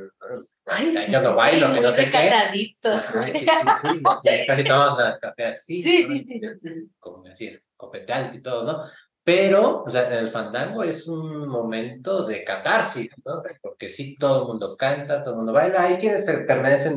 Ay, 0.66 0.94
yo 1.12 1.22
no 1.22 1.36
bailo, 1.36 1.74
que 1.74 1.82
no 1.82 1.92
sé 1.92 2.10
qué. 2.10 2.18
Ajá, 2.18 2.52
sí, 2.54 2.76
sí, 2.82 2.94
sí, 3.02 3.46
sí, 3.82 4.04
casi 4.48 4.64
tomamos 4.64 4.98
la 5.00 5.20
café 5.20 5.46
así, 5.46 5.84
Sí, 5.84 6.06
¿no? 6.08 6.14
sí, 6.16 6.70
sí. 6.74 6.90
como 7.00 7.24
decir, 7.24 7.62
copetante 7.76 8.38
y 8.38 8.42
todo, 8.42 8.64
¿no? 8.64 8.84
Pero, 9.26 9.84
o 9.84 9.90
sea, 9.90 10.08
en 10.08 10.14
el 10.14 10.30
fandango 10.32 10.84
es 10.84 11.08
un 11.08 11.48
momento 11.48 12.26
de 12.26 12.44
catarsis, 12.44 13.10
¿no? 13.26 13.42
Porque 13.62 13.90
sí, 13.90 14.16
todo 14.18 14.42
el 14.44 14.48
mundo 14.48 14.76
canta, 14.78 15.22
todo 15.24 15.34
el 15.34 15.38
mundo 15.38 15.54
baila. 15.54 15.84
Hay 15.84 15.98
quienes 15.98 16.26
permanecen 16.48 16.96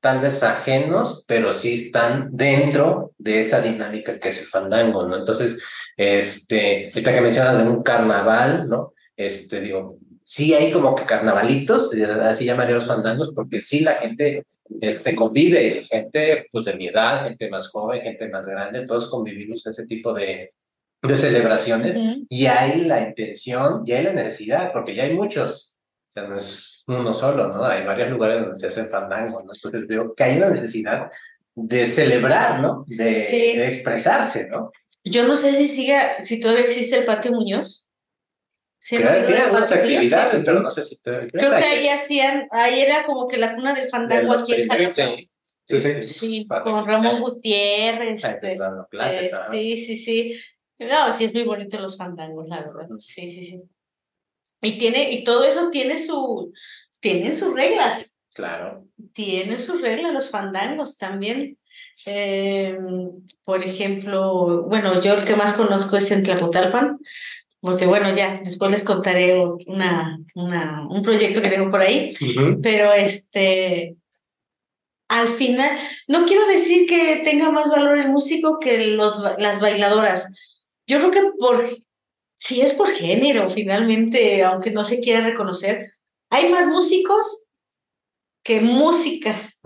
tal 0.00 0.20
vez 0.20 0.42
ajenos, 0.42 1.24
pero 1.26 1.52
sí 1.52 1.74
están 1.74 2.28
dentro 2.32 3.12
de 3.18 3.42
esa 3.42 3.60
dinámica 3.60 4.18
que 4.18 4.30
es 4.30 4.40
el 4.40 4.46
fandango, 4.46 5.06
¿no? 5.06 5.16
Entonces, 5.16 5.58
este, 5.96 6.88
ahorita 6.88 7.14
que 7.14 7.20
mencionas 7.20 7.58
de 7.58 7.64
un 7.64 7.82
carnaval, 7.82 8.68
¿no? 8.68 8.92
Este, 9.16 9.60
digo, 9.60 9.98
sí 10.24 10.54
hay 10.54 10.72
como 10.72 10.94
que 10.94 11.04
carnavalitos, 11.04 11.94
eh, 11.94 12.04
así 12.04 12.44
llamaría 12.44 12.74
los 12.74 12.86
fandangos, 12.86 13.32
porque 13.34 13.60
sí 13.60 13.80
la 13.80 13.94
gente 13.94 14.44
este, 14.80 15.14
convive, 15.14 15.84
gente 15.84 16.46
pues 16.50 16.66
de 16.66 16.74
mi 16.74 16.88
edad, 16.88 17.24
gente 17.24 17.48
más 17.48 17.68
joven, 17.68 18.02
gente 18.02 18.28
más 18.28 18.46
grande, 18.46 18.86
todos 18.86 19.08
convivimos 19.08 19.64
en 19.66 19.70
ese 19.70 19.86
tipo 19.86 20.12
de, 20.12 20.52
de 21.02 21.16
celebraciones 21.16 21.96
Ujú. 21.96 22.26
y 22.28 22.46
hay 22.46 22.82
la 22.82 23.08
intención 23.08 23.82
y 23.86 23.92
hay 23.92 24.04
la 24.04 24.12
necesidad, 24.12 24.72
porque 24.72 24.94
ya 24.94 25.04
hay 25.04 25.14
muchos, 25.14 25.76
o 26.10 26.12
sea, 26.12 26.28
no 26.28 26.36
es 26.36 26.75
uno 26.86 27.14
solo, 27.14 27.48
¿no? 27.48 27.64
Hay 27.64 27.84
varios 27.84 28.10
lugares 28.10 28.40
donde 28.42 28.58
se 28.58 28.66
hacen 28.68 28.88
fandangos, 28.88 29.44
¿no? 29.44 29.52
Entonces 29.54 29.86
veo 29.86 30.14
que 30.14 30.24
hay 30.24 30.36
una 30.38 30.50
necesidad 30.50 31.10
de 31.54 31.86
celebrar, 31.88 32.60
¿no? 32.60 32.84
De, 32.86 33.14
Sí. 33.14 33.56
de 33.56 33.68
expresarse, 33.68 34.48
¿no? 34.48 34.70
Yo 35.04 35.26
no 35.26 35.36
sé 35.36 35.54
si 35.54 35.68
siga, 35.68 36.24
si 36.24 36.40
todavía 36.40 36.64
existe 36.64 36.98
el 36.98 37.04
Patio 37.04 37.32
Muñoz. 37.32 37.86
Creo 38.88 39.26
que 39.26 39.32
del 39.32 39.42
algunas 39.42 39.72
actividades, 39.72 40.42
pero 40.44 40.60
no 40.60 40.70
sé 40.70 40.84
si... 40.84 40.96
te- 40.98 41.28
Creo 41.28 41.50
que 41.50 41.56
ahí 41.64 41.88
hacían, 41.88 42.46
ahí 42.52 42.80
era 42.80 43.04
como 43.04 43.26
que 43.26 43.36
la 43.36 43.54
cuna 43.54 43.74
del 43.74 43.84
de 43.84 43.88
fandango 43.88 44.32
aquí 44.34 44.54
en 44.54 44.68
Jalapa. 44.68 44.92
sí, 44.94 45.30
Sí, 45.68 46.02
sí, 46.04 46.46
con 46.62 46.86
Ramón 46.86 47.20
Gutiérrez. 47.20 48.22
Este, 48.22 48.56
clases, 48.88 49.32
eh, 49.32 49.36
sí, 49.50 49.76
sí, 49.78 49.96
sí. 49.96 50.40
No, 50.78 51.10
sí 51.10 51.24
es 51.24 51.34
muy 51.34 51.42
bonito 51.42 51.80
los 51.80 51.96
fandangos, 51.96 52.46
la 52.48 52.60
verdad. 52.60 52.86
Sí, 53.00 53.28
sí, 53.30 53.46
sí. 53.46 53.62
Y 54.66 54.78
tiene, 54.78 55.12
y 55.12 55.22
todo 55.22 55.44
eso 55.44 55.70
tiene 55.70 55.96
su, 55.96 56.52
sus 57.32 57.54
reglas. 57.54 58.12
Claro. 58.34 58.84
tienen 59.14 59.60
sus 59.60 59.80
reglas 59.80 60.12
los 60.12 60.28
fandangos 60.28 60.98
también. 60.98 61.56
Eh, 62.04 62.76
por 63.44 63.64
ejemplo, 63.64 64.64
bueno, 64.64 65.00
yo 65.00 65.14
el 65.14 65.24
que 65.24 65.36
más 65.36 65.52
conozco 65.52 65.96
es 65.96 66.10
en 66.10 66.22
Tlacotalpan, 66.22 66.98
porque 67.60 67.86
bueno, 67.86 68.14
ya 68.14 68.40
después 68.44 68.70
les 68.70 68.82
contaré 68.82 69.38
una, 69.66 70.18
una, 70.34 70.86
un 70.88 71.02
proyecto 71.02 71.40
que 71.40 71.48
tengo 71.48 71.70
por 71.70 71.80
ahí, 71.80 72.14
pero 72.62 72.92
este, 72.92 73.96
al 75.08 75.28
final, 75.28 75.78
no 76.08 76.26
quiero 76.26 76.46
decir 76.46 76.86
que 76.86 77.20
tenga 77.24 77.50
más 77.50 77.68
valor 77.68 77.98
el 77.98 78.10
músico 78.10 78.58
que 78.58 78.88
los, 78.88 79.18
las 79.38 79.60
bailadoras. 79.60 80.28
Yo 80.86 80.98
creo 80.98 81.10
que 81.10 81.30
por, 81.38 81.64
si 82.36 82.60
es 82.60 82.72
por 82.74 82.88
género, 82.90 83.48
finalmente, 83.48 84.44
aunque 84.44 84.70
no 84.70 84.84
se 84.84 85.00
quiera 85.00 85.26
reconocer, 85.26 85.92
hay 86.30 86.50
más 86.50 86.66
músicos 86.66 87.46
que 88.42 88.60
músicas. 88.60 89.60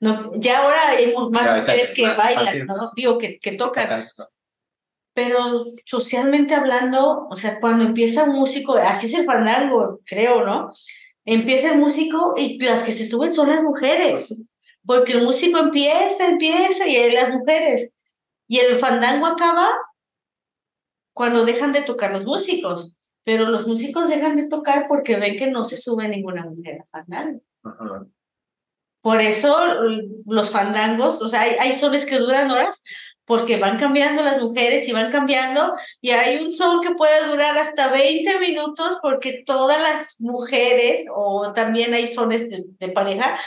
No, 0.00 0.32
ya 0.34 0.62
ahora 0.62 0.90
hay 0.90 1.14
más 1.30 1.58
mujeres 1.58 1.92
que 1.94 2.06
bailan, 2.06 2.66
¿no? 2.66 2.90
Digo, 2.96 3.18
que, 3.18 3.38
que 3.38 3.52
tocan. 3.52 4.08
Pero 5.12 5.66
socialmente 5.84 6.54
hablando, 6.54 7.28
o 7.30 7.36
sea, 7.36 7.60
cuando 7.60 7.84
empieza 7.84 8.24
un 8.24 8.36
músico, 8.36 8.74
así 8.74 9.06
es 9.06 9.14
el 9.14 9.24
fandango, 9.24 10.00
creo, 10.04 10.44
¿no? 10.44 10.70
Empieza 11.24 11.72
el 11.72 11.78
músico 11.78 12.34
y 12.36 12.58
las 12.62 12.82
que 12.82 12.92
se 12.92 13.06
suben 13.08 13.32
son 13.32 13.48
las 13.48 13.62
mujeres, 13.62 14.36
porque 14.84 15.12
el 15.12 15.22
músico 15.22 15.58
empieza, 15.58 16.26
empieza 16.26 16.86
y 16.88 16.96
hay 16.96 17.12
las 17.12 17.30
mujeres. 17.30 17.90
Y 18.48 18.58
el 18.58 18.78
fandango 18.78 19.26
acaba 19.26 19.70
cuando 21.14 21.44
dejan 21.46 21.72
de 21.72 21.80
tocar 21.80 22.12
los 22.12 22.26
músicos, 22.26 22.94
pero 23.24 23.48
los 23.48 23.66
músicos 23.66 24.08
dejan 24.08 24.36
de 24.36 24.48
tocar 24.48 24.86
porque 24.88 25.16
ven 25.16 25.36
que 25.36 25.50
no 25.50 25.64
se 25.64 25.78
sube 25.78 26.06
ninguna 26.08 26.44
mujer 26.44 26.82
a 26.82 26.98
fandango. 26.98 27.40
Por 29.00 29.20
eso 29.20 29.56
los 30.26 30.50
fandangos, 30.50 31.22
o 31.22 31.28
sea, 31.28 31.42
hay, 31.42 31.56
hay 31.58 31.72
sones 31.72 32.04
que 32.04 32.18
duran 32.18 32.50
horas 32.50 32.82
porque 33.26 33.56
van 33.56 33.78
cambiando 33.78 34.22
las 34.22 34.40
mujeres 34.40 34.86
y 34.86 34.92
van 34.92 35.10
cambiando 35.10 35.74
y 36.00 36.10
hay 36.10 36.42
un 36.42 36.50
son 36.50 36.80
que 36.80 36.90
puede 36.90 37.26
durar 37.28 37.56
hasta 37.56 37.88
20 37.88 38.38
minutos 38.38 38.98
porque 39.02 39.42
todas 39.46 39.80
las 39.80 40.20
mujeres 40.20 41.06
o 41.14 41.52
también 41.52 41.94
hay 41.94 42.06
sones 42.06 42.48
de, 42.50 42.88
pareja 42.88 43.38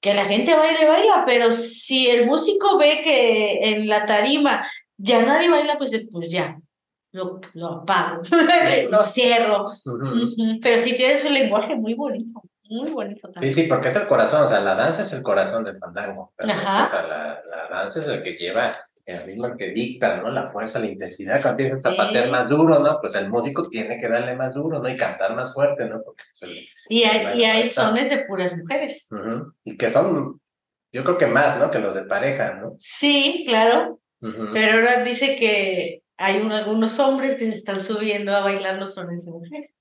que 0.00 0.12
la 0.12 0.26
gente 0.26 0.54
baila 0.54 0.82
y 0.82 0.86
baila, 0.86 1.24
pero 1.26 1.50
si 1.50 2.10
el 2.10 2.26
músico 2.26 2.76
ve 2.76 3.00
que 3.02 3.70
en 3.70 3.88
la 3.88 4.04
tarima 4.04 4.68
ya 4.98 5.22
nadie 5.22 5.48
baila, 5.48 5.78
pues, 5.78 5.92
pues 6.12 6.30
ya, 6.30 6.58
lo, 7.14 7.40
lo 7.54 7.66
apago, 7.68 8.22
lo 8.90 9.04
cierro. 9.04 9.70
Pero 10.60 10.82
sí 10.82 10.96
tiene 10.96 11.18
su 11.18 11.30
lenguaje 11.30 11.76
muy 11.76 11.94
bonito. 11.94 12.42
Muy 12.68 12.90
bonito 12.90 13.30
también. 13.30 13.54
Sí, 13.54 13.62
sí, 13.62 13.68
porque 13.68 13.88
es 13.88 13.96
el 13.96 14.08
corazón, 14.08 14.42
o 14.42 14.48
sea, 14.48 14.60
la 14.60 14.74
danza 14.74 15.02
es 15.02 15.12
el 15.12 15.22
corazón 15.22 15.64
del 15.64 15.78
fandango. 15.78 16.32
O 16.36 16.44
sea, 16.44 17.06
la, 17.06 17.40
la 17.48 17.68
danza 17.70 18.00
es 18.00 18.06
el 18.06 18.22
que 18.22 18.32
lleva 18.32 18.76
el 19.06 19.22
ritmo 19.22 19.54
que 19.56 19.70
dicta, 19.70 20.16
¿no? 20.16 20.30
La 20.30 20.50
fuerza, 20.50 20.80
la 20.80 20.86
intensidad, 20.86 21.40
cuando 21.42 21.62
empieza 21.62 21.88
a 21.88 21.92
zapatear 21.92 22.30
más 22.30 22.48
duro, 22.48 22.80
¿no? 22.80 22.98
Pues 23.00 23.14
el 23.14 23.28
músico 23.28 23.68
tiene 23.68 24.00
que 24.00 24.08
darle 24.08 24.34
más 24.34 24.54
duro, 24.54 24.80
¿no? 24.80 24.88
Y 24.88 24.96
cantar 24.96 25.36
más 25.36 25.52
fuerte, 25.52 25.84
¿no? 25.84 26.00
Porque, 26.02 26.22
y 26.88 27.04
hay, 27.04 27.38
y 27.38 27.44
hay 27.44 27.68
sones 27.68 28.08
de 28.08 28.24
puras 28.24 28.56
mujeres. 28.56 29.08
Y 29.62 29.76
que 29.76 29.90
son, 29.90 30.40
yo 30.90 31.04
creo 31.04 31.18
que 31.18 31.26
más, 31.26 31.58
¿no? 31.58 31.70
Que 31.70 31.78
los 31.78 31.94
de 31.94 32.04
pareja, 32.04 32.54
¿no? 32.54 32.74
Sí, 32.78 33.44
claro. 33.46 34.00
Pero 34.20 34.78
ahora 34.78 35.04
dice 35.04 35.36
que 35.36 36.03
hay 36.16 36.36
algunos 36.40 36.98
hombres 36.98 37.36
que 37.36 37.50
se 37.50 37.56
están 37.56 37.80
subiendo 37.80 38.34
a 38.34 38.40
bailar 38.40 38.78
los 38.78 38.94
sones 38.94 39.24
de 39.24 39.32
mujeres. 39.32 39.74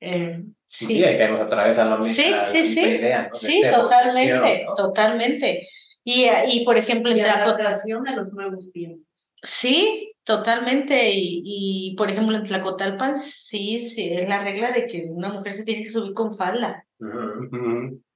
Eh, 0.00 0.44
sí. 0.66 0.86
sí, 0.86 1.04
ahí 1.04 1.16
caemos 1.16 1.40
otra 1.40 1.66
vez 1.66 1.78
a 1.78 1.84
lo 1.84 1.98
mismo. 1.98 2.14
Sí, 2.14 2.32
sí, 2.52 2.64
sí. 2.64 3.00
sí, 3.32 3.62
totalmente, 3.72 4.66
totalmente. 4.76 5.68
Y, 6.04 6.26
y 6.48 6.64
por 6.64 6.76
ejemplo, 6.76 7.10
en 7.10 7.24
adaptación 7.24 8.06
a 8.06 8.16
los 8.16 8.32
nuevos 8.32 8.70
tiempos. 8.72 9.06
Sí, 9.42 10.14
totalmente. 10.24 11.10
Y, 11.12 11.42
y, 11.44 11.96
por 11.96 12.10
ejemplo, 12.10 12.36
en 12.36 12.44
Tlacotalpan, 12.44 13.18
sí, 13.18 13.88
sí, 13.88 14.10
es 14.10 14.28
la 14.28 14.42
regla 14.42 14.72
de 14.72 14.86
que 14.86 15.06
una 15.08 15.30
mujer 15.30 15.52
se 15.52 15.64
tiene 15.64 15.82
que 15.82 15.90
subir 15.90 16.14
con 16.14 16.36
falda. 16.36 16.86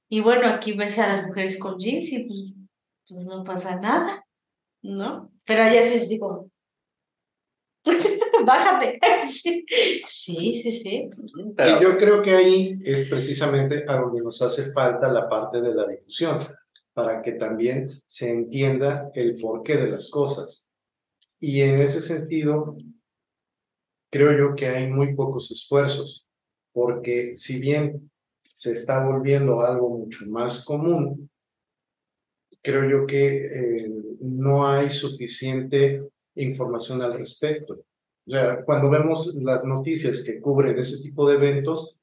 Y 0.09 0.21
bueno, 0.21 0.49
aquí 0.49 0.73
ves 0.73 0.99
a 0.99 1.07
las 1.07 1.27
mujeres 1.27 1.59
con 1.59 1.79
jeans 1.79 2.11
y 2.11 2.19
pues, 2.25 2.39
pues 3.09 3.25
no 3.27 3.45
pasa 3.45 3.77
nada, 3.77 4.25
¿no? 4.83 5.31
Pero 5.45 5.63
allá 5.65 5.83
sí 5.83 6.07
digo, 6.09 6.51
bájate. 8.47 8.99
sí, 9.33 9.65
sí, 10.63 10.63
sí. 10.63 11.11
Y 11.59 11.83
yo 11.83 11.99
creo 11.99 12.23
que 12.23 12.35
ahí 12.35 12.79
es 12.85 13.09
precisamente 13.09 13.85
a 13.87 13.97
donde 13.97 14.23
nos 14.23 14.41
hace 14.43 14.73
falta 14.73 15.09
la 15.09 15.29
parte 15.29 15.61
de 15.61 15.75
la 15.75 15.87
difusión 15.87 16.49
para 16.93 17.23
que 17.23 17.33
también 17.33 18.03
se 18.07 18.31
entienda 18.31 19.11
el 19.15 19.39
porqué 19.41 19.77
de 19.77 19.89
las 19.89 20.11
cosas. 20.11 20.69
Y 21.41 21.61
en 21.61 21.79
ese 21.79 22.01
sentido, 22.01 22.77
creo 24.11 24.37
yo 24.37 24.57
que 24.57 24.67
hay 24.67 24.89
muy 24.89 25.15
pocos 25.15 25.51
esfuerzos, 25.51 26.27
porque 26.73 27.37
si 27.37 27.61
bien 27.61 28.11
se 28.53 28.73
está 28.73 29.05
volviendo 29.05 29.61
algo 29.61 29.91
mucho 29.91 30.27
más 30.27 30.65
común, 30.65 31.31
creo 32.63 32.91
yo 32.91 33.07
que 33.07 33.47
eh, 33.47 33.91
no 34.21 34.69
hay 34.69 34.91
suficiente 34.91 36.03
información 36.39 37.03
al 37.03 37.19
respecto. 37.19 37.75
O 38.27 38.31
sea, 38.31 38.63
cuando 38.65 38.91
vemos 38.91 39.35
las 39.35 39.65
noticias 39.65 40.23
que 40.23 40.41
cubren 40.41 40.79
ese 40.79 41.03
tipo 41.03 41.29
de 41.29 41.37
eventos, 41.37 41.97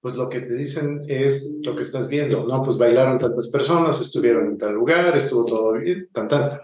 pues 0.00 0.16
lo 0.16 0.28
que 0.28 0.42
te 0.42 0.54
dicen 0.54 1.00
es 1.08 1.56
lo 1.62 1.74
que 1.74 1.82
estás 1.82 2.08
viendo, 2.08 2.46
¿no? 2.46 2.62
Pues 2.62 2.76
bailaron 2.76 3.18
tantas 3.18 3.48
personas, 3.48 4.00
estuvieron 4.00 4.48
en 4.48 4.58
tal 4.58 4.74
lugar, 4.74 5.16
estuvo 5.16 5.46
todo 5.46 5.72
bien, 5.72 6.10
tan, 6.12 6.28
tan. 6.28 6.60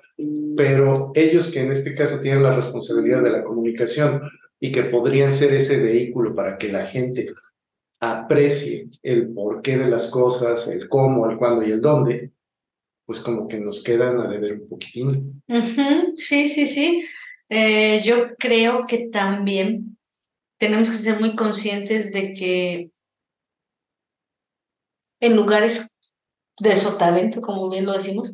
Pero 0.54 1.12
ellos 1.14 1.50
que 1.50 1.60
en 1.60 1.72
este 1.72 1.94
caso 1.94 2.20
tienen 2.20 2.42
la 2.42 2.54
responsabilidad 2.54 3.22
de 3.22 3.30
la 3.30 3.42
comunicación 3.42 4.20
y 4.60 4.70
que 4.72 4.84
podrían 4.84 5.32
ser 5.32 5.54
ese 5.54 5.80
vehículo 5.82 6.34
para 6.34 6.58
que 6.58 6.70
la 6.70 6.84
gente 6.84 7.32
aprecie 7.98 8.90
el 9.02 9.32
porqué 9.32 9.78
de 9.78 9.88
las 9.88 10.08
cosas, 10.08 10.68
el 10.68 10.88
cómo, 10.90 11.30
el 11.30 11.38
cuándo 11.38 11.62
y 11.66 11.72
el 11.72 11.80
dónde, 11.80 12.32
pues 13.10 13.22
como 13.22 13.48
que 13.48 13.58
nos 13.58 13.82
quedan 13.82 14.20
a 14.20 14.28
deber 14.28 14.52
un 14.52 14.68
poquitín. 14.68 15.42
Sí, 16.16 16.48
sí, 16.48 16.64
sí. 16.64 17.04
Eh, 17.48 18.00
yo 18.04 18.36
creo 18.38 18.86
que 18.86 19.08
también 19.08 19.98
tenemos 20.60 20.88
que 20.88 20.96
ser 20.96 21.18
muy 21.18 21.34
conscientes 21.34 22.12
de 22.12 22.32
que 22.32 22.90
en 25.18 25.34
lugares 25.34 25.84
de 26.60 26.76
sotavento, 26.76 27.40
como 27.40 27.68
bien 27.68 27.84
lo 27.84 27.94
decimos, 27.94 28.32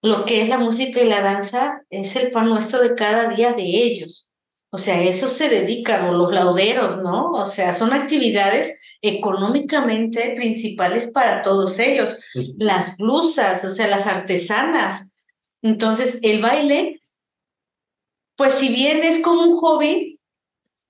lo 0.00 0.24
que 0.26 0.42
es 0.42 0.48
la 0.48 0.58
música 0.58 1.02
y 1.02 1.08
la 1.08 1.22
danza 1.22 1.82
es 1.90 2.14
el 2.14 2.30
pan 2.30 2.48
nuestro 2.48 2.80
de 2.80 2.94
cada 2.94 3.34
día 3.34 3.52
de 3.52 3.64
ellos. 3.64 4.28
O 4.70 4.78
sea, 4.78 5.02
eso 5.02 5.28
se 5.28 5.48
dedican, 5.48 6.04
o 6.04 6.12
los 6.12 6.32
lauderos, 6.32 6.98
¿no? 6.98 7.30
O 7.32 7.46
sea, 7.46 7.72
son 7.72 7.92
actividades 7.92 8.74
económicamente 9.00 10.34
principales 10.36 11.06
para 11.06 11.42
todos 11.42 11.78
ellos. 11.78 12.16
Las 12.58 12.96
blusas, 12.96 13.64
o 13.64 13.70
sea, 13.70 13.86
las 13.86 14.06
artesanas. 14.06 15.08
Entonces, 15.62 16.18
el 16.22 16.42
baile, 16.42 17.00
pues 18.36 18.54
si 18.54 18.68
bien 18.68 19.02
es 19.02 19.20
como 19.20 19.42
un 19.42 19.56
hobby, 19.56 20.20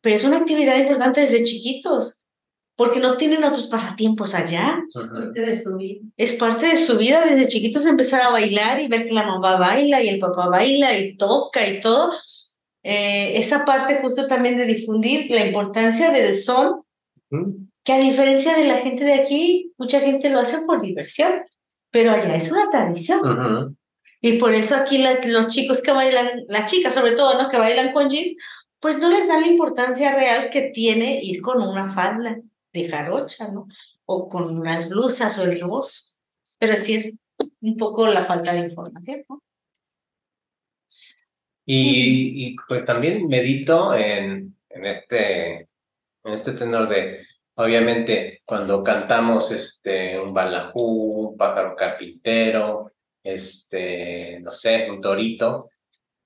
pero 0.00 0.16
es 0.16 0.24
una 0.24 0.38
actividad 0.38 0.76
importante 0.78 1.20
desde 1.20 1.44
chiquitos 1.44 2.18
porque 2.76 3.00
no 3.00 3.16
tienen 3.16 3.42
otros 3.42 3.66
pasatiempos 3.68 4.34
allá. 4.34 4.78
Es 4.94 5.06
parte 5.08 5.40
de 5.40 5.62
su 5.62 5.76
vida. 5.76 6.00
Es 6.16 6.32
parte 6.34 6.66
de 6.66 6.76
su 6.76 6.98
vida 6.98 7.24
desde 7.24 7.48
chiquitos 7.48 7.86
empezar 7.86 8.20
a 8.20 8.30
bailar 8.30 8.80
y 8.80 8.88
ver 8.88 9.06
que 9.06 9.14
la 9.14 9.26
mamá 9.26 9.56
baila 9.56 10.02
y 10.02 10.08
el 10.08 10.18
papá 10.18 10.48
baila 10.48 10.96
y 10.96 11.16
toca 11.16 11.66
y 11.66 11.80
todo. 11.80 12.12
Eh, 12.88 13.36
esa 13.36 13.64
parte 13.64 13.98
justo 14.00 14.28
también 14.28 14.56
de 14.56 14.64
difundir 14.64 15.28
la 15.28 15.44
importancia 15.44 16.12
del 16.12 16.38
son, 16.38 16.82
que 17.82 17.92
a 17.92 17.98
diferencia 17.98 18.56
de 18.56 18.68
la 18.68 18.76
gente 18.76 19.02
de 19.02 19.14
aquí, 19.14 19.72
mucha 19.76 19.98
gente 19.98 20.30
lo 20.30 20.38
hace 20.38 20.60
por 20.60 20.80
diversión, 20.80 21.32
pero 21.90 22.12
allá 22.12 22.36
es 22.36 22.48
una 22.52 22.68
tradición. 22.68 23.76
Y 24.20 24.38
por 24.38 24.54
eso 24.54 24.76
aquí 24.76 25.04
los 25.24 25.48
chicos 25.48 25.82
que 25.82 25.90
bailan, 25.90 26.44
las 26.46 26.70
chicas 26.70 26.94
sobre 26.94 27.12
todo, 27.12 27.42
¿no? 27.42 27.48
Que 27.48 27.58
bailan 27.58 27.92
con 27.92 28.08
jeans, 28.08 28.36
pues 28.78 29.00
no 29.00 29.10
les 29.10 29.26
dan 29.26 29.40
la 29.40 29.48
importancia 29.48 30.14
real 30.14 30.50
que 30.50 30.70
tiene 30.70 31.18
ir 31.24 31.42
con 31.42 31.60
una 31.60 31.92
falda 31.92 32.38
de 32.72 32.88
jarocha, 32.88 33.48
¿no? 33.48 33.66
O 34.04 34.28
con 34.28 34.56
unas 34.56 34.88
blusas 34.88 35.36
o 35.38 35.42
el 35.42 35.58
rebozo. 35.58 36.14
Pero 36.60 36.76
sí 36.76 36.94
es 36.94 37.14
un 37.60 37.76
poco 37.76 38.06
la 38.06 38.24
falta 38.24 38.52
de 38.52 38.60
información, 38.60 39.24
¿no? 39.28 39.42
Y, 41.68 42.46
y 42.46 42.56
pues 42.68 42.84
también 42.84 43.26
medito 43.26 43.92
en, 43.92 44.56
en, 44.70 44.86
este, 44.86 45.54
en 45.56 46.32
este 46.32 46.52
tenor 46.52 46.88
de, 46.88 47.26
obviamente, 47.56 48.42
cuando 48.44 48.84
cantamos 48.84 49.50
este, 49.50 50.18
un 50.18 50.32
balajú, 50.32 51.30
un 51.30 51.36
pájaro 51.36 51.74
carpintero, 51.74 52.92
este, 53.22 54.38
no 54.40 54.52
sé, 54.52 54.88
un 54.88 55.00
torito, 55.00 55.70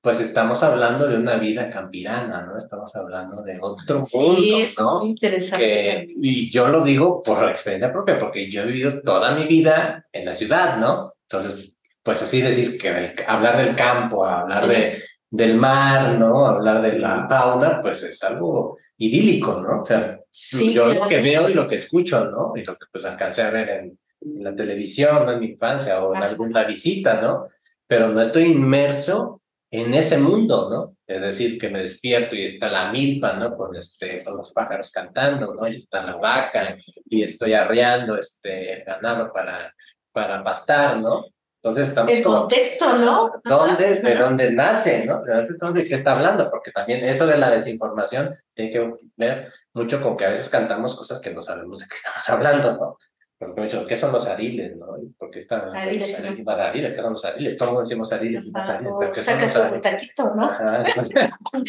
pues 0.02 0.20
estamos 0.20 0.62
hablando 0.62 1.08
de 1.08 1.18
una 1.18 1.36
vida 1.36 1.70
campirana, 1.70 2.42
¿no? 2.42 2.56
Estamos 2.56 2.94
hablando 2.94 3.42
de 3.42 3.58
otro 3.60 4.02
mundo, 4.12 4.58
¿no? 4.78 5.06
interesante. 5.06 6.06
y 6.08 6.50
yo 6.50 6.68
lo 6.68 6.82
digo 6.82 7.22
por 7.22 7.48
experiencia 7.48 7.92
propia, 7.92 8.18
porque 8.18 8.50
yo 8.50 8.62
he 8.62 8.66
vivido 8.66 9.02
toda 9.02 9.34
mi 9.34 9.46
vida 9.46 10.06
en 10.12 10.24
la 10.26 10.34
ciudad, 10.34 10.78
¿no? 10.78 11.14
Entonces, 11.28 11.74
pues 12.02 12.22
así 12.22 12.40
decir 12.40 12.78
que 12.78 13.14
hablar 13.26 13.58
del 13.58 13.76
campo, 13.76 14.24
hablar 14.24 14.66
de, 14.66 15.02
del 15.30 15.56
mar, 15.56 16.18
¿no? 16.18 16.44
Hablar 16.44 16.82
de 16.82 16.98
la 16.98 17.28
fauna, 17.28 17.80
pues 17.80 18.02
es 18.02 18.22
algo 18.24 18.78
idílico, 18.96 19.60
¿no? 19.60 19.82
O 19.82 19.86
sea, 19.86 20.18
yo 20.52 20.92
lo 20.92 21.08
que 21.08 21.22
veo 21.22 21.48
y 21.48 21.54
lo 21.54 21.68
que 21.68 21.76
escucho, 21.76 22.24
¿no? 22.26 22.52
Y 22.56 22.64
lo 22.64 22.76
que 22.76 22.86
pues 22.92 23.04
alcancé 23.04 23.42
a 23.42 23.50
ver 23.50 23.68
en, 23.70 23.98
la 24.22 24.54
televisión, 24.54 25.24
¿no? 25.24 25.32
en 25.32 25.40
mi 25.40 25.46
infancia 25.46 26.04
o 26.04 26.14
en 26.14 26.22
alguna 26.22 26.64
visita, 26.64 27.22
¿no? 27.22 27.48
Pero 27.86 28.08
no 28.08 28.20
estoy 28.20 28.52
inmerso 28.52 29.40
en 29.70 29.94
ese 29.94 30.18
mundo, 30.18 30.68
¿no? 30.68 30.96
Es 31.06 31.22
decir, 31.22 31.58
que 31.58 31.70
me 31.70 31.80
despierto 31.80 32.36
y 32.36 32.44
está 32.44 32.68
la 32.68 32.92
milpa, 32.92 33.32
¿no? 33.34 33.56
Con, 33.56 33.74
este, 33.76 34.22
con 34.22 34.36
los 34.36 34.52
pájaros 34.52 34.90
cantando, 34.90 35.54
¿no? 35.54 35.66
Y 35.68 35.76
está 35.76 36.04
la 36.04 36.16
vaca 36.16 36.76
y 37.06 37.22
estoy 37.22 37.54
arreando 37.54 38.18
este 38.18 38.84
ganado 38.84 39.32
para, 39.32 39.74
para 40.12 40.44
pastar, 40.44 40.98
¿no? 40.98 41.24
Entonces 41.62 41.90
estamos 41.90 42.12
El 42.12 42.24
contexto, 42.24 42.96
¿no? 42.96 43.32
¿Dónde, 43.44 43.96
¿De 43.96 44.14
dónde 44.14 44.50
nace, 44.50 45.04
no? 45.04 45.22
¿De 45.22 45.84
qué 45.84 45.94
está 45.94 46.12
hablando? 46.12 46.50
Porque 46.50 46.72
también 46.72 47.04
eso 47.04 47.26
de 47.26 47.36
la 47.36 47.50
desinformación 47.50 48.34
tiene 48.54 48.72
que 48.72 48.94
ver 49.16 49.52
mucho 49.74 50.00
con 50.02 50.16
que 50.16 50.24
a 50.24 50.30
veces 50.30 50.48
cantamos 50.48 50.96
cosas 50.96 51.20
que 51.20 51.34
no 51.34 51.42
sabemos 51.42 51.80
de 51.80 51.86
qué 51.86 51.96
estamos 51.96 52.28
hablando, 52.30 52.72
¿no? 52.72 52.96
Porque 53.38 53.60
me 53.60 53.66
dicen, 53.66 53.86
¿qué 53.86 53.96
son 53.96 54.12
los 54.12 54.26
ariles, 54.26 54.74
no? 54.76 54.86
¿Por 55.18 55.30
qué 55.30 55.40
están 55.40 55.74
ariles, 55.76 56.10
los 56.10 56.18
ariles? 56.18 56.48
ariles? 56.48 56.96
¿Qué 56.96 57.02
son 57.02 57.12
los 57.12 57.24
ariles? 57.26 57.56
Todos 57.58 57.88
decimos 57.88 58.12
ariles 58.12 58.44
y 58.46 58.52
ariles, 58.54 58.92
pero 58.98 59.12
¿qué 59.12 59.22
son 59.22 59.40
los 59.40 59.56
ariles? 59.56 59.80
taquito, 59.82 60.34
¿no? 60.34 60.50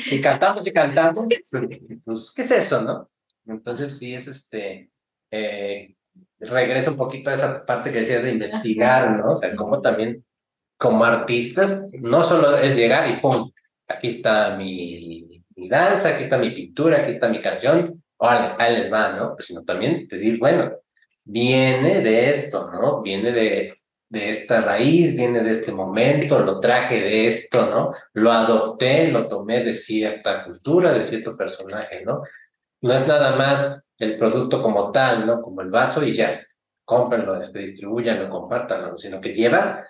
y 0.09 0.21
cantamos 0.21 0.65
y 0.65 0.71
cantamos, 0.71 1.25
pues, 2.05 2.31
¿qué 2.33 2.41
es 2.43 2.51
eso, 2.51 2.81
no? 2.81 3.09
Entonces, 3.45 3.97
sí 3.97 4.15
es 4.15 4.27
este... 4.27 4.89
Eh, 5.31 5.95
regreso 6.41 6.91
un 6.91 6.97
poquito 6.97 7.29
a 7.29 7.35
esa 7.35 7.65
parte 7.65 7.91
que 7.91 8.01
decías 8.01 8.23
de 8.23 8.31
investigar, 8.31 9.11
¿no? 9.11 9.33
O 9.33 9.35
sea, 9.37 9.55
como 9.55 9.81
también 9.81 10.23
como 10.77 11.05
artistas, 11.05 11.85
no 11.93 12.23
solo 12.23 12.57
es 12.57 12.75
llegar 12.75 13.09
y 13.09 13.21
¡pum! 13.21 13.51
Aquí 13.87 14.07
está 14.07 14.55
mi, 14.55 15.43
mi 15.55 15.69
danza, 15.69 16.09
aquí 16.09 16.23
está 16.23 16.37
mi 16.37 16.51
pintura, 16.51 17.01
aquí 17.01 17.11
está 17.11 17.29
mi 17.29 17.39
canción, 17.39 18.03
vale, 18.17 18.55
ahí 18.57 18.77
les 18.77 18.91
va, 18.91 19.13
¿no? 19.13 19.35
Pues 19.35 19.47
sino 19.47 19.63
también 19.63 20.07
decir, 20.07 20.39
bueno, 20.39 20.71
viene 21.23 22.01
de 22.01 22.31
esto, 22.31 22.69
¿no? 22.71 23.01
Viene 23.01 23.31
de, 23.31 23.75
de 24.09 24.29
esta 24.29 24.61
raíz, 24.61 25.15
viene 25.15 25.43
de 25.43 25.51
este 25.51 25.71
momento, 25.71 26.39
lo 26.39 26.59
traje 26.59 26.99
de 26.99 27.27
esto, 27.27 27.65
¿no? 27.67 27.93
Lo 28.13 28.31
adopté, 28.31 29.07
lo 29.09 29.27
tomé 29.27 29.63
de 29.63 29.73
cierta 29.73 30.43
cultura, 30.43 30.93
de 30.93 31.03
cierto 31.03 31.37
personaje, 31.37 32.03
¿no? 32.03 32.23
No 32.81 32.93
es 32.93 33.05
nada 33.07 33.35
más 33.35 33.81
el 34.01 34.17
producto 34.17 34.61
como 34.61 34.91
tal, 34.91 35.25
¿no? 35.25 35.41
Como 35.41 35.61
el 35.61 35.69
vaso 35.69 36.03
y 36.03 36.13
ya, 36.13 36.41
cómprenlo, 36.83 37.39
este, 37.39 37.59
distribuyanlo, 37.59 38.29
compártanlo, 38.29 38.97
sino 38.97 39.21
que 39.21 39.33
lleva 39.33 39.85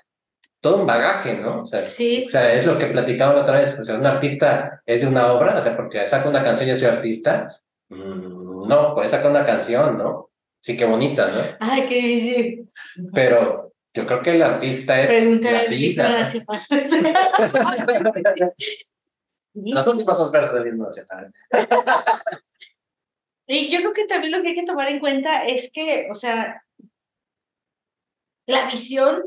todo 0.60 0.82
un 0.82 0.86
bagaje, 0.86 1.38
¿no? 1.38 1.62
O 1.62 1.66
sea, 1.66 1.80
sí. 1.80 2.26
o 2.28 2.30
sea, 2.30 2.54
es 2.54 2.66
lo 2.66 2.78
que 2.78 2.88
platicaba 2.88 3.34
la 3.34 3.42
otra 3.42 3.60
vez, 3.60 3.80
o 3.80 3.84
sea, 3.84 3.96
un 3.96 4.06
artista 4.06 4.82
es 4.86 5.02
de 5.02 5.08
una 5.08 5.32
obra, 5.32 5.58
o 5.58 5.62
sea, 5.62 5.76
porque 5.76 6.06
saca 6.06 6.30
una 6.30 6.44
canción 6.44 6.70
y 6.70 6.76
soy 6.76 6.88
artista, 6.88 7.58
mm, 7.90 8.68
no, 8.68 8.94
pues 8.94 9.12
saca 9.12 9.30
una 9.30 9.46
canción, 9.46 9.98
¿no? 9.98 10.30
Sí, 10.62 10.78
qué 10.78 10.86
bonita, 10.86 11.28
¿no? 11.30 11.42
Ay, 11.60 11.86
qué 11.88 11.96
difícil. 11.96 12.70
Pero 13.14 13.74
yo 13.94 14.06
creo 14.06 14.22
que 14.22 14.36
el 14.36 14.44
artista 14.44 15.02
es 15.02 15.42
la 15.42 15.64
vida. 15.66 16.32
Los 19.54 19.88
últimos 19.88 20.18
dos 20.18 20.32
versos 20.32 20.54
del 20.54 20.68
himno 20.68 20.86
nacional. 20.86 21.34
Y 23.48 23.70
yo 23.70 23.80
creo 23.80 23.94
que 23.94 24.06
también 24.06 24.32
lo 24.32 24.42
que 24.42 24.50
hay 24.50 24.56
que 24.56 24.64
tomar 24.64 24.90
en 24.90 25.00
cuenta 25.00 25.46
es 25.46 25.72
que, 25.72 26.08
o 26.12 26.16
sea, 26.16 26.64
la 28.46 28.66
visión 28.68 29.24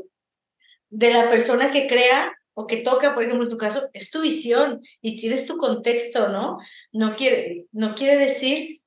de 0.89 1.11
la 1.11 1.29
persona 1.29 1.71
que 1.71 1.87
crea 1.87 2.33
o 2.53 2.67
que 2.67 2.77
toca, 2.77 3.13
por 3.13 3.23
ejemplo, 3.23 3.43
en 3.43 3.49
tu 3.49 3.57
caso, 3.57 3.89
es 3.93 4.09
tu 4.09 4.21
visión 4.21 4.81
y 5.01 5.19
tienes 5.19 5.45
tu 5.45 5.57
contexto, 5.57 6.29
¿no? 6.29 6.57
No 6.91 7.15
quiere, 7.15 7.65
no 7.71 7.95
quiere 7.95 8.17
decir 8.17 8.81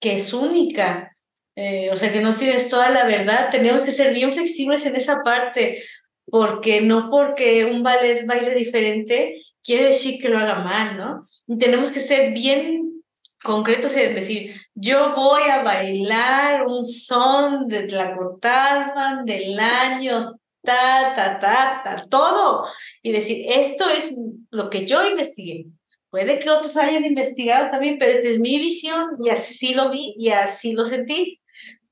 que 0.00 0.16
es 0.16 0.32
única, 0.34 1.16
eh, 1.56 1.90
o 1.90 1.96
sea, 1.96 2.12
que 2.12 2.20
no 2.20 2.36
tienes 2.36 2.68
toda 2.68 2.90
la 2.90 3.06
verdad. 3.06 3.48
Tenemos 3.50 3.80
que 3.80 3.92
ser 3.92 4.12
bien 4.12 4.32
flexibles 4.32 4.84
en 4.84 4.96
esa 4.96 5.22
parte, 5.22 5.82
porque 6.26 6.80
no 6.80 7.10
porque 7.10 7.64
un 7.64 7.82
ballet 7.82 8.26
baile 8.26 8.54
diferente 8.54 9.42
quiere 9.62 9.86
decir 9.86 10.20
que 10.20 10.28
lo 10.28 10.38
haga 10.38 10.56
mal, 10.56 10.96
¿no? 10.96 11.26
Y 11.46 11.58
tenemos 11.58 11.90
que 11.90 12.00
ser 12.00 12.32
bien 12.32 12.93
concretos 13.44 13.94
es 13.94 14.14
decir, 14.14 14.54
yo 14.74 15.14
voy 15.14 15.42
a 15.42 15.62
bailar 15.62 16.66
un 16.66 16.84
son 16.84 17.68
de 17.68 17.84
Tlacotalpan 17.84 19.24
del 19.24 19.60
año 19.60 20.34
ta, 20.62 21.14
ta, 21.14 21.38
ta, 21.38 21.82
ta, 21.84 22.06
todo. 22.08 22.66
Y 23.02 23.12
decir, 23.12 23.46
esto 23.48 23.88
es 23.88 24.14
lo 24.50 24.70
que 24.70 24.86
yo 24.86 25.06
investigué. 25.06 25.66
Puede 26.10 26.38
que 26.38 26.50
otros 26.50 26.76
hayan 26.76 27.04
investigado 27.04 27.70
también, 27.70 27.98
pero 27.98 28.12
esta 28.12 28.28
es 28.28 28.40
mi 28.40 28.58
visión 28.58 29.10
y 29.22 29.28
así 29.30 29.74
lo 29.74 29.90
vi 29.90 30.14
y 30.18 30.30
así 30.30 30.72
lo 30.72 30.84
sentí. 30.84 31.40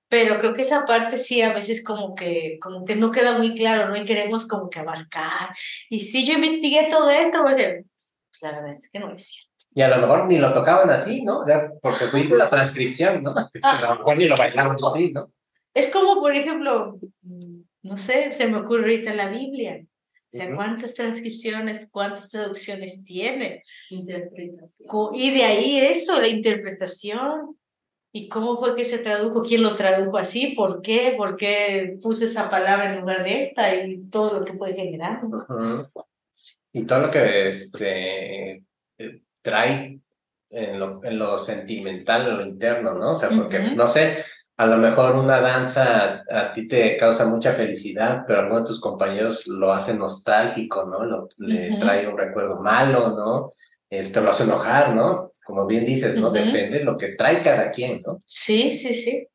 Pero 0.08 0.38
creo 0.38 0.54
que 0.54 0.62
esa 0.62 0.84
parte 0.84 1.16
sí 1.18 1.42
a 1.42 1.52
veces 1.52 1.84
como 1.84 2.14
que, 2.14 2.58
como 2.60 2.84
que 2.84 2.96
no 2.96 3.10
queda 3.10 3.36
muy 3.38 3.54
claro, 3.54 3.88
¿no? 3.88 3.96
Y 3.96 4.04
queremos 4.04 4.46
como 4.46 4.70
que 4.70 4.80
abarcar. 4.80 5.50
Y 5.90 6.00
si 6.00 6.24
yo 6.26 6.34
investigué 6.34 6.88
todo 6.90 7.10
esto, 7.10 7.42
pues 7.42 8.42
la 8.42 8.52
verdad 8.52 8.76
es 8.78 8.88
que 8.90 8.98
no 8.98 9.12
es 9.12 9.26
cierto. 9.26 9.51
Y 9.74 9.82
a 9.82 9.88
lo 9.88 10.06
mejor 10.06 10.26
ni 10.26 10.38
lo 10.38 10.52
tocaban 10.52 10.90
así, 10.90 11.22
¿no? 11.22 11.40
O 11.40 11.46
sea, 11.46 11.70
porque 11.80 12.08
fuiste 12.08 12.36
la 12.36 12.50
transcripción, 12.50 13.22
¿no? 13.22 13.34
A 13.62 13.80
lo 13.80 13.96
mejor 13.96 14.18
ni 14.18 14.26
lo 14.26 14.36
bailaban 14.36 14.76
así, 14.76 15.12
¿no? 15.12 15.30
Es 15.74 15.88
como, 15.88 16.20
por 16.20 16.34
ejemplo, 16.34 16.98
no 17.82 17.98
sé, 17.98 18.32
se 18.32 18.46
me 18.46 18.58
ocurre 18.58 18.82
ahorita 18.82 19.14
la 19.14 19.28
Biblia. 19.28 19.82
O 20.32 20.36
sea, 20.36 20.54
¿cuántas 20.54 20.94
transcripciones, 20.94 21.88
cuántas 21.90 22.28
traducciones 22.30 23.04
tiene? 23.04 23.64
Interpretación. 23.90 24.70
Y 25.14 25.30
de 25.30 25.44
ahí 25.44 25.78
eso, 25.78 26.18
la 26.18 26.28
interpretación. 26.28 27.56
¿Y 28.14 28.28
cómo 28.28 28.58
fue 28.58 28.76
que 28.76 28.84
se 28.84 28.98
tradujo? 28.98 29.42
¿Quién 29.42 29.62
lo 29.62 29.72
tradujo 29.72 30.18
así? 30.18 30.54
¿Por 30.54 30.82
qué? 30.82 31.14
¿Por 31.16 31.36
qué 31.36 31.98
puso 32.02 32.26
esa 32.26 32.50
palabra 32.50 32.92
en 32.92 33.00
lugar 33.00 33.24
de 33.24 33.44
esta? 33.44 33.74
Y 33.74 34.08
todo 34.10 34.40
lo 34.40 34.44
que 34.44 34.52
puede 34.52 34.74
generar. 34.74 35.22
Y 36.72 36.84
todo 36.84 37.00
lo 37.00 37.10
que 37.10 37.48
este, 37.48 38.64
trae 39.42 40.00
en 40.50 40.78
lo, 40.78 41.02
en 41.04 41.18
lo 41.18 41.38
sentimental, 41.38 42.28
en 42.28 42.36
lo 42.36 42.44
interno, 42.44 42.94
¿no? 42.94 43.14
O 43.14 43.16
sea, 43.16 43.30
porque, 43.30 43.58
no 43.58 43.86
sé, 43.86 44.24
a 44.56 44.66
lo 44.66 44.76
mejor 44.76 45.16
una 45.16 45.40
danza 45.40 46.24
a, 46.30 46.52
ti 46.52 46.68
te 46.68 46.96
causa 46.96 47.26
mucha 47.26 47.54
felicidad, 47.54 48.24
pero 48.26 48.40
algunos 48.40 48.64
de 48.64 48.68
tus 48.68 48.80
compañeros 48.80 49.46
lo 49.46 49.72
hacen 49.72 49.98
nostálgico, 49.98 50.86
¿no? 50.86 51.04
Lo, 51.04 51.28
Le 51.38 51.78
trae 51.78 52.06
un 52.06 52.18
recuerdo 52.18 52.60
malo, 52.60 53.10
¿no? 53.10 53.54
Esto 53.90 54.20
lo 54.20 54.30
hace 54.30 54.44
enojar, 54.44 54.94
¿no? 54.94 55.32
Como 55.44 55.66
bien 55.66 55.84
dices, 55.84 56.14
¿no? 56.14 56.30
Depende 56.30 56.78
de 56.78 56.84
lo 56.84 56.96
que 56.96 57.08
trae 57.08 57.40
cada 57.40 57.70
quien, 57.70 58.02
¿no? 58.02 58.22
Sí, 58.26 58.72
sí, 58.72 58.94
sí. 58.94 59.26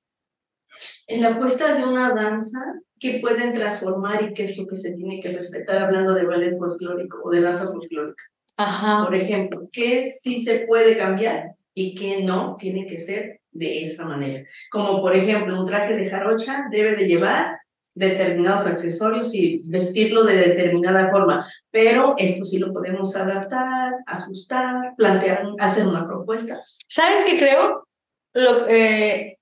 En 1.08 1.22
la 1.22 1.38
puesta 1.40 1.76
de 1.76 1.84
una 1.84 2.14
danza, 2.14 2.60
¿qué 3.00 3.20
pueden 3.22 3.54
transformar 3.54 4.22
y 4.22 4.34
qué 4.34 4.44
es 4.44 4.58
lo 4.58 4.68
que 4.68 4.78
se 4.78 4.94
tiene 4.94 5.20
que 5.20 5.32
respetar 5.32 5.80
hablando 5.80 6.14
de 6.14 6.26
ballet 6.26 6.58
folclórico 6.58 7.22
o 7.24 7.32
de 7.32 7.42
danza 7.42 7.66
folclórica? 7.68 8.24
Ajá. 8.58 9.06
Por 9.06 9.16
ejemplo, 9.16 9.70
¿qué 9.72 10.14
sí 10.22 10.44
se 10.44 10.66
puede 10.68 10.98
cambiar 10.98 11.52
y 11.74 11.96
qué 11.96 12.22
no 12.24 12.58
tiene 12.60 12.88
que 12.88 12.98
ser 12.98 13.40
de 13.52 13.84
esa 13.84 14.06
manera? 14.06 14.44
Como 14.72 15.02
por 15.02 15.16
ejemplo, 15.16 15.60
un 15.60 15.68
traje 15.68 15.96
de 15.96 16.10
jarocha 16.10 16.66
debe 16.72 16.96
de 16.96 17.08
llevar 17.08 17.60
determinados 17.94 18.68
accesorios 18.68 19.34
y 19.34 19.62
vestirlo 19.66 20.24
de 20.24 20.36
determinada 20.36 21.10
forma, 21.10 21.52
pero 21.72 22.14
esto 22.18 22.46
sí 22.46 22.60
lo 22.60 22.72
podemos 22.72 23.16
adaptar, 23.16 23.94
ajustar, 24.06 24.94
plantear, 24.96 25.48
hacer 25.60 25.88
una 25.88 26.06
propuesta. 26.06 26.62
¿Sabes 26.88 27.24
qué 27.26 27.40
creo? 27.40 27.88
Lo, 28.34 28.68
eh, 28.68 29.40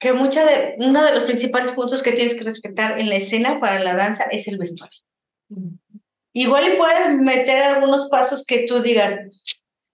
que 0.00 0.12
mucha 0.14 0.44
de, 0.44 0.74
uno 0.78 1.04
de 1.04 1.14
los 1.14 1.24
principales 1.24 1.72
puntos 1.72 2.02
que 2.02 2.12
tienes 2.12 2.34
que 2.34 2.42
respetar 2.42 2.98
en 2.98 3.08
la 3.08 3.16
escena 3.16 3.60
para 3.60 3.78
la 3.78 3.94
danza 3.94 4.24
es 4.24 4.48
el 4.48 4.58
vestuario. 4.58 4.98
Igual 6.32 6.72
y 6.72 6.76
puedes 6.76 7.12
meter 7.18 7.62
algunos 7.62 8.08
pasos 8.08 8.44
que 8.46 8.64
tú 8.66 8.80
digas, 8.80 9.18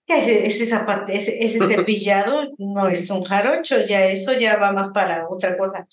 ese, 0.07 0.47
ese, 0.47 0.65
ese, 1.09 1.45
ese 1.45 1.59
cepillado 1.69 2.53
no 2.59 2.89
es 2.89 3.11
un 3.11 3.25
jarocho, 3.25 3.85
ya 3.87 4.07
eso 4.07 4.33
ya 4.35 4.57
va 4.57 4.73
más 4.73 4.89
para 4.89 5.29
otra 5.29 5.57
cosa. 5.57 5.87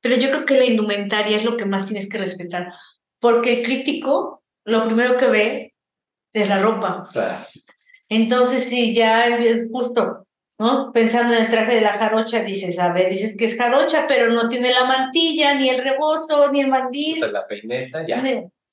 Pero 0.00 0.16
yo 0.16 0.30
creo 0.30 0.44
que 0.44 0.54
la 0.54 0.66
indumentaria 0.66 1.36
es 1.36 1.44
lo 1.44 1.56
que 1.56 1.66
más 1.66 1.86
tienes 1.86 2.08
que 2.08 2.18
respetar, 2.18 2.72
porque 3.18 3.54
el 3.54 3.64
crítico 3.64 4.42
lo 4.64 4.84
primero 4.84 5.16
que 5.16 5.26
ve 5.26 5.74
es 6.32 6.48
la 6.48 6.60
ropa. 6.60 7.08
Entonces, 8.08 8.64
si 8.64 8.94
ya 8.94 9.26
es 9.26 9.68
justo, 9.70 10.26
¿no? 10.58 10.92
Pensando 10.92 11.34
en 11.34 11.44
el 11.44 11.50
traje 11.50 11.76
de 11.76 11.80
la 11.80 11.94
jarocha, 11.94 12.42
dices, 12.42 12.78
a 12.78 12.92
ver, 12.92 13.10
dices 13.10 13.36
que 13.36 13.46
es 13.46 13.56
jarocha, 13.56 14.06
pero 14.06 14.30
no 14.30 14.48
tiene 14.48 14.70
la 14.70 14.84
mantilla, 14.84 15.54
ni 15.54 15.70
el 15.70 15.82
rebozo, 15.82 16.52
ni 16.52 16.60
el 16.60 16.68
mandil. 16.68 17.20
La 17.32 17.46
peineta, 17.46 18.04
ya. 18.06 18.22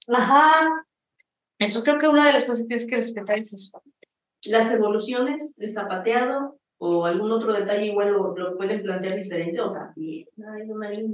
Ajá. 0.07 0.85
Entonces 1.65 1.83
creo 1.83 1.97
que 1.97 2.07
una 2.07 2.27
de 2.27 2.33
las 2.33 2.45
cosas 2.45 2.63
que 2.63 2.67
tienes 2.67 2.87
que 2.87 2.95
respetar 2.97 3.39
es 3.39 3.53
eso. 3.53 3.81
Las 4.45 4.71
evoluciones, 4.71 5.55
el 5.57 5.71
zapateado 5.71 6.59
o 6.77 7.05
algún 7.05 7.31
otro 7.31 7.53
detalle 7.53 7.85
igual 7.85 8.11
lo, 8.11 8.35
lo 8.35 8.57
pueden 8.57 8.83
plantear 8.83 9.15
diferente 9.15 9.59
o 9.61 9.71
también. 9.71 10.27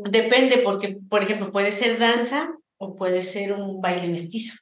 Depende, 0.09 0.57
porque, 0.59 0.97
por 1.09 1.23
ejemplo, 1.23 1.51
puede 1.51 1.71
ser 1.71 1.99
danza 1.99 2.51
o 2.77 2.95
puede 2.95 3.21
ser 3.21 3.53
un 3.53 3.79
baile 3.81 4.07
mestizo. 4.07 4.55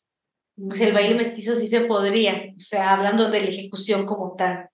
Sea, 0.74 0.88
el 0.88 0.94
baile 0.94 1.16
mestizo 1.16 1.54
sí 1.54 1.68
se 1.68 1.82
podría, 1.82 2.54
o 2.56 2.60
sea, 2.60 2.94
hablando 2.94 3.30
de 3.30 3.42
la 3.42 3.48
ejecución 3.48 4.06
como 4.06 4.36
tal. 4.36 4.70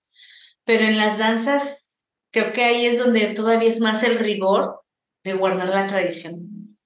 Pero 0.64 0.84
en 0.84 0.96
las 0.96 1.18
danzas, 1.18 1.86
creo 2.32 2.52
que 2.52 2.64
ahí 2.64 2.86
es 2.86 2.98
donde 2.98 3.26
todavía 3.34 3.68
es 3.68 3.80
más 3.80 4.02
el 4.02 4.18
rigor 4.18 4.80
de 5.22 5.34
guardar 5.34 5.68
la 5.68 5.86
tradición. 5.86 6.78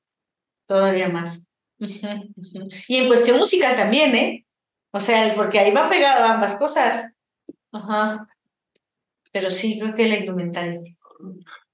Todavía 0.67 1.09
más. 1.09 1.48
Y 2.89 2.97
en 2.97 3.07
cuestión 3.07 3.39
musical 3.39 3.75
también, 3.77 4.15
¿eh? 4.15 4.47
O 4.93 5.01
sea, 5.01 5.35
porque 5.37 5.59
ahí 5.59 5.73
va 5.73 5.89
pegado 5.89 6.25
ambas 6.25 6.57
cosas. 6.57 7.13
Ajá. 7.73 8.27
Pero 9.33 9.51
sí, 9.51 9.79
creo 9.79 9.95
que 9.95 10.09
la 10.09 10.19
indumentaria. 10.19 10.81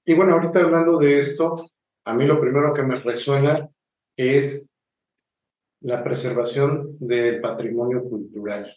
Y 0.05 0.13
bueno, 0.13 0.33
ahorita 0.33 0.59
hablando 0.59 0.97
de 0.99 1.19
esto, 1.19 1.71
a 2.03 2.13
mí 2.13 2.25
lo 2.25 2.39
primero 2.39 2.73
que 2.73 2.83
me 2.83 2.99
resuena 2.99 3.69
es 4.17 4.69
la 5.81 6.03
preservación 6.03 6.97
del 6.99 7.41
patrimonio 7.41 8.03
cultural. 8.03 8.71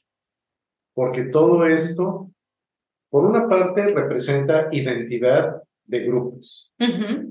Porque 0.94 1.24
todo 1.24 1.66
esto, 1.66 2.30
por 3.10 3.24
una 3.24 3.48
parte, 3.48 3.92
representa 3.92 4.68
identidad 4.72 5.62
de 5.84 6.00
grupos. 6.00 6.72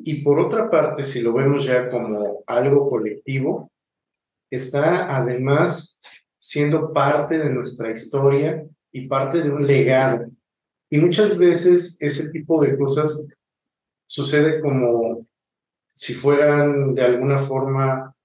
Y 0.04 0.24
por 0.24 0.40
otra 0.40 0.70
parte, 0.70 1.04
si 1.04 1.22
lo 1.22 1.34
vemos 1.34 1.64
ya 1.64 1.90
como 1.90 2.44
algo 2.48 2.90
colectivo, 2.90 3.72
está 4.50 5.16
además 5.16 6.00
siendo 6.40 6.94
parte 6.94 7.38
de 7.38 7.50
nuestra 7.50 7.92
historia 7.92 8.66
y 8.92 9.08
parte 9.08 9.42
de 9.42 9.50
un 9.52 9.68
legado. 9.68 10.28
Y 10.90 10.98
muchas 10.98 11.38
veces 11.38 11.98
ese 12.00 12.30
tipo 12.30 12.62
de 12.62 12.78
cosas 12.78 13.28
sucede 14.08 14.62
como 14.62 15.28
si 15.94 16.14
fueran 16.14 16.96
de 16.96 17.02
alguna 17.02 17.40
forma 17.40 18.16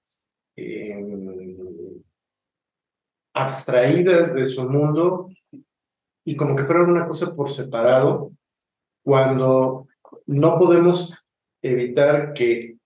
em, 0.55 2.01
abstraídas 3.33 4.33
de 4.33 4.45
su 4.45 4.69
mundo 4.69 5.29
y 6.23 6.35
como 6.37 6.55
que 6.55 6.63
fueran 6.63 6.91
una 6.91 7.07
cosa 7.07 7.35
por 7.35 7.49
separado, 7.49 8.31
cuando 9.03 9.87
no 10.27 10.57
podemos 10.57 11.17
evitar 11.61 12.33
que 12.33 12.77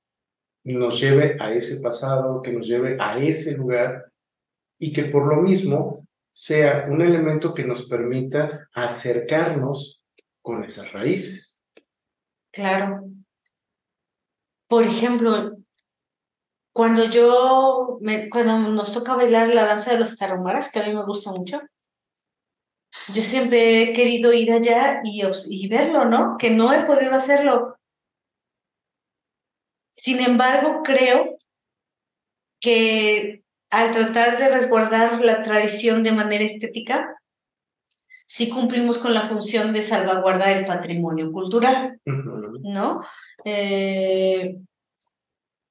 nos 0.73 0.99
lleve 0.99 1.37
a 1.39 1.53
ese 1.53 1.81
pasado, 1.81 2.41
que 2.41 2.51
nos 2.51 2.67
lleve 2.67 2.97
a 2.99 3.17
ese 3.19 3.53
lugar 3.53 4.11
y 4.79 4.93
que 4.93 5.05
por 5.05 5.27
lo 5.27 5.41
mismo 5.41 6.07
sea 6.31 6.85
un 6.89 7.01
elemento 7.01 7.53
que 7.53 7.63
nos 7.63 7.87
permita 7.87 8.67
acercarnos 8.73 10.01
con 10.41 10.63
esas 10.63 10.91
raíces. 10.91 11.59
Claro. 12.51 13.05
Por 14.67 14.83
ejemplo, 14.83 15.57
cuando 16.73 17.05
yo, 17.05 17.97
me, 18.01 18.29
cuando 18.29 18.59
nos 18.59 18.91
toca 18.91 19.15
bailar 19.15 19.47
la 19.53 19.65
danza 19.65 19.91
de 19.91 19.99
los 19.99 20.17
tarahumaras, 20.17 20.69
que 20.69 20.79
a 20.79 20.85
mí 20.85 20.93
me 20.93 21.05
gusta 21.05 21.31
mucho, 21.31 21.61
yo 23.13 23.21
siempre 23.21 23.81
he 23.81 23.93
querido 23.93 24.33
ir 24.33 24.51
allá 24.51 25.01
y, 25.03 25.23
y 25.49 25.67
verlo, 25.67 26.05
¿no? 26.05 26.37
Que 26.37 26.51
no 26.51 26.73
he 26.73 26.83
podido 26.83 27.15
hacerlo. 27.15 27.76
Sin 29.97 30.19
embargo, 30.19 30.83
creo 30.83 31.37
que 32.61 33.41
al 33.69 33.91
tratar 33.91 34.37
de 34.37 34.49
resguardar 34.49 35.19
la 35.25 35.41
tradición 35.43 36.03
de 36.03 36.11
manera 36.11 36.43
estética, 36.43 37.17
sí 38.27 38.49
cumplimos 38.49 38.99
con 38.99 39.13
la 39.13 39.27
función 39.27 39.73
de 39.73 39.81
salvaguardar 39.81 40.55
el 40.55 40.65
patrimonio 40.67 41.31
cultural, 41.31 41.99
¿no? 42.05 43.01
Eh, 43.43 44.57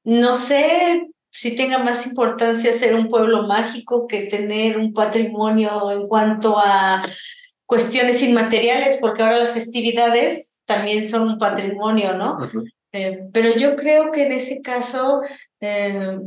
no 0.04 0.34
sé 0.34 1.08
si 1.30 1.54
tenga 1.54 1.78
más 1.78 2.06
importancia 2.06 2.72
ser 2.72 2.94
un 2.94 3.08
pueblo 3.08 3.44
mágico 3.46 4.06
que 4.08 4.22
tener 4.22 4.76
un 4.76 4.92
patrimonio 4.92 5.92
en 5.92 6.08
cuanto 6.08 6.58
a 6.58 7.06
cuestiones 7.64 8.22
inmateriales, 8.22 8.98
porque 9.00 9.22
ahora 9.22 9.38
las 9.38 9.52
festividades 9.52 10.60
también 10.64 11.06
son 11.08 11.28
un 11.28 11.38
patrimonio, 11.38 12.14
¿no? 12.14 12.38
Eh, 12.96 13.28
pero 13.32 13.54
yo 13.56 13.76
creo 13.76 14.10
que 14.10 14.24
en 14.24 14.32
ese 14.32 14.62
caso 14.62 15.20
eh, 15.60 16.18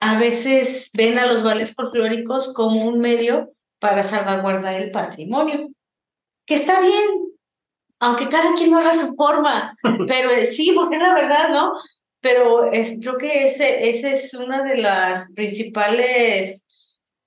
a 0.00 0.18
veces 0.18 0.90
ven 0.94 1.18
a 1.18 1.26
los 1.26 1.42
ballets 1.42 1.74
folclóricos 1.74 2.54
como 2.54 2.86
un 2.86 3.00
medio 3.00 3.52
para 3.78 4.02
salvaguardar 4.02 4.74
el 4.76 4.90
patrimonio, 4.90 5.68
que 6.46 6.54
está 6.54 6.80
bien, 6.80 7.08
aunque 8.00 8.28
cada 8.28 8.54
quien 8.54 8.70
lo 8.70 8.78
haga 8.78 8.90
a 8.90 8.94
su 8.94 9.14
forma, 9.14 9.76
pero 10.08 10.30
eh, 10.30 10.46
sí, 10.46 10.72
porque 10.74 10.96
es 10.96 11.02
la 11.02 11.14
verdad, 11.14 11.50
¿no? 11.50 11.72
Pero 12.20 12.64
es, 12.72 12.98
creo 13.00 13.18
que 13.18 13.44
ese, 13.44 13.90
ese 13.90 14.12
es 14.12 14.32
uno 14.32 14.62
de 14.62 14.78
los 14.78 15.26
principales 15.34 16.64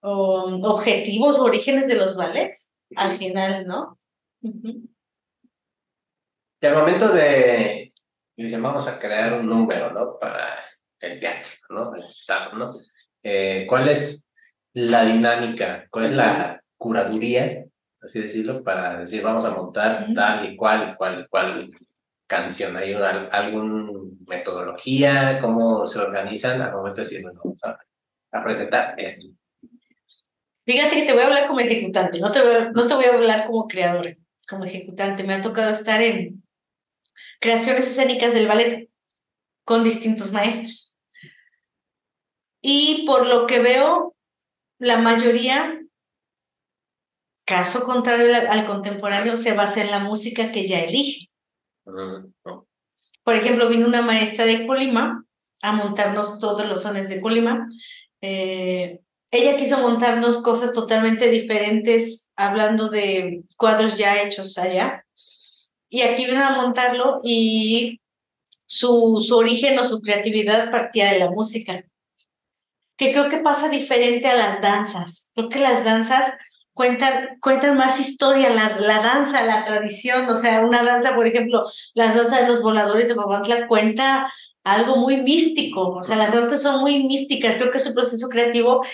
um, 0.02 0.64
objetivos 0.64 1.36
o 1.36 1.44
orígenes 1.44 1.88
de 1.88 1.96
los 1.96 2.16
ballets, 2.16 2.70
al 2.96 3.18
final, 3.18 3.68
¿no? 3.68 4.00
Y 6.62 6.66
al 6.66 6.76
momento 6.76 7.14
de, 7.14 7.94
vamos 8.60 8.86
a 8.86 9.00
crear 9.00 9.34
un 9.40 9.48
número, 9.48 9.92
¿no? 9.92 10.18
Para 10.20 10.60
el 11.00 11.20
teatro, 11.20 11.50
¿no? 11.70 11.92
¿no? 12.58 12.74
Eh, 13.24 13.66
¿Cuál 13.68 13.88
es 13.88 14.22
la 14.74 15.06
dinámica? 15.06 15.88
¿Cuál 15.90 16.06
es 16.06 16.12
la 16.12 16.62
curaduría, 16.78 17.64
así 18.02 18.20
decirlo, 18.20 18.62
para 18.62 19.00
decir, 19.00 19.24
vamos 19.24 19.46
a 19.46 19.52
montar 19.52 20.08
tal 20.14 20.46
y 20.52 20.58
cual, 20.58 20.98
cual, 20.98 21.28
cual 21.30 21.72
canción? 22.28 22.76
¿Hay 22.76 22.94
alguna 22.94 23.92
metodología? 24.28 25.40
¿Cómo 25.40 25.88
se 25.88 26.00
organizan 26.00 26.62
al 26.62 26.74
momento 26.74 26.98
de 26.98 27.04
decir, 27.04 27.22
bueno, 27.22 27.40
vamos 27.42 27.62
a, 27.64 28.44
presentar 28.44 28.96
esto? 28.98 29.28
Fíjate 30.66 30.96
que 30.96 31.04
te 31.04 31.14
voy 31.14 31.22
a 31.22 31.28
hablar 31.28 31.48
como 31.48 31.62
ejecutante, 31.62 32.20
no 32.20 32.32
te, 32.32 32.42
no 32.74 32.86
te 32.86 32.94
voy 32.94 33.06
a 33.06 33.14
hablar 33.14 33.46
como 33.48 33.66
creador, 33.66 34.18
como 34.48 34.66
ejecutante. 34.66 35.24
Me 35.24 35.36
ha 35.36 35.42
tocado 35.42 35.72
estar 35.72 36.02
en 36.02 36.44
creaciones 37.40 37.88
escénicas 37.88 38.34
del 38.34 38.48
ballet 38.48 38.90
con 39.66 39.84
distintos 39.84 40.32
maestros. 40.32 40.96
Y 42.62 43.06
por 43.06 43.26
lo 43.28 43.48
que 43.48 43.60
veo, 43.60 44.16
la 44.80 44.98
mayoría, 44.98 45.80
caso 47.46 47.84
contrario 47.84 48.36
al, 48.36 48.66
contemporáneo, 48.66 49.38
se 49.38 49.54
basa 49.54 49.82
en 49.82 49.92
la 49.92 50.00
música 50.00 50.52
que 50.52 50.68
ya 50.68 50.82
elige. 50.82 51.30
Por 53.24 53.36
ejemplo, 53.36 53.70
vino 53.70 53.88
una 53.88 54.02
maestra 54.02 54.46
de 54.46 54.66
Colima 54.66 55.24
a 55.62 55.72
montarnos 55.72 56.40
todos 56.40 56.68
los 56.68 56.82
sones 56.82 57.10
de 57.10 57.22
Colima. 57.22 57.68
Eh, 58.22 59.00
ella 59.32 59.58
quiso 59.58 59.78
montarnos 59.80 60.42
cosas 60.42 60.74
totalmente 60.74 61.30
diferentes, 61.30 62.30
hablando 62.36 62.90
de 62.90 63.44
cuadros 63.56 63.98
ya 63.98 64.22
hechos 64.22 64.58
allá. 64.58 65.06
Y 65.90 66.02
aquí 66.02 66.26
vino 66.26 66.46
a 66.46 66.52
montarlo 66.52 67.20
y 67.24 68.00
su, 68.66 69.24
su 69.26 69.36
origen 69.36 69.80
o 69.80 69.84
su 69.84 70.00
creatividad 70.02 70.72
partía 70.72 71.12
de 71.12 71.20
la 71.20 71.32
música 71.32 71.84
que 73.00 73.14
creo 73.14 73.30
que 73.30 73.38
pasa 73.38 73.70
diferente 73.70 74.28
a 74.28 74.36
las 74.36 74.62
danzas. 74.62 75.32
Creo 75.34 75.48
que 75.48 75.60
las 75.60 75.86
danzas 75.86 76.34
cuentan, 76.74 77.40
cuentan 77.40 77.78
más 77.78 77.98
historia, 77.98 78.50
la, 78.50 78.78
la 78.78 79.00
danza, 79.00 79.42
la 79.46 79.64
tradición, 79.64 80.30
o 80.30 80.36
sea, 80.36 80.60
una 80.60 80.84
danza, 80.84 81.16
por 81.16 81.26
ejemplo, 81.26 81.64
las 81.94 82.14
danzas 82.14 82.42
de 82.42 82.48
los 82.48 82.62
voladores 82.62 83.08
de 83.08 83.14
Babantla 83.14 83.68
cuenta 83.68 84.30
algo 84.66 84.98
muy 84.98 85.22
místico, 85.22 85.92
o 85.92 86.04
sea, 86.04 86.18
las 86.18 86.34
danzas 86.34 86.62
son 86.62 86.82
muy 86.82 87.06
místicas, 87.06 87.56
creo 87.56 87.72
que 87.72 87.80
su 87.80 87.94
proceso 87.94 88.28
creativo 88.28 88.86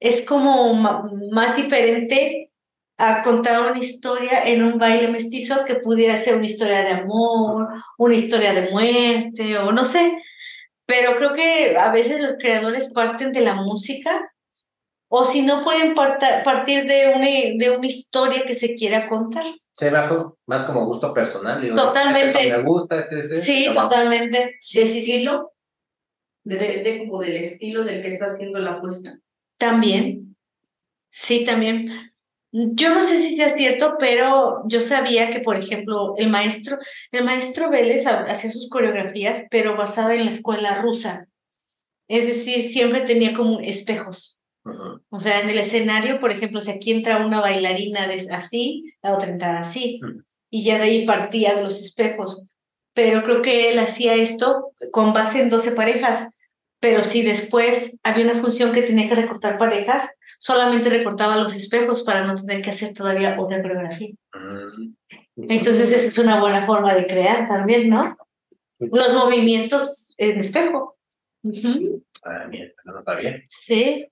es 0.00 0.24
como 0.24 0.72
más 0.72 1.54
diferente 1.54 2.50
a 2.96 3.22
contar 3.22 3.70
una 3.70 3.78
historia 3.78 4.46
en 4.46 4.62
un 4.62 4.78
baile 4.78 5.08
mestizo 5.08 5.64
que 5.64 5.76
pudiera 5.76 6.16
ser 6.22 6.36
una 6.36 6.46
historia 6.46 6.82
de 6.82 6.90
amor, 6.90 7.68
una 7.98 8.14
historia 8.14 8.52
de 8.52 8.70
muerte, 8.70 9.58
o 9.58 9.72
no 9.72 9.84
sé, 9.84 10.16
pero 10.86 11.16
creo 11.16 11.32
que 11.32 11.76
a 11.76 11.90
veces 11.90 12.20
los 12.20 12.34
creadores 12.38 12.92
parten 12.92 13.32
de 13.32 13.40
la 13.40 13.54
música 13.54 14.30
o 15.08 15.24
si 15.24 15.42
no 15.42 15.62
pueden 15.64 15.94
partir 15.94 16.86
de 16.86 17.12
una, 17.14 17.26
de 17.26 17.76
una 17.76 17.86
historia 17.86 18.44
que 18.44 18.54
se 18.54 18.74
quiera 18.74 19.08
contar. 19.08 19.44
Se 19.76 19.90
va 19.90 20.34
más 20.46 20.62
como 20.64 20.86
gusto 20.86 21.12
personal. 21.12 21.74
totalmente. 21.74 22.50
me 22.50 22.62
gusta, 22.62 23.00
este, 23.00 23.18
este, 23.18 23.40
sí, 23.40 23.68
totalmente. 23.72 24.56
Sí, 24.60 24.86
sí, 24.86 25.02
sí. 25.02 25.28
Depende 26.44 27.06
como 27.08 27.22
del 27.22 27.36
estilo 27.36 27.84
del 27.84 28.02
que 28.02 28.14
está 28.14 28.26
haciendo 28.26 28.58
la 28.58 28.72
apuesta. 28.72 29.18
También. 29.56 30.36
Sí, 31.08 31.44
también. 31.44 32.13
Yo 32.56 32.94
no 32.94 33.02
sé 33.02 33.18
si 33.18 33.34
sea 33.34 33.56
cierto, 33.56 33.96
pero 33.98 34.62
yo 34.68 34.80
sabía 34.80 35.28
que, 35.30 35.40
por 35.40 35.56
ejemplo, 35.56 36.14
el 36.16 36.30
maestro, 36.30 36.78
el 37.10 37.24
maestro 37.24 37.68
Vélez 37.68 38.06
hacía 38.06 38.48
sus 38.48 38.68
coreografías, 38.68 39.42
pero 39.50 39.76
basada 39.76 40.14
en 40.14 40.24
la 40.24 40.30
escuela 40.30 40.80
rusa. 40.80 41.26
Es 42.06 42.28
decir, 42.28 42.70
siempre 42.70 43.00
tenía 43.00 43.34
como 43.34 43.58
espejos. 43.58 44.38
O 45.10 45.18
sea, 45.18 45.40
en 45.40 45.50
el 45.50 45.58
escenario, 45.58 46.20
por 46.20 46.30
ejemplo, 46.30 46.60
si 46.60 46.70
aquí 46.70 46.92
entra 46.92 47.26
una 47.26 47.40
bailarina 47.40 48.06
de 48.06 48.28
así, 48.30 48.94
la 49.02 49.14
otra 49.14 49.30
entra 49.30 49.58
así, 49.58 50.00
y 50.48 50.62
ya 50.62 50.78
de 50.78 50.84
ahí 50.84 51.06
partía 51.06 51.54
de 51.54 51.62
los 51.62 51.82
espejos. 51.82 52.44
Pero 52.92 53.24
creo 53.24 53.42
que 53.42 53.70
él 53.70 53.80
hacía 53.80 54.14
esto 54.14 54.70
con 54.92 55.12
base 55.12 55.40
en 55.40 55.50
12 55.50 55.72
parejas. 55.72 56.28
Pero 56.78 57.02
si 57.02 57.22
después 57.22 57.96
había 58.04 58.26
una 58.26 58.40
función 58.40 58.70
que 58.70 58.82
tenía 58.82 59.08
que 59.08 59.16
recortar 59.16 59.58
parejas, 59.58 60.08
solamente 60.38 60.90
recortaba 60.90 61.36
los 61.36 61.54
espejos 61.54 62.02
para 62.02 62.26
no 62.26 62.34
tener 62.34 62.62
que 62.62 62.70
hacer 62.70 62.92
todavía 62.92 63.38
otra 63.38 63.62
coreografía. 63.62 64.14
Mm. 64.34 64.94
Entonces 65.48 65.90
esa 65.90 66.06
es 66.06 66.18
una 66.18 66.40
buena 66.40 66.66
forma 66.66 66.94
de 66.94 67.06
crear 67.06 67.48
también, 67.48 67.88
¿no? 67.88 68.16
Los 68.78 69.12
movimientos 69.12 70.14
en 70.16 70.40
espejo. 70.40 70.96
Ah, 72.24 72.48
no 72.84 72.98
está 72.98 73.16
bien. 73.16 73.44
Sí. 73.48 74.06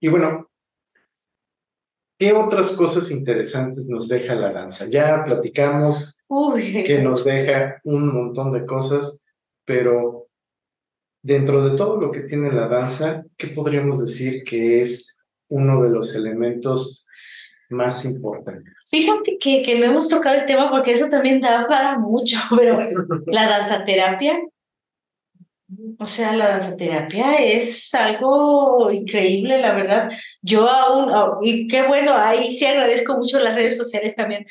Y 0.00 0.08
bueno, 0.08 0.50
¿qué 2.18 2.32
otras 2.32 2.72
cosas 2.72 3.10
interesantes 3.10 3.86
nos 3.86 4.08
deja 4.08 4.34
la 4.34 4.52
danza? 4.52 4.86
Ya 4.88 5.24
platicamos 5.24 6.16
Uy, 6.28 6.84
que 6.84 7.02
nos 7.02 7.24
deja 7.24 7.80
un 7.84 8.12
montón 8.12 8.52
de 8.52 8.66
cosas, 8.66 9.20
pero 9.64 10.28
dentro 11.22 11.68
de 11.68 11.76
todo 11.76 12.00
lo 12.00 12.12
que 12.12 12.20
tiene 12.20 12.52
la 12.52 12.68
danza, 12.68 13.24
¿qué 13.36 13.48
podríamos 13.48 14.00
decir 14.00 14.44
que 14.44 14.82
es 14.82 15.15
uno 15.48 15.82
de 15.82 15.90
los 15.90 16.14
elementos 16.14 17.06
más 17.68 18.04
importantes? 18.04 18.72
Fíjate 18.90 19.38
que, 19.38 19.62
que 19.62 19.78
no 19.78 19.86
hemos 19.86 20.08
tocado 20.08 20.36
el 20.36 20.46
tema 20.46 20.70
porque 20.70 20.92
eso 20.92 21.08
también 21.08 21.40
da 21.40 21.66
para 21.66 21.98
mucho, 21.98 22.38
pero 22.56 22.78
la 23.26 23.48
danzaterapia, 23.48 24.40
o 25.98 26.06
sea, 26.06 26.32
la 26.32 26.48
danzaterapia 26.48 27.36
es 27.36 27.92
algo 27.94 28.90
increíble, 28.90 29.58
la 29.58 29.72
verdad. 29.72 30.10
Yo 30.42 30.68
aún, 30.68 31.10
oh, 31.12 31.38
y 31.42 31.66
qué 31.66 31.82
bueno, 31.82 32.12
ahí 32.14 32.56
sí 32.56 32.64
agradezco 32.64 33.16
mucho 33.16 33.40
las 33.40 33.54
redes 33.54 33.76
sociales 33.76 34.14
también, 34.14 34.46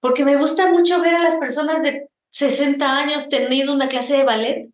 porque 0.00 0.24
me 0.24 0.36
gusta 0.36 0.70
mucho 0.70 1.00
ver 1.00 1.14
a 1.14 1.22
las 1.22 1.36
personas 1.36 1.82
de 1.82 2.08
60 2.30 2.98
años 2.98 3.28
teniendo 3.28 3.72
una 3.72 3.88
clase 3.88 4.16
de 4.16 4.24
ballet 4.24 4.68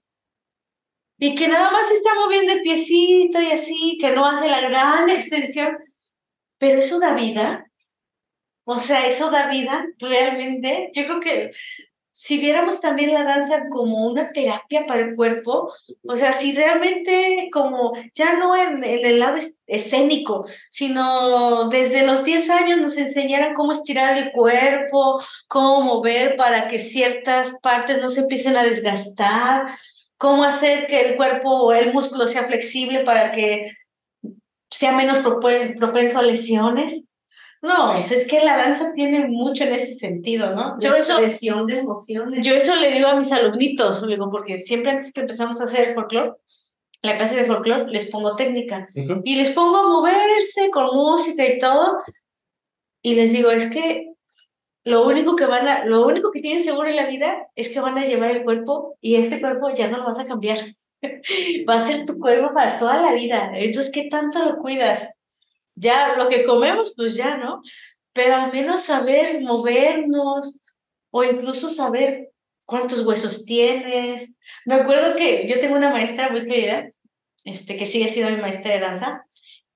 y 1.24 1.34
que 1.34 1.48
nada 1.48 1.70
más 1.70 1.90
está 1.90 2.14
moviendo 2.16 2.52
el 2.52 2.60
piecito 2.60 3.40
y 3.40 3.50
así, 3.50 3.96
que 3.98 4.10
no 4.10 4.26
hace 4.26 4.46
la 4.46 4.60
gran 4.60 5.08
extensión, 5.08 5.78
pero 6.58 6.80
eso 6.80 7.00
da 7.00 7.14
vida. 7.14 7.66
O 8.64 8.78
sea, 8.78 9.06
eso 9.06 9.30
da 9.30 9.48
vida 9.48 9.86
realmente. 9.98 10.90
Yo 10.92 11.06
creo 11.06 11.20
que 11.20 11.52
si 12.12 12.36
viéramos 12.36 12.78
también 12.82 13.14
la 13.14 13.24
danza 13.24 13.68
como 13.70 14.06
una 14.06 14.32
terapia 14.32 14.84
para 14.84 15.00
el 15.00 15.16
cuerpo, 15.16 15.72
o 16.06 16.16
sea, 16.18 16.34
si 16.34 16.52
realmente 16.54 17.48
como 17.50 17.92
ya 18.14 18.34
no 18.34 18.54
en, 18.54 18.84
el 18.84 19.18
lado 19.18 19.36
es- 19.36 19.56
escénico, 19.66 20.46
sino 20.68 21.70
desde 21.70 22.06
los 22.06 22.22
10 22.22 22.50
años 22.50 22.78
nos 22.78 22.98
enseñaran 22.98 23.54
cómo 23.54 23.72
estirar 23.72 24.18
el 24.18 24.30
cuerpo, 24.30 25.22
cómo 25.48 25.80
mover 25.80 26.36
para 26.36 26.68
que 26.68 26.78
ciertas 26.78 27.54
partes 27.62 27.98
no 27.98 28.10
se 28.10 28.20
empiecen 28.20 28.58
a 28.58 28.62
desgastar, 28.62 29.64
cómo 30.24 30.42
hacer 30.44 30.86
que 30.86 31.00
el 31.02 31.16
cuerpo 31.16 31.50
o 31.50 31.72
el 31.74 31.92
músculo 31.92 32.26
sea 32.26 32.44
flexible 32.44 33.00
para 33.00 33.30
que 33.30 33.70
sea 34.70 34.92
menos 34.92 35.18
propen- 35.22 35.76
propenso 35.76 36.18
a 36.18 36.22
lesiones. 36.22 37.02
No, 37.60 37.94
eso 37.94 38.14
es 38.14 38.24
que 38.26 38.42
la 38.42 38.56
danza 38.56 38.92
tiene 38.94 39.26
mucho 39.28 39.64
en 39.64 39.72
ese 39.72 39.94
sentido, 39.96 40.54
¿no? 40.54 40.80
Yo 40.80 40.94
eso, 40.94 41.12
expresión 41.18 41.66
de 41.66 41.80
emociones. 41.80 42.40
yo 42.46 42.54
eso 42.54 42.74
le 42.74 42.90
digo 42.92 43.08
a 43.08 43.16
mis 43.16 43.30
alumnitos, 43.32 44.06
digo, 44.06 44.30
porque 44.30 44.58
siempre 44.58 44.92
antes 44.92 45.12
que 45.12 45.20
empezamos 45.20 45.60
a 45.60 45.64
hacer 45.64 45.92
folclore, 45.94 46.32
la 47.02 47.18
clase 47.18 47.36
de 47.36 47.44
folclore, 47.44 47.90
les 47.90 48.06
pongo 48.06 48.34
técnica 48.34 48.88
Ujú. 48.96 49.20
y 49.24 49.36
les 49.36 49.50
pongo 49.50 49.76
a 49.76 49.86
moverse 49.88 50.70
con 50.70 50.86
música 50.94 51.44
y 51.46 51.58
todo, 51.58 51.98
y 53.02 53.14
les 53.14 53.30
digo, 53.30 53.50
es 53.50 53.66
que 53.70 54.08
lo 54.84 55.06
único 55.06 55.34
que 55.34 55.46
van 55.46 55.66
a, 55.66 55.84
lo 55.86 56.06
único 56.06 56.30
que 56.30 56.40
tienen 56.40 56.62
seguro 56.62 56.88
en 56.88 56.96
la 56.96 57.06
vida 57.06 57.48
es 57.54 57.70
que 57.70 57.80
van 57.80 57.96
a 57.96 58.04
llevar 58.04 58.30
el 58.30 58.44
cuerpo 58.44 58.96
y 59.00 59.16
este 59.16 59.40
cuerpo 59.40 59.70
ya 59.70 59.88
no 59.88 59.98
lo 59.98 60.04
vas 60.04 60.18
a 60.18 60.26
cambiar. 60.26 60.58
Va 61.68 61.76
a 61.76 61.80
ser 61.80 62.04
tu 62.04 62.18
cuerpo 62.18 62.52
para 62.54 62.76
toda 62.76 63.00
la 63.00 63.12
vida. 63.12 63.50
Entonces, 63.54 63.92
¿qué 63.92 64.08
tanto 64.10 64.44
lo 64.44 64.56
cuidas? 64.58 65.10
Ya 65.74 66.14
lo 66.16 66.28
que 66.28 66.44
comemos, 66.44 66.92
pues 66.96 67.16
ya, 67.16 67.36
¿no? 67.38 67.62
Pero 68.12 68.36
al 68.36 68.52
menos 68.52 68.82
saber 68.82 69.40
movernos 69.42 70.58
o 71.10 71.24
incluso 71.24 71.68
saber 71.70 72.30
cuántos 72.66 73.06
huesos 73.06 73.44
tienes. 73.44 74.32
Me 74.66 74.74
acuerdo 74.74 75.16
que 75.16 75.46
yo 75.48 75.60
tengo 75.60 75.76
una 75.76 75.90
maestra 75.90 76.30
muy 76.30 76.46
querida, 76.46 76.90
este, 77.44 77.76
que 77.76 77.86
sigue 77.86 78.08
siendo 78.08 78.32
mi 78.32 78.40
maestra 78.40 78.72
de 78.72 78.80
danza, 78.80 79.26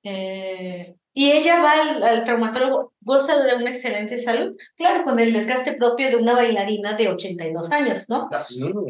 eh, 0.02 0.97
y 1.18 1.32
ella 1.32 1.60
va 1.60 1.72
al, 1.72 2.00
al 2.00 2.24
traumatólogo, 2.24 2.92
goza 3.00 3.42
de 3.42 3.56
una 3.56 3.70
excelente 3.70 4.18
salud, 4.18 4.54
claro, 4.76 5.02
con 5.02 5.18
el 5.18 5.32
desgaste 5.32 5.72
propio 5.72 6.10
de 6.10 6.14
una 6.14 6.34
bailarina 6.34 6.92
de 6.92 7.08
82 7.08 7.72
años, 7.72 8.08
¿no? 8.08 8.28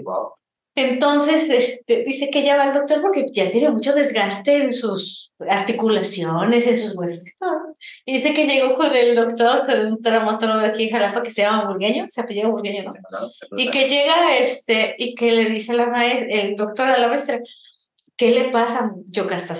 Wow. 0.05 0.35
Entonces, 0.75 1.49
este, 1.49 2.05
dice 2.05 2.29
que 2.29 2.41
ella 2.41 2.57
va 2.57 2.65
al 2.65 2.75
doctor 2.75 3.01
porque 3.01 3.29
ya 3.33 3.51
tiene 3.51 3.71
mucho 3.71 3.95
desgaste 3.95 4.63
en 4.63 4.75
sus 4.75 5.33
articulaciones, 5.49 6.67
en 6.67 6.77
sus 6.77 6.95
huesos. 6.99 7.25
y 8.05 8.13
dice 8.13 8.35
que 8.35 8.47
llegó 8.47 8.75
con 8.75 8.95
el 8.95 9.17
doctor, 9.17 9.65
con 9.65 9.81
un 9.87 10.03
traumatólogo 10.03 10.61
aquí 10.61 10.83
en 10.83 10.91
Jalapa 10.91 11.23
que 11.23 11.31
se 11.31 11.41
llama 11.41 11.67
Burgueño, 11.67 12.05
se 12.11 12.21
apellida 12.21 12.49
Burgueño, 12.49 12.93
¿no? 12.93 13.31
Y 13.57 13.71
que 13.71 13.89
llega 13.89 14.37
este, 14.37 14.95
y 14.99 15.15
que 15.15 15.33
le 15.33 15.47
dice 15.47 15.73
a 15.73 15.77
la 15.77 15.87
maestra, 15.87 16.27
el 16.29 16.57
doctor 16.57 16.91
a 16.91 16.99
la 16.99 17.09
maestra, 17.09 17.41
¿qué 18.19 18.31
le 18.33 18.51
pasa? 18.51 18.93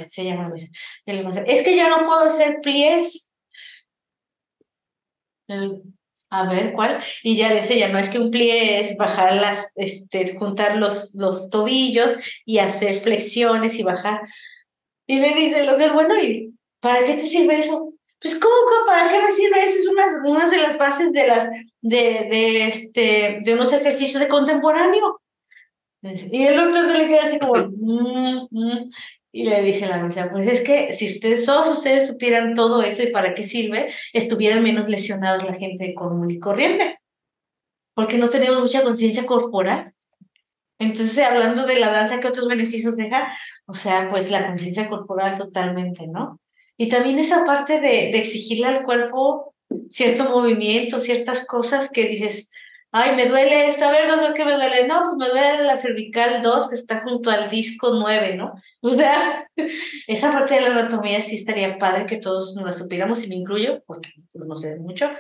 Se 0.09 0.25
llama 0.25 0.43
la 0.43 0.49
maestra. 0.51 0.71
¿Qué 1.07 1.13
le 1.15 1.23
pasa? 1.23 1.41
Es 1.43 1.63
que 1.63 1.75
ya 1.75 1.89
no 1.89 2.05
puedo 2.07 2.21
hacer 2.21 2.59
pliés. 2.63 3.27
A 6.31 6.47
ver, 6.47 6.75
¿cuál? 6.75 7.03
Y 7.23 7.37
ya 7.37 7.55
dice, 7.55 7.79
ya 7.79 7.89
no 7.89 7.99
es 7.99 8.11
que 8.11 8.19
un 8.19 8.31
plie 8.31 8.81
es 8.81 8.97
bajar 8.99 9.35
las, 9.37 9.67
este, 9.77 10.37
juntar 10.37 10.77
los, 10.77 11.15
los 11.15 11.49
tobillos 11.49 12.17
y 12.45 12.59
hacer 12.59 13.01
flexiones 13.01 13.79
y 13.79 13.83
bajar. 13.83 14.21
Y 15.07 15.21
le 15.21 15.35
dice 15.35 15.61
el 15.61 15.67
doctor, 15.67 15.95
bueno, 15.95 16.23
¿y 16.23 16.55
para 16.81 17.03
qué 17.05 17.15
te 17.15 17.23
sirve 17.23 17.61
eso? 17.61 17.95
Pues, 18.21 18.35
¿cómo, 18.35 18.55
cómo, 18.69 18.87
para 18.87 19.09
qué 19.09 19.23
me 19.23 19.33
sirve 19.33 19.63
eso? 19.65 19.79
Es 19.79 19.87
una, 19.87 20.29
una 20.29 20.51
de 20.51 20.59
las 20.59 20.77
bases 20.77 21.13
de, 21.13 21.27
las, 21.27 21.49
de, 21.81 21.97
de, 21.97 22.65
este, 22.67 23.41
de 23.43 23.55
unos 23.55 23.73
ejercicios 23.73 24.21
de 24.21 24.29
contemporáneo. 24.29 25.21
Y 26.33 26.45
el 26.45 26.57
doctor 26.57 26.87
se 26.87 26.99
le 26.99 27.09
queda 27.09 27.23
así 27.25 27.39
como, 27.39 27.55
"Mm, 27.57 28.49
mm", 28.51 28.91
y 29.33 29.45
le 29.45 29.63
dice 29.63 29.87
la 29.87 29.99
maestra, 29.99 30.31
pues 30.31 30.47
es 30.49 30.61
que 30.63 30.93
si 30.93 31.07
ustedes, 31.07 31.45
todos 31.45 31.79
ustedes 31.79 32.07
supieran 32.07 32.55
todo 32.55 32.83
eso 32.83 33.03
y 33.03 33.09
para 33.09 33.35
qué 33.35 33.43
sirve, 33.43 33.93
estuvieran 34.13 34.63
menos 34.63 34.89
lesionados 34.89 35.45
la 35.45 35.55
gente 35.55 35.95
común 35.95 36.31
y 36.31 36.39
corriente, 36.39 36.99
porque 37.95 38.17
no 38.19 38.31
tenemos 38.31 38.61
mucha 38.61 38.83
conciencia 38.83 39.27
corporal. 39.27 39.93
Entonces, 40.79 41.19
hablando 41.19 41.67
de 41.67 41.81
la 41.81 41.91
danza, 41.91 42.21
¿qué 42.21 42.29
otros 42.29 42.49
beneficios 42.49 42.97
deja? 42.97 43.33
O 43.67 43.75
sea, 43.75 44.09
pues 44.09 44.31
la 44.31 44.47
conciencia 44.47 44.89
corporal 44.89 45.37
totalmente, 45.37 46.07
¿no? 46.07 46.41
Y 46.77 46.89
también 46.89 47.19
esa 47.19 47.45
parte 47.45 47.81
de, 47.81 48.11
de 48.13 48.19
exigirle 48.19 48.67
al 48.67 48.85
cuerpo 48.85 49.55
cierto 49.91 50.31
movimiento, 50.31 51.01
ciertas 51.01 51.45
cosas 51.45 51.91
que 51.91 52.07
dices, 52.07 52.49
ay, 52.93 53.17
me 53.17 53.27
duele 53.27 53.69
esto, 53.69 53.85
a 53.85 53.91
ver, 53.91 54.09
¿dónde 54.09 54.35
qué 54.35 54.45
me 54.45 54.55
duele? 54.55 54.87
No, 54.87 55.03
pues 55.03 55.17
me 55.17 55.29
duele 55.29 55.65
la 55.65 55.77
cervical 55.77 56.43
2 56.43 56.69
que 56.69 56.75
está 56.75 57.01
junto 57.01 57.31
al 57.31 57.51
disco 57.51 57.91
9, 57.93 58.37
¿no? 58.37 58.55
O 58.81 58.91
sea, 58.91 59.49
esa 60.07 60.33
parte 60.33 60.55
de 60.55 60.61
la 60.63 60.69
anatomía 60.69 61.21
sí 61.21 61.37
estaría 61.37 61.79
padre 61.79 62.07
que 62.07 62.17
todos 62.17 62.55
nos 62.55 62.65
la 62.65 62.73
supiéramos, 62.73 63.23
y 63.25 63.29
me 63.29 63.37
incluyo, 63.37 63.83
porque 63.87 64.11
pues, 64.33 64.47
no 64.47 64.57
sé 64.57 64.77
mucho, 64.77 65.11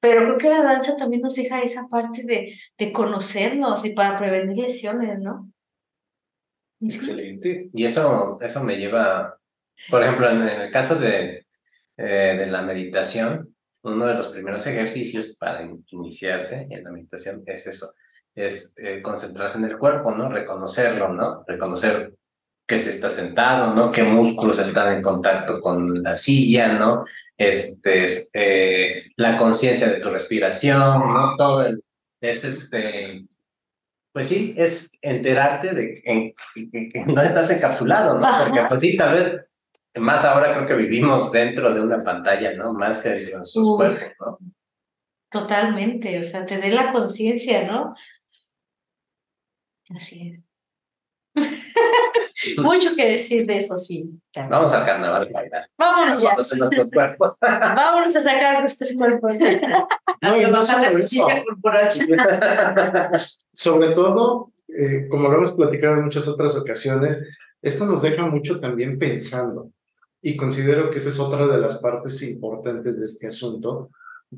pero 0.00 0.22
creo 0.24 0.38
que 0.38 0.48
la 0.48 0.62
danza 0.62 0.96
también 0.96 1.22
nos 1.22 1.34
deja 1.34 1.62
esa 1.62 1.86
parte 1.88 2.24
de, 2.24 2.54
de 2.76 2.92
conocernos 2.92 3.84
y 3.84 3.90
para 3.90 4.16
prevenir 4.16 4.58
lesiones, 4.58 5.18
¿no? 5.20 5.48
Excelente. 6.80 7.70
Y 7.72 7.84
eso, 7.84 8.40
eso 8.40 8.64
me 8.64 8.76
lleva, 8.76 9.38
por 9.88 10.02
ejemplo, 10.02 10.28
en 10.28 10.42
el 10.42 10.70
caso 10.72 10.96
de, 10.96 11.46
eh, 11.96 12.36
de 12.38 12.46
la 12.46 12.62
meditación, 12.62 13.51
uno 13.82 14.06
de 14.06 14.14
los 14.14 14.28
primeros 14.28 14.66
ejercicios 14.66 15.36
para 15.38 15.62
in- 15.62 15.84
iniciarse 15.90 16.66
en 16.70 16.84
la 16.84 16.90
meditación 16.90 17.42
es 17.46 17.66
eso, 17.66 17.92
es 18.34 18.72
eh, 18.76 19.02
concentrarse 19.02 19.58
en 19.58 19.64
el 19.64 19.78
cuerpo, 19.78 20.12
¿no? 20.12 20.28
Reconocerlo, 20.30 21.12
¿no? 21.12 21.44
Reconocer 21.46 22.14
que 22.66 22.78
se 22.78 22.90
está 22.90 23.10
sentado, 23.10 23.74
¿no? 23.74 23.90
Qué 23.92 24.02
músculos 24.04 24.58
están 24.58 24.94
en 24.94 25.02
contacto 25.02 25.60
con 25.60 26.02
la 26.02 26.14
silla, 26.14 26.72
¿no? 26.74 27.04
Este, 27.36 28.04
es, 28.04 28.28
eh, 28.32 29.02
la 29.16 29.36
conciencia 29.36 29.88
de 29.88 30.00
tu 30.00 30.10
respiración, 30.10 30.78
¿no? 31.12 31.36
Todo 31.36 31.66
el, 31.66 31.82
es 32.20 32.44
este, 32.44 33.26
pues 34.12 34.28
sí, 34.28 34.54
es 34.56 34.90
enterarte 35.02 35.74
de 35.74 36.02
en, 36.04 36.32
en- 36.54 36.90
en 36.94 37.06
dónde 37.06 37.26
estás 37.26 37.50
encapsulado, 37.50 38.18
¿no? 38.20 38.26
Porque 38.46 38.60
pues 38.68 38.80
sí, 38.80 38.96
tal 38.96 39.14
vez, 39.14 39.40
más 39.96 40.24
ahora 40.24 40.54
creo 40.54 40.66
que 40.66 40.74
vivimos 40.74 41.30
dentro 41.32 41.72
de 41.72 41.80
una 41.80 42.02
pantalla, 42.02 42.54
¿no? 42.54 42.72
Más 42.72 42.98
que 42.98 43.08
de 43.10 43.36
nuestros 43.36 43.66
Uf. 43.66 43.76
cuerpos, 43.76 44.12
¿no? 44.20 44.38
Totalmente, 45.30 46.18
o 46.18 46.22
sea, 46.22 46.44
tener 46.44 46.74
la 46.74 46.92
conciencia, 46.92 47.66
¿no? 47.66 47.94
Así 49.94 50.28
es. 50.28 50.40
Mucho 52.58 52.94
que 52.94 53.12
decir 53.12 53.46
de 53.46 53.58
eso, 53.58 53.76
sí. 53.76 54.20
también. 54.32 54.50
Vamos 54.50 54.72
al 54.72 54.84
carnaval 54.84 55.28
a 55.28 55.32
bailar. 55.32 55.70
Vámonos 55.78 56.20
ya. 56.20 56.34
Nuestros 56.34 56.90
cuerpos. 56.92 57.38
Vámonos 57.40 58.16
a 58.16 58.22
sacar 58.22 58.60
nuestros 58.60 58.92
cuerpos. 58.92 59.32
No, 60.20 60.36
y 60.36 60.50
no 60.50 60.62
solo 60.62 60.98
eso. 60.98 61.26
Sobre 63.54 63.90
todo, 63.90 64.52
eh, 64.68 65.06
como 65.08 65.28
lo 65.28 65.38
hemos 65.38 65.52
platicado 65.52 65.94
en 65.94 66.04
muchas 66.04 66.28
otras 66.28 66.54
ocasiones, 66.56 67.22
esto 67.62 67.86
nos 67.86 68.02
deja 68.02 68.26
mucho 68.26 68.60
también 68.60 68.98
pensando. 68.98 69.70
Y 70.22 70.36
considero 70.36 70.90
que 70.90 70.98
esa 70.98 71.08
es 71.08 71.18
otra 71.18 71.46
de 71.48 71.58
las 71.58 71.78
partes 71.78 72.22
importantes 72.22 72.98
de 72.98 73.06
este 73.06 73.26
asunto, 73.26 73.90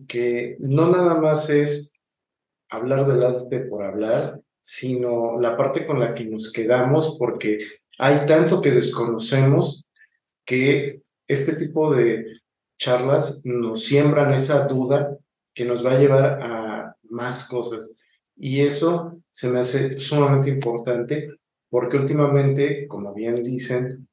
que 0.08 0.56
no 0.60 0.90
nada 0.90 1.20
más 1.20 1.50
es 1.50 1.92
hablar 2.70 3.06
del 3.06 3.22
arte 3.22 3.60
por 3.60 3.84
hablar, 3.84 4.40
sino 4.62 5.38
la 5.38 5.56
parte 5.56 5.86
con 5.86 6.00
la 6.00 6.14
que 6.14 6.24
nos 6.24 6.50
quedamos, 6.50 7.16
porque 7.18 7.58
hay 7.98 8.26
tanto 8.26 8.62
que 8.62 8.70
desconocemos 8.70 9.84
que 10.46 11.02
este 11.28 11.54
tipo 11.54 11.94
de 11.94 12.40
charlas 12.78 13.42
nos 13.44 13.84
siembran 13.84 14.32
esa 14.32 14.66
duda 14.66 15.16
que 15.54 15.64
nos 15.64 15.84
va 15.84 15.92
a 15.92 15.98
llevar 15.98 16.42
a 16.42 16.96
más 17.10 17.44
cosas. 17.44 17.92
Y 18.36 18.62
eso 18.62 19.20
se 19.30 19.48
me 19.48 19.60
hace 19.60 19.98
sumamente 19.98 20.48
importante 20.48 21.28
porque 21.68 21.96
últimamente, 21.96 22.88
como 22.88 23.12
bien 23.12 23.42
dicen, 23.42 24.08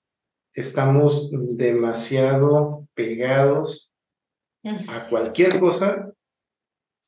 estamos 0.53 1.31
demasiado 1.31 2.87
pegados 2.93 3.91
a 4.87 5.07
cualquier 5.09 5.59
cosa. 5.59 6.11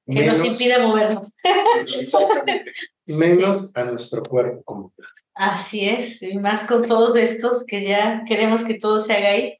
Que 0.06 0.26
nos 0.26 0.44
impida 0.44 0.86
movernos. 0.86 1.34
Menos 3.06 3.72
a 3.76 3.86
nuestro 3.86 4.24
cuerpo 4.24 4.64
como 4.64 4.94
tal. 4.98 5.08
Así 5.36 5.88
es, 5.88 6.22
y 6.22 6.38
más 6.38 6.64
con 6.68 6.86
todos 6.86 7.16
estos 7.16 7.64
que 7.66 7.84
ya 7.84 8.24
queremos 8.28 8.64
que 8.64 8.76
todo 8.76 9.02
se 9.02 9.14
haga 9.14 9.30
ahí. 9.30 9.58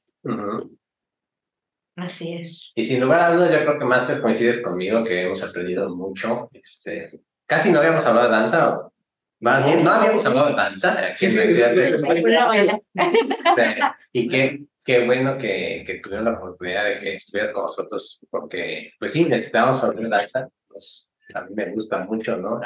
Así 1.96 2.34
es. 2.34 2.72
Y 2.76 2.86
sin 2.86 3.00
lugar 3.00 3.22
a 3.22 3.34
dudas, 3.34 3.52
yo 3.52 3.60
creo 3.60 3.80
que 3.80 3.86
más 3.86 4.08
te 4.08 4.22
coincides 4.22 4.62
conmigo 4.62 5.04
que 5.04 5.24
hemos 5.24 5.42
aprendido 5.42 5.96
mucho. 5.96 6.50
Este, 6.52 7.20
casi 7.48 7.72
no 7.72 7.80
habíamos 7.80 8.06
hablado 8.06 8.28
de 8.30 8.36
danza, 8.36 8.90
más 9.44 9.66
bien, 9.66 9.84
no 9.84 9.92
habíamos 9.92 10.26
hablado 10.26 10.48
de 10.48 10.56
danza. 10.56 11.14
Sí, 11.14 11.30
sí, 11.30 11.40
y 14.14 14.30
qué, 14.30 14.64
qué 14.86 15.06
bueno 15.06 15.38
que, 15.38 15.84
que 15.86 15.96
tuvieron 15.96 16.26
la 16.26 16.40
oportunidad 16.40 16.86
de 16.86 17.00
que 17.02 17.16
estuvieras 17.16 17.52
con 17.52 17.66
nosotros, 17.66 18.26
porque, 18.30 18.92
pues 18.98 19.12
sí, 19.12 19.26
necesitamos 19.26 19.84
hablar 19.84 20.04
de 20.04 20.10
danza. 20.10 20.48
Pues, 20.70 21.10
a 21.34 21.42
mí 21.42 21.54
me 21.56 21.72
gusta 21.72 22.00
mucho, 22.00 22.38
¿no? 22.38 22.62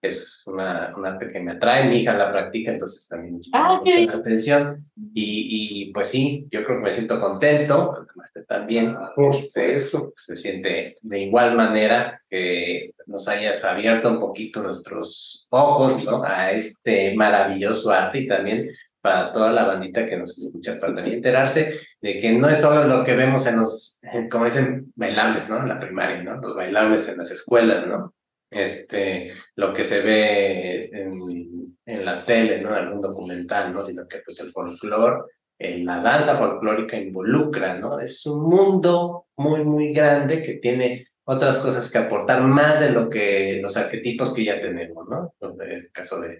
Es 0.00 0.44
una, 0.46 0.94
una 0.96 1.10
arte 1.10 1.30
que 1.32 1.40
me 1.40 1.52
atrae, 1.52 1.88
mi 1.88 1.98
hija 1.98 2.14
la 2.14 2.30
practica, 2.30 2.72
entonces 2.72 3.06
también 3.08 3.40
ah, 3.52 3.80
mucha 3.84 4.16
atención. 4.16 4.84
Y, 5.12 5.86
y 5.88 5.92
pues 5.92 6.08
sí, 6.08 6.46
yo 6.50 6.64
creo 6.64 6.78
que 6.78 6.84
me 6.84 6.92
siento 6.92 7.20
contento, 7.20 8.06
también. 8.48 8.96
Por 9.14 9.34
supuesto. 9.34 10.14
Se 10.16 10.34
siente 10.34 10.96
de 11.00 11.18
igual 11.20 11.56
manera 11.56 12.20
que 12.28 12.92
nos 13.06 13.28
hayas 13.28 13.64
abierto 13.64 14.10
un 14.10 14.20
poquito 14.20 14.62
nuestros 14.62 15.46
ojos 15.50 16.04
¿no? 16.04 16.22
a 16.24 16.50
este 16.52 17.14
maravilloso 17.14 17.90
arte 17.90 18.20
y 18.20 18.28
también 18.28 18.70
para 19.00 19.32
toda 19.32 19.52
la 19.52 19.64
bandita 19.64 20.06
que 20.06 20.16
nos 20.16 20.36
escucha, 20.36 20.78
para 20.80 20.94
también 20.94 21.16
enterarse 21.16 21.80
de 22.00 22.20
que 22.20 22.32
no 22.32 22.48
es 22.48 22.58
solo 22.58 22.84
lo 22.84 23.04
que 23.04 23.14
vemos 23.14 23.46
en 23.46 23.56
los, 23.56 24.00
como 24.30 24.46
dicen, 24.46 24.92
bailables, 24.96 25.48
¿no? 25.48 25.58
En 25.60 25.68
la 25.68 25.78
primaria, 25.78 26.22
¿no? 26.22 26.36
Los 26.36 26.56
bailables 26.56 27.08
en 27.08 27.18
las 27.18 27.30
escuelas, 27.30 27.86
¿no? 27.86 28.12
Este, 28.50 29.32
lo 29.56 29.74
que 29.74 29.84
se 29.84 30.00
ve 30.00 30.90
en, 30.92 31.76
en 31.84 32.04
la 32.04 32.24
tele, 32.24 32.60
¿no? 32.60 32.70
En 32.70 32.86
algún 32.86 33.02
documental, 33.02 33.72
¿no? 33.72 33.84
Sino 33.84 34.06
que 34.08 34.18
pues 34.24 34.40
el 34.40 34.52
folclore 34.52 35.24
en 35.58 35.84
la 35.84 36.00
danza 36.00 36.36
folclórica 36.36 36.96
involucra, 36.96 37.78
¿no? 37.78 37.98
Es 37.98 38.24
un 38.26 38.48
mundo 38.48 39.26
muy, 39.36 39.64
muy 39.64 39.92
grande 39.92 40.42
que 40.42 40.54
tiene 40.54 41.08
otras 41.24 41.58
cosas 41.58 41.90
que 41.90 41.98
aportar 41.98 42.42
más 42.42 42.80
de 42.80 42.90
lo 42.90 43.10
que 43.10 43.58
los 43.60 43.76
arquetipos 43.76 44.32
que 44.32 44.44
ya 44.44 44.60
tenemos, 44.60 45.06
¿no? 45.08 45.34
En 45.40 45.70
el 45.70 45.92
caso 45.92 46.20
de, 46.20 46.38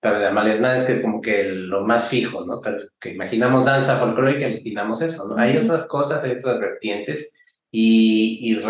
de 0.00 0.26
Amalia 0.26 0.76
es 0.76 0.84
que 0.84 1.02
como 1.02 1.20
que 1.20 1.44
lo 1.44 1.84
más 1.84 2.08
fijo, 2.08 2.44
¿no? 2.44 2.60
Pero 2.60 2.78
que 3.00 3.10
imaginamos 3.10 3.64
danza 3.64 3.96
folclórica, 3.96 4.48
imaginamos 4.48 5.02
eso, 5.02 5.26
¿no? 5.26 5.36
Hay 5.36 5.56
otras 5.56 5.84
cosas, 5.86 6.22
hay 6.22 6.32
otras 6.32 6.60
vertientes 6.60 7.30
y, 7.70 8.38
y 8.52 8.60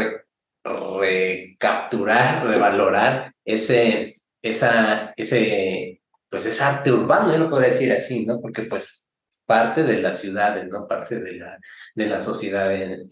recapturar, 0.68 2.46
revalorar 2.46 3.32
ese, 3.44 4.20
esa, 4.42 5.12
ese, 5.16 6.00
pues 6.28 6.46
ese 6.46 6.62
arte 6.62 6.92
urbano, 6.92 7.32
yo 7.32 7.38
lo 7.38 7.50
puedo 7.50 7.62
decir 7.62 7.92
así, 7.92 8.26
¿no? 8.26 8.40
Porque 8.40 8.62
pues 8.64 9.06
parte 9.46 9.82
de 9.82 10.02
las 10.02 10.20
ciudades, 10.20 10.68
¿no? 10.68 10.86
Parte 10.86 11.18
de 11.20 11.32
la, 11.32 11.58
de 11.94 12.06
la 12.06 12.20
sociedad 12.20 12.72
en, 12.74 13.06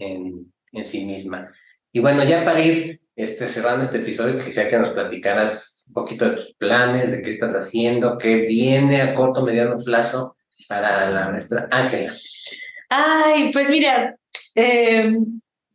en, 0.73 0.85
sí 0.85 1.05
misma. 1.07 1.51
Y 1.93 2.01
bueno, 2.01 2.23
ya 2.25 2.45
para 2.45 2.61
ir 2.61 3.01
este, 3.17 3.49
cerrando 3.49 3.85
este 3.85 3.99
episodio, 3.99 4.45
quisiera 4.45 4.69
que 4.69 4.79
nos 4.79 4.91
platicaras 4.91 5.85
un 5.89 5.95
poquito 5.95 6.29
de 6.29 6.37
tus 6.37 6.55
planes, 6.57 7.11
de 7.11 7.23
qué 7.23 7.31
estás 7.31 7.55
haciendo, 7.55 8.19
qué 8.19 8.37
viene 8.43 9.01
a 9.01 9.15
corto, 9.15 9.43
mediano 9.43 9.83
plazo 9.83 10.37
para 10.69 11.11
la 11.11 11.31
nuestra 11.31 11.69
Ángela. 11.71 12.15
Ay, 12.91 13.51
pues 13.53 13.71
mira, 13.71 14.17
eh, 14.55 15.17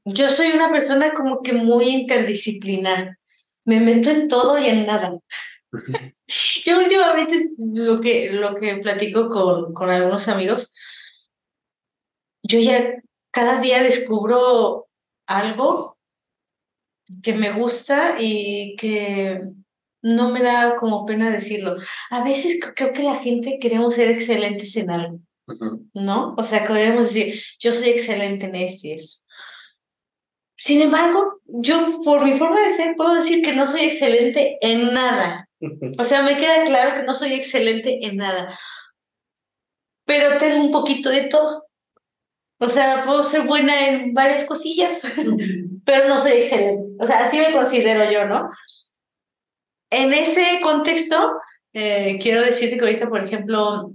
yo 0.05 0.29
soy 0.29 0.51
una 0.51 0.71
persona 0.71 1.13
como 1.13 1.41
que 1.41 1.53
muy 1.53 1.85
interdisciplinar. 1.89 3.17
Me 3.65 3.79
meto 3.79 4.09
en 4.09 4.27
todo 4.27 4.57
y 4.57 4.67
en 4.67 4.85
nada. 4.85 5.13
Yo 6.65 6.79
últimamente 6.79 7.49
lo 7.57 8.01
que, 8.01 8.31
lo 8.31 8.55
que 8.55 8.77
platico 8.77 9.29
con, 9.29 9.73
con 9.73 9.89
algunos 9.89 10.27
amigos, 10.27 10.71
yo 12.43 12.59
ya 12.59 12.95
cada 13.31 13.59
día 13.59 13.83
descubro 13.83 14.87
algo 15.27 15.97
que 17.23 17.33
me 17.33 17.51
gusta 17.51 18.15
y 18.19 18.75
que 18.77 19.41
no 20.01 20.31
me 20.31 20.41
da 20.41 20.75
como 20.75 21.05
pena 21.05 21.29
decirlo. 21.29 21.77
A 22.09 22.23
veces 22.23 22.59
creo 22.75 22.93
que 22.93 23.03
la 23.03 23.15
gente 23.15 23.59
queremos 23.59 23.95
ser 23.95 24.09
excelentes 24.09 24.75
en 24.75 24.89
algo, 24.89 25.19
¿no? 25.93 26.33
O 26.37 26.43
sea, 26.43 26.65
queremos 26.65 27.13
decir, 27.13 27.41
yo 27.59 27.71
soy 27.71 27.89
excelente 27.89 28.45
en 28.45 28.55
esto 28.55 28.87
y 28.87 28.91
eso. 28.93 29.19
Sin 30.63 30.79
embargo, 30.79 31.39
yo 31.45 32.01
por 32.05 32.23
mi 32.23 32.37
forma 32.37 32.61
de 32.61 32.75
ser 32.75 32.95
puedo 32.95 33.15
decir 33.15 33.43
que 33.43 33.51
no 33.51 33.65
soy 33.65 33.81
excelente 33.81 34.59
en 34.61 34.93
nada. 34.93 35.49
O 35.97 36.03
sea, 36.03 36.21
me 36.21 36.37
queda 36.37 36.63
claro 36.65 36.93
que 36.93 37.01
no 37.01 37.15
soy 37.15 37.33
excelente 37.33 38.05
en 38.05 38.17
nada, 38.17 38.59
pero 40.05 40.37
tengo 40.37 40.63
un 40.63 40.71
poquito 40.71 41.09
de 41.09 41.23
todo. 41.23 41.65
O 42.59 42.69
sea, 42.69 43.03
puedo 43.05 43.23
ser 43.23 43.47
buena 43.47 43.87
en 43.87 44.13
varias 44.13 44.43
cosillas, 44.43 45.01
pero 45.83 46.07
no 46.07 46.19
soy 46.21 46.33
excelente. 46.33 47.03
O 47.03 47.07
sea, 47.07 47.25
así 47.25 47.39
me 47.39 47.53
considero 47.53 48.11
yo, 48.11 48.25
¿no? 48.25 48.51
En 49.89 50.13
ese 50.13 50.59
contexto, 50.61 51.39
eh, 51.73 52.19
quiero 52.21 52.43
decirte 52.43 52.77
que 52.77 52.85
ahorita, 52.85 53.09
por 53.09 53.23
ejemplo, 53.23 53.93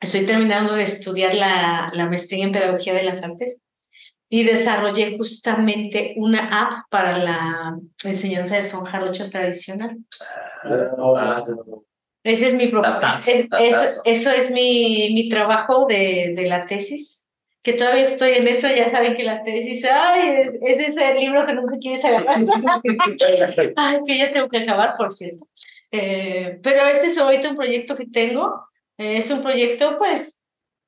estoy 0.00 0.26
terminando 0.26 0.74
de 0.74 0.82
estudiar 0.82 1.36
la, 1.36 1.92
la 1.94 2.06
maestría 2.06 2.42
en 2.42 2.50
Pedagogía 2.50 2.92
de 2.92 3.04
las 3.04 3.22
Artes 3.22 3.60
y 4.34 4.44
desarrollé 4.44 5.18
justamente 5.18 6.14
una 6.16 6.62
app 6.62 6.88
para 6.88 7.18
la 7.18 7.78
enseñanza 8.02 8.56
del 8.56 8.64
son 8.64 8.82
jarocho 8.82 9.28
tradicional. 9.28 9.98
Ese 12.24 12.46
es 12.46 12.54
mi 12.54 12.64
eso, 12.64 14.00
eso, 14.06 14.30
es 14.30 14.50
mi, 14.50 15.10
mi 15.12 15.28
trabajo 15.28 15.84
de, 15.84 16.32
de, 16.34 16.46
la 16.46 16.64
tesis, 16.64 17.26
que 17.62 17.74
todavía 17.74 18.04
estoy 18.04 18.30
en 18.30 18.48
eso, 18.48 18.68
ya 18.68 18.90
saben 18.90 19.14
que 19.14 19.22
la 19.22 19.42
tesis, 19.42 19.84
ay, 19.84 20.48
es, 20.62 20.88
ese 20.88 21.14
libro 21.16 21.44
que 21.44 21.52
nunca 21.52 21.76
quieres 21.78 22.02
agarrar. 22.02 22.38
ay, 23.76 23.98
que 24.06 24.16
ya 24.16 24.32
tengo 24.32 24.48
que 24.48 24.60
acabar, 24.60 24.94
por 24.96 25.12
cierto. 25.12 25.46
Eh, 25.90 26.58
pero 26.62 26.86
este 26.86 27.08
es 27.08 27.18
ahorita 27.18 27.50
un 27.50 27.56
proyecto 27.56 27.94
que 27.94 28.06
tengo, 28.06 28.64
eh, 28.96 29.18
es 29.18 29.30
un 29.30 29.42
proyecto 29.42 29.98
pues 29.98 30.38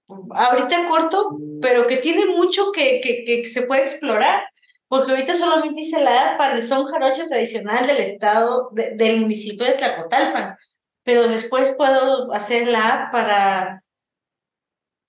ahorita 0.09 0.89
corto, 0.89 1.39
pero 1.61 1.87
que 1.87 1.97
tiene 1.99 2.27
mucho 2.27 2.73
que, 2.73 3.01
que, 3.01 3.25
que 3.25 3.45
se 3.45 3.63
puede 3.63 3.83
explorar, 3.83 4.45
porque 4.89 5.13
ahorita 5.13 5.35
solamente 5.35 5.81
hice 5.81 6.01
la 6.01 6.37
para 6.37 6.57
el 6.57 6.63
son 6.63 6.87
jarocho 6.87 7.27
tradicional 7.29 7.87
del 7.87 7.99
estado, 7.99 8.71
del 8.73 9.21
municipio 9.21 9.67
de 9.67 9.75
Tlacotalpan, 9.75 10.57
pero 11.03 11.27
después 11.29 11.75
puedo 11.77 12.33
hacer 12.33 12.69
la 12.69 13.09
para 13.13 13.83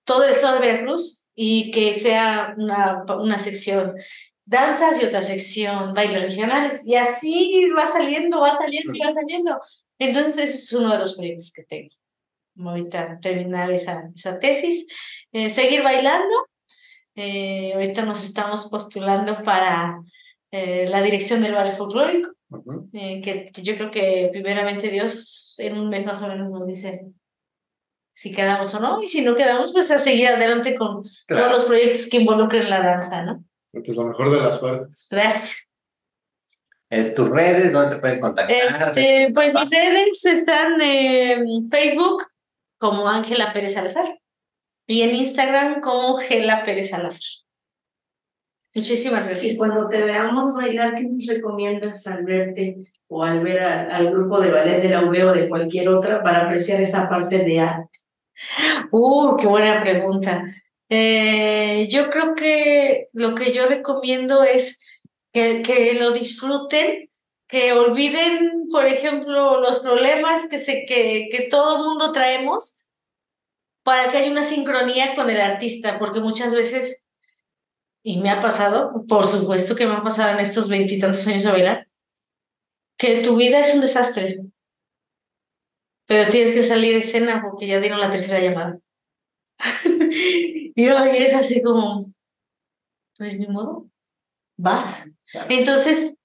todo 0.05 0.23
el 0.23 0.31
estado 0.31 0.59
de 0.59 0.67
Veracruz 0.67 1.25
y 1.35 1.71
que 1.71 1.93
sea 1.93 2.53
una, 2.57 3.03
una 3.17 3.39
sección 3.39 3.95
danzas 4.45 5.01
y 5.01 5.05
otra 5.05 5.23
sección 5.23 5.93
bailes 5.93 6.21
regionales, 6.21 6.81
y 6.85 6.95
así 6.95 7.51
va 7.77 7.87
saliendo, 7.91 8.39
va 8.39 8.57
saliendo 8.57 8.93
y 8.93 8.99
va 8.99 9.13
saliendo. 9.13 9.59
Entonces, 9.97 10.37
ese 10.37 10.57
es 10.57 10.73
uno 10.73 10.91
de 10.91 10.99
los 10.99 11.15
proyectos 11.15 11.51
que 11.51 11.63
tengo 11.63 11.89
ahorita 12.63 13.19
terminar 13.21 13.71
esa, 13.71 14.09
esa 14.15 14.39
tesis, 14.39 14.85
eh, 15.31 15.49
seguir 15.49 15.83
bailando. 15.83 16.33
Eh, 17.15 17.71
ahorita 17.73 18.03
nos 18.03 18.23
estamos 18.23 18.67
postulando 18.67 19.41
para 19.43 20.01
eh, 20.51 20.85
la 20.87 21.01
dirección 21.01 21.41
del 21.41 21.53
ballet 21.53 21.77
folclórico, 21.77 22.31
que, 22.91 23.49
yo 23.53 23.75
creo 23.75 23.91
que 23.91 24.29
primeramente 24.31 24.89
Dios 24.89 25.55
en 25.57 25.77
un 25.77 25.89
mes 25.89 26.05
más 26.05 26.21
o 26.21 26.27
menos 26.27 26.51
nos 26.51 26.67
dice 26.67 27.05
si 28.11 28.31
quedamos 28.31 28.73
o 28.73 28.79
no, 28.79 29.01
y 29.03 29.09
si 29.09 29.21
no 29.21 29.35
quedamos, 29.35 29.73
pues 29.73 29.91
a 29.91 29.99
seguir 29.99 30.27
adelante 30.27 30.75
con 30.75 31.03
todos 31.27 31.51
los 31.51 31.65
proyectos 31.65 32.05
que 32.05 32.17
involucren 32.17 32.69
la 32.69 32.81
danza, 32.81 33.23
¿no? 33.23 33.43
Pues 33.71 33.89
lo 33.89 34.05
mejor 34.05 34.31
de 34.31 34.37
las 34.37 34.59
suertes. 34.59 35.07
Gracias. 35.11 35.55
¿Tus 37.13 37.29
redes? 37.29 37.73
¿Dónde 37.73 37.95
te 37.95 38.01
pueden 38.01 38.21
contactar? 38.21 38.55
Este, 38.55 39.31
pues 39.33 39.53
mis 39.53 39.69
redes 39.69 40.23
están 40.23 40.79
en 40.79 41.69
Facebook, 41.69 42.23
como 42.77 43.07
Ángela 43.07 43.53
Pérez 43.53 43.73
Salazar 43.73 44.19
y 44.87 45.01
en 45.01 45.15
Instagram 45.15 45.81
como 45.81 46.17
Gela 46.17 46.63
Pérez 46.63 46.89
Salazar. 46.89 47.21
Muchísimas 48.75 49.27
gracias. 49.27 49.53
Y 49.53 49.57
cuando 49.57 49.87
te 49.87 50.03
veamos 50.03 50.53
bailar, 50.53 50.95
¿qué 50.95 51.03
nos 51.03 51.25
recomiendas 51.25 52.05
al 52.07 52.25
verte 52.25 52.75
o 53.07 53.23
al 53.23 53.41
ver 53.41 53.63
al 53.63 54.11
grupo 54.11 54.41
de 54.41 54.51
ballet 54.51 54.81
de 54.81 54.89
la 54.89 55.05
UB 55.05 55.27
o 55.27 55.31
de 55.31 55.47
cualquier 55.47 55.87
otra 55.87 56.21
para 56.21 56.45
apreciar 56.45 56.81
esa 56.81 57.07
parte 57.07 57.37
de 57.37 57.59
arte? 57.61 57.99
Uh, 58.91 59.37
qué 59.37 59.47
buena 59.47 59.81
pregunta. 59.81 60.45
Eh, 60.89 61.87
yo 61.89 62.09
creo 62.09 62.35
que 62.35 63.07
lo 63.13 63.33
que 63.33 63.53
yo 63.53 63.65
recomiendo 63.67 64.43
es 64.43 64.77
que, 65.31 65.61
que 65.61 65.93
lo 65.93 66.11
disfruten, 66.11 67.09
que 67.47 67.73
olviden, 67.73 68.67
por 68.71 68.85
ejemplo, 68.85 69.59
los 69.59 69.79
problemas 69.79 70.47
que, 70.47 70.57
se, 70.57 70.85
que, 70.85 71.29
que 71.31 71.47
todo 71.49 71.83
mundo 71.83 72.11
traemos 72.11 72.85
para 73.83 74.09
que 74.09 74.17
haya 74.17 74.31
una 74.31 74.43
sincronía 74.43 75.15
con 75.15 75.29
el 75.29 75.39
artista, 75.39 75.99
porque 75.99 76.19
muchas 76.19 76.53
veces, 76.53 77.05
y 78.03 78.19
me 78.19 78.31
ha 78.31 78.41
pasado, 78.41 79.05
por 79.07 79.27
supuesto 79.27 79.75
que 79.75 79.85
me 79.85 79.93
ha 79.93 80.01
pasado 80.01 80.31
en 80.31 80.39
estos 80.39 80.67
veintitantos 80.67 81.25
años 81.27 81.45
a 81.45 81.51
bailar, 81.51 81.87
que 82.97 83.21
tu 83.21 83.35
vida 83.35 83.59
es 83.59 83.73
un 83.73 83.81
desastre, 83.81 84.39
pero 86.07 86.29
tienes 86.31 86.53
que 86.53 86.63
salir 86.63 86.93
de 86.93 86.99
escena 86.99 87.41
porque 87.43 87.67
ya 87.67 87.79
dieron 87.79 87.99
la 87.99 88.09
tercera 88.09 88.39
llamada. 88.39 88.79
y 89.85 90.89
hoy 90.89 91.17
es 91.17 91.33
así 91.33 91.61
como, 91.61 92.11
pues 93.17 93.37
ni 93.37 93.47
modo, 93.47 93.87
vas. 94.57 95.05
Entonces, 95.49 96.15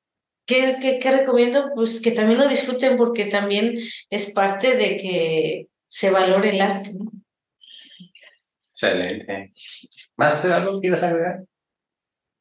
¿qué, 0.50 0.78
qué, 0.80 0.98
¿qué 0.98 1.10
recomiendo? 1.12 1.70
Pues 1.74 2.00
que 2.00 2.10
también 2.10 2.40
lo 2.40 2.48
disfruten 2.48 2.96
porque 2.96 3.26
también 3.26 3.78
es 4.10 4.30
parte 4.32 4.76
de 4.76 4.96
que 4.96 5.68
se 5.88 6.10
valore 6.10 6.50
el 6.50 6.60
arte. 6.60 6.92
¿no? 6.92 7.12
Excelente. 8.72 9.52
¿Más 10.16 10.42
te 10.42 10.52
algo 10.52 10.80
quieres 10.80 11.02
agregar? 11.02 11.44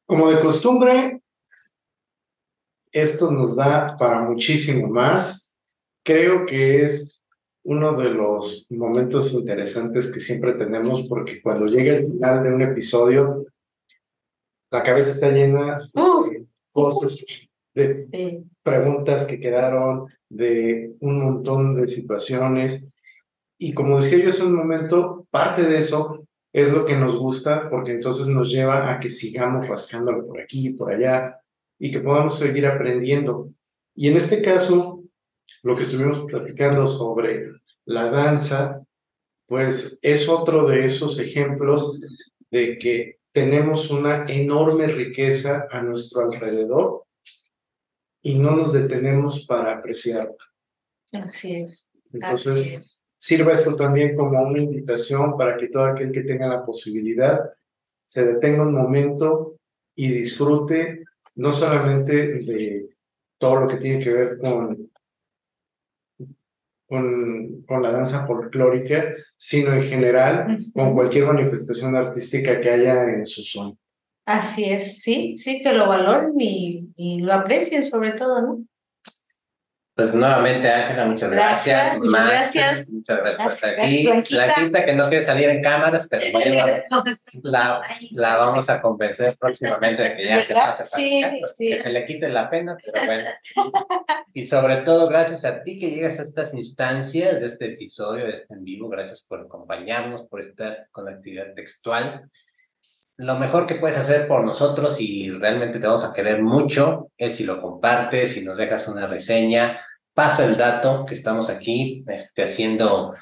Como 0.06 0.28
de 0.28 0.40
costumbre, 0.40 1.22
esto 2.90 3.30
nos 3.30 3.54
da 3.54 3.96
para 3.96 4.22
muchísimo 4.22 4.88
más. 4.88 5.54
Creo 6.02 6.46
que 6.46 6.82
es 6.82 7.20
uno 7.62 7.92
de 7.92 8.10
los 8.10 8.66
momentos 8.70 9.32
interesantes 9.34 10.10
que 10.10 10.18
siempre 10.18 10.54
tenemos 10.54 11.06
porque 11.08 11.40
cuando 11.40 11.66
llega 11.66 11.94
el 11.94 12.10
final 12.10 12.42
de 12.42 12.52
un 12.54 12.62
episodio, 12.62 13.46
la 14.70 14.82
cabeza 14.82 15.10
está 15.10 15.30
llena 15.30 15.78
de 15.94 16.46
cosas, 16.72 17.22
de 17.88 18.08
Sí. 18.12 18.44
preguntas 18.62 19.24
que 19.26 19.40
quedaron, 19.40 20.06
de 20.28 20.92
un 21.00 21.18
montón 21.20 21.74
de 21.74 21.88
situaciones. 21.88 22.92
Y 23.58 23.74
como 23.74 24.00
decía 24.00 24.18
yo 24.18 24.30
hace 24.30 24.42
un 24.42 24.54
momento, 24.54 25.26
parte 25.30 25.62
de 25.62 25.78
eso 25.78 26.26
es 26.52 26.72
lo 26.72 26.84
que 26.84 26.96
nos 26.96 27.16
gusta 27.16 27.68
porque 27.70 27.92
entonces 27.92 28.26
nos 28.26 28.50
lleva 28.50 28.90
a 28.90 29.00
que 29.00 29.10
sigamos 29.10 29.68
rascándolo 29.68 30.26
por 30.26 30.40
aquí 30.40 30.68
y 30.68 30.72
por 30.72 30.92
allá 30.92 31.38
y 31.78 31.90
que 31.90 32.00
podamos 32.00 32.38
seguir 32.38 32.66
aprendiendo. 32.66 33.50
Y 33.94 34.08
en 34.08 34.16
este 34.16 34.42
caso, 34.42 35.02
lo 35.62 35.76
que 35.76 35.82
estuvimos 35.82 36.20
platicando 36.20 36.86
sobre 36.86 37.50
la 37.86 38.10
danza, 38.10 38.82
pues 39.46 39.98
es 40.02 40.28
otro 40.28 40.66
de 40.68 40.84
esos 40.84 41.18
ejemplos 41.18 42.00
de 42.50 42.78
que 42.78 43.18
tenemos 43.32 43.90
una 43.90 44.26
enorme 44.26 44.86
riqueza 44.86 45.66
a 45.70 45.82
nuestro 45.82 46.22
alrededor 46.22 47.04
y 48.22 48.38
no 48.38 48.52
nos 48.52 48.72
detenemos 48.72 49.44
para 49.46 49.78
apreciarla. 49.78 50.34
Así 51.12 51.56
es. 51.56 51.88
Entonces, 52.12 52.52
así 52.52 52.74
es. 52.74 53.02
sirva 53.18 53.52
esto 53.52 53.76
también 53.76 54.16
como 54.16 54.40
una 54.40 54.60
invitación 54.60 55.36
para 55.36 55.56
que 55.56 55.68
todo 55.68 55.84
aquel 55.84 56.12
que 56.12 56.22
tenga 56.22 56.48
la 56.48 56.64
posibilidad 56.64 57.50
se 58.06 58.24
detenga 58.24 58.62
un 58.62 58.74
momento 58.74 59.56
y 59.94 60.10
disfrute 60.10 61.04
no 61.36 61.52
solamente 61.52 62.26
de 62.42 62.88
todo 63.38 63.60
lo 63.60 63.68
que 63.68 63.76
tiene 63.76 64.02
que 64.02 64.10
ver 64.10 64.38
con, 64.38 64.90
con, 66.86 67.62
con 67.62 67.82
la 67.82 67.92
danza 67.92 68.26
folclórica, 68.26 69.14
sino 69.36 69.72
en 69.72 69.82
general 69.82 70.58
con 70.74 70.94
cualquier 70.94 71.26
manifestación 71.26 71.94
artística 71.94 72.60
que 72.60 72.70
haya 72.70 73.04
en 73.04 73.24
su 73.24 73.42
zona. 73.42 73.76
Así 74.30 74.62
es, 74.62 74.98
sí, 75.02 75.36
sí, 75.36 75.60
que 75.60 75.72
lo 75.72 75.88
valoren 75.88 76.34
y, 76.38 76.88
y 76.94 77.20
lo 77.20 77.32
aprecien 77.32 77.82
sobre 77.82 78.12
todo, 78.12 78.40
¿no? 78.40 78.64
Pues 79.96 80.14
nuevamente, 80.14 80.70
Ángela, 80.70 81.04
muchas 81.06 81.32
gracias. 81.32 81.98
Gracias, 81.98 81.98
muchas 81.98 82.26
gracias. 82.26 82.88
Muchas 82.88 83.18
gracias 83.18 83.42
por 83.42 83.52
estar 83.52 83.80
aquí. 83.80 84.06
Blanquita. 84.06 84.84
Que 84.84 84.94
no 84.94 85.08
quiere 85.08 85.24
salir 85.24 85.48
en 85.48 85.62
cámaras, 85.62 86.06
pero 86.08 86.38
la, 87.42 87.82
la 88.12 88.36
vamos 88.36 88.70
a 88.70 88.80
convencer 88.80 89.36
próximamente 89.36 90.00
de 90.02 90.16
que 90.16 90.24
ya 90.26 90.44
se 90.44 90.54
pase 90.54 90.84
para 90.84 90.84
Sí, 90.84 91.22
acá, 91.24 91.30
sí, 91.32 91.40
pues, 91.40 91.56
sí. 91.56 91.68
que 91.70 91.82
se 91.82 91.90
le 91.90 92.06
quite 92.06 92.28
la 92.28 92.48
pena, 92.48 92.76
pero 92.84 93.04
bueno. 93.04 93.28
Y 94.32 94.44
sobre 94.44 94.76
todo, 94.82 95.08
gracias 95.08 95.44
a 95.44 95.64
ti 95.64 95.78
que 95.80 95.90
llegas 95.90 96.20
a 96.20 96.22
estas 96.22 96.54
instancias 96.54 97.40
de 97.40 97.46
este 97.46 97.72
episodio, 97.72 98.26
de 98.26 98.32
este 98.34 98.54
en 98.54 98.62
vivo. 98.62 98.88
Gracias 98.88 99.24
por 99.28 99.40
acompañarnos, 99.40 100.28
por 100.28 100.38
estar 100.38 100.86
con 100.92 101.06
la 101.06 101.10
actividad 101.10 101.52
textual. 101.54 102.30
Lo 103.20 103.38
mejor 103.38 103.66
que 103.66 103.74
puedes 103.74 103.98
hacer 103.98 104.26
por 104.26 104.46
nosotros 104.46 104.98
y 104.98 105.30
realmente 105.30 105.78
te 105.78 105.86
vamos 105.86 106.04
a 106.04 106.14
querer 106.14 106.40
mucho 106.40 107.10
es 107.18 107.36
si 107.36 107.44
lo 107.44 107.60
compartes, 107.60 108.32
si 108.32 108.42
nos 108.42 108.56
dejas 108.56 108.88
una 108.88 109.06
reseña, 109.06 109.78
pasa 110.14 110.46
el 110.46 110.56
dato 110.56 111.04
que 111.04 111.16
estamos 111.16 111.50
aquí 111.50 112.02
este, 112.08 112.44
haciendo 112.44 113.12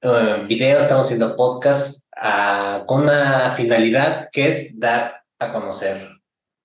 eh, 0.00 0.46
videos, 0.48 0.84
estamos 0.84 1.04
haciendo 1.04 1.36
podcasts 1.36 2.02
ah, 2.16 2.84
con 2.86 3.02
una 3.02 3.52
finalidad 3.54 4.30
que 4.32 4.48
es 4.48 4.80
dar 4.80 5.20
a 5.38 5.52
conocer 5.52 6.08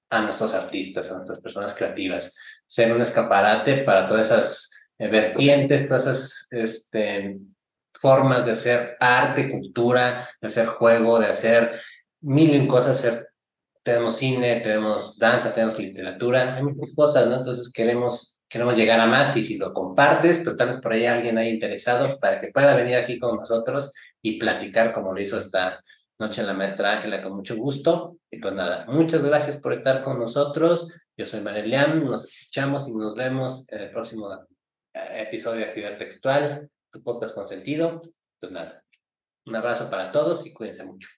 a 0.09 0.21
nuestros 0.21 0.53
artistas, 0.53 1.11
a 1.11 1.15
nuestras 1.15 1.41
personas 1.41 1.73
creativas, 1.73 2.33
ser 2.65 2.93
un 2.93 3.01
escaparate 3.01 3.79
para 3.79 4.07
todas 4.07 4.27
esas 4.27 4.71
eh, 4.97 5.09
vertientes, 5.09 5.89
todas 5.89 6.05
esas 6.05 6.47
este, 6.51 7.37
formas 7.99 8.45
de 8.45 8.53
hacer 8.53 8.95
arte, 9.01 9.51
cultura, 9.51 10.29
de 10.39 10.47
hacer 10.47 10.67
juego, 10.67 11.19
de 11.19 11.27
hacer 11.27 11.81
mil 12.21 12.67
cosas, 12.67 12.99
hacer, 12.99 13.29
tenemos 13.83 14.17
cine, 14.17 14.59
tenemos 14.61 15.17
danza, 15.17 15.53
tenemos 15.53 15.79
literatura, 15.79 16.55
hay 16.55 16.63
muchas 16.63 16.93
cosas, 16.93 17.27
¿no? 17.27 17.37
Entonces 17.37 17.71
queremos, 17.71 18.37
queremos 18.49 18.75
llegar 18.75 18.99
a 18.99 19.05
más 19.07 19.35
y 19.37 19.43
si 19.43 19.57
lo 19.57 19.73
compartes, 19.73 20.39
pues 20.43 20.55
tal 20.57 20.69
vez 20.69 20.81
por 20.81 20.93
ahí 20.93 21.05
alguien 21.05 21.37
ahí 21.37 21.49
interesado 21.49 22.19
para 22.19 22.39
que 22.39 22.51
pueda 22.51 22.75
venir 22.75 22.95
aquí 22.97 23.19
con 23.19 23.37
nosotros 23.37 23.91
y 24.21 24.39
platicar 24.39 24.93
como 24.93 25.13
lo 25.13 25.21
hizo 25.21 25.37
esta 25.37 25.81
noche 26.19 26.43
la 26.43 26.53
maestra 26.53 26.93
Ángela 26.93 27.21
con 27.21 27.35
mucho 27.35 27.55
gusto. 27.55 28.17
Y 28.29 28.39
pues 28.39 28.53
nada, 28.53 28.85
muchas 28.87 29.23
gracias 29.23 29.57
por 29.57 29.73
estar 29.73 30.03
con 30.03 30.19
nosotros. 30.19 30.91
Yo 31.15 31.25
soy 31.25 31.41
Marelian, 31.41 32.03
nos 32.03 32.25
escuchamos 32.25 32.87
y 32.87 32.93
nos 32.93 33.15
vemos 33.15 33.67
en 33.69 33.81
el 33.81 33.91
próximo 33.91 34.33
eh, 34.93 35.23
episodio 35.27 35.61
de 35.61 35.65
Actividad 35.65 35.97
Textual, 35.97 36.69
tu 36.91 37.01
podcast 37.03 37.33
con 37.33 37.47
sentido. 37.47 38.01
Pues 38.39 38.51
nada, 38.51 38.83
un 39.45 39.55
abrazo 39.55 39.89
para 39.89 40.11
todos 40.11 40.45
y 40.45 40.53
cuídense 40.53 40.83
mucho. 40.83 41.16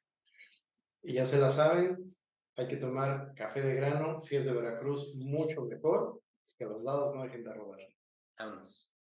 Y 1.01 1.13
ya 1.13 1.25
se 1.25 1.37
la 1.37 1.51
saben, 1.51 2.15
hay 2.55 2.67
que 2.67 2.77
tomar 2.77 3.33
café 3.35 3.61
de 3.61 3.75
grano, 3.75 4.19
si 4.19 4.35
es 4.35 4.45
de 4.45 4.51
Veracruz, 4.51 5.15
mucho 5.15 5.63
mejor, 5.63 6.21
que 6.57 6.65
los 6.65 6.83
dados 6.83 7.15
no 7.15 7.23
dejen 7.23 7.43
de 7.43 7.53
robar. 7.53 7.79
Vámonos. 8.37 8.91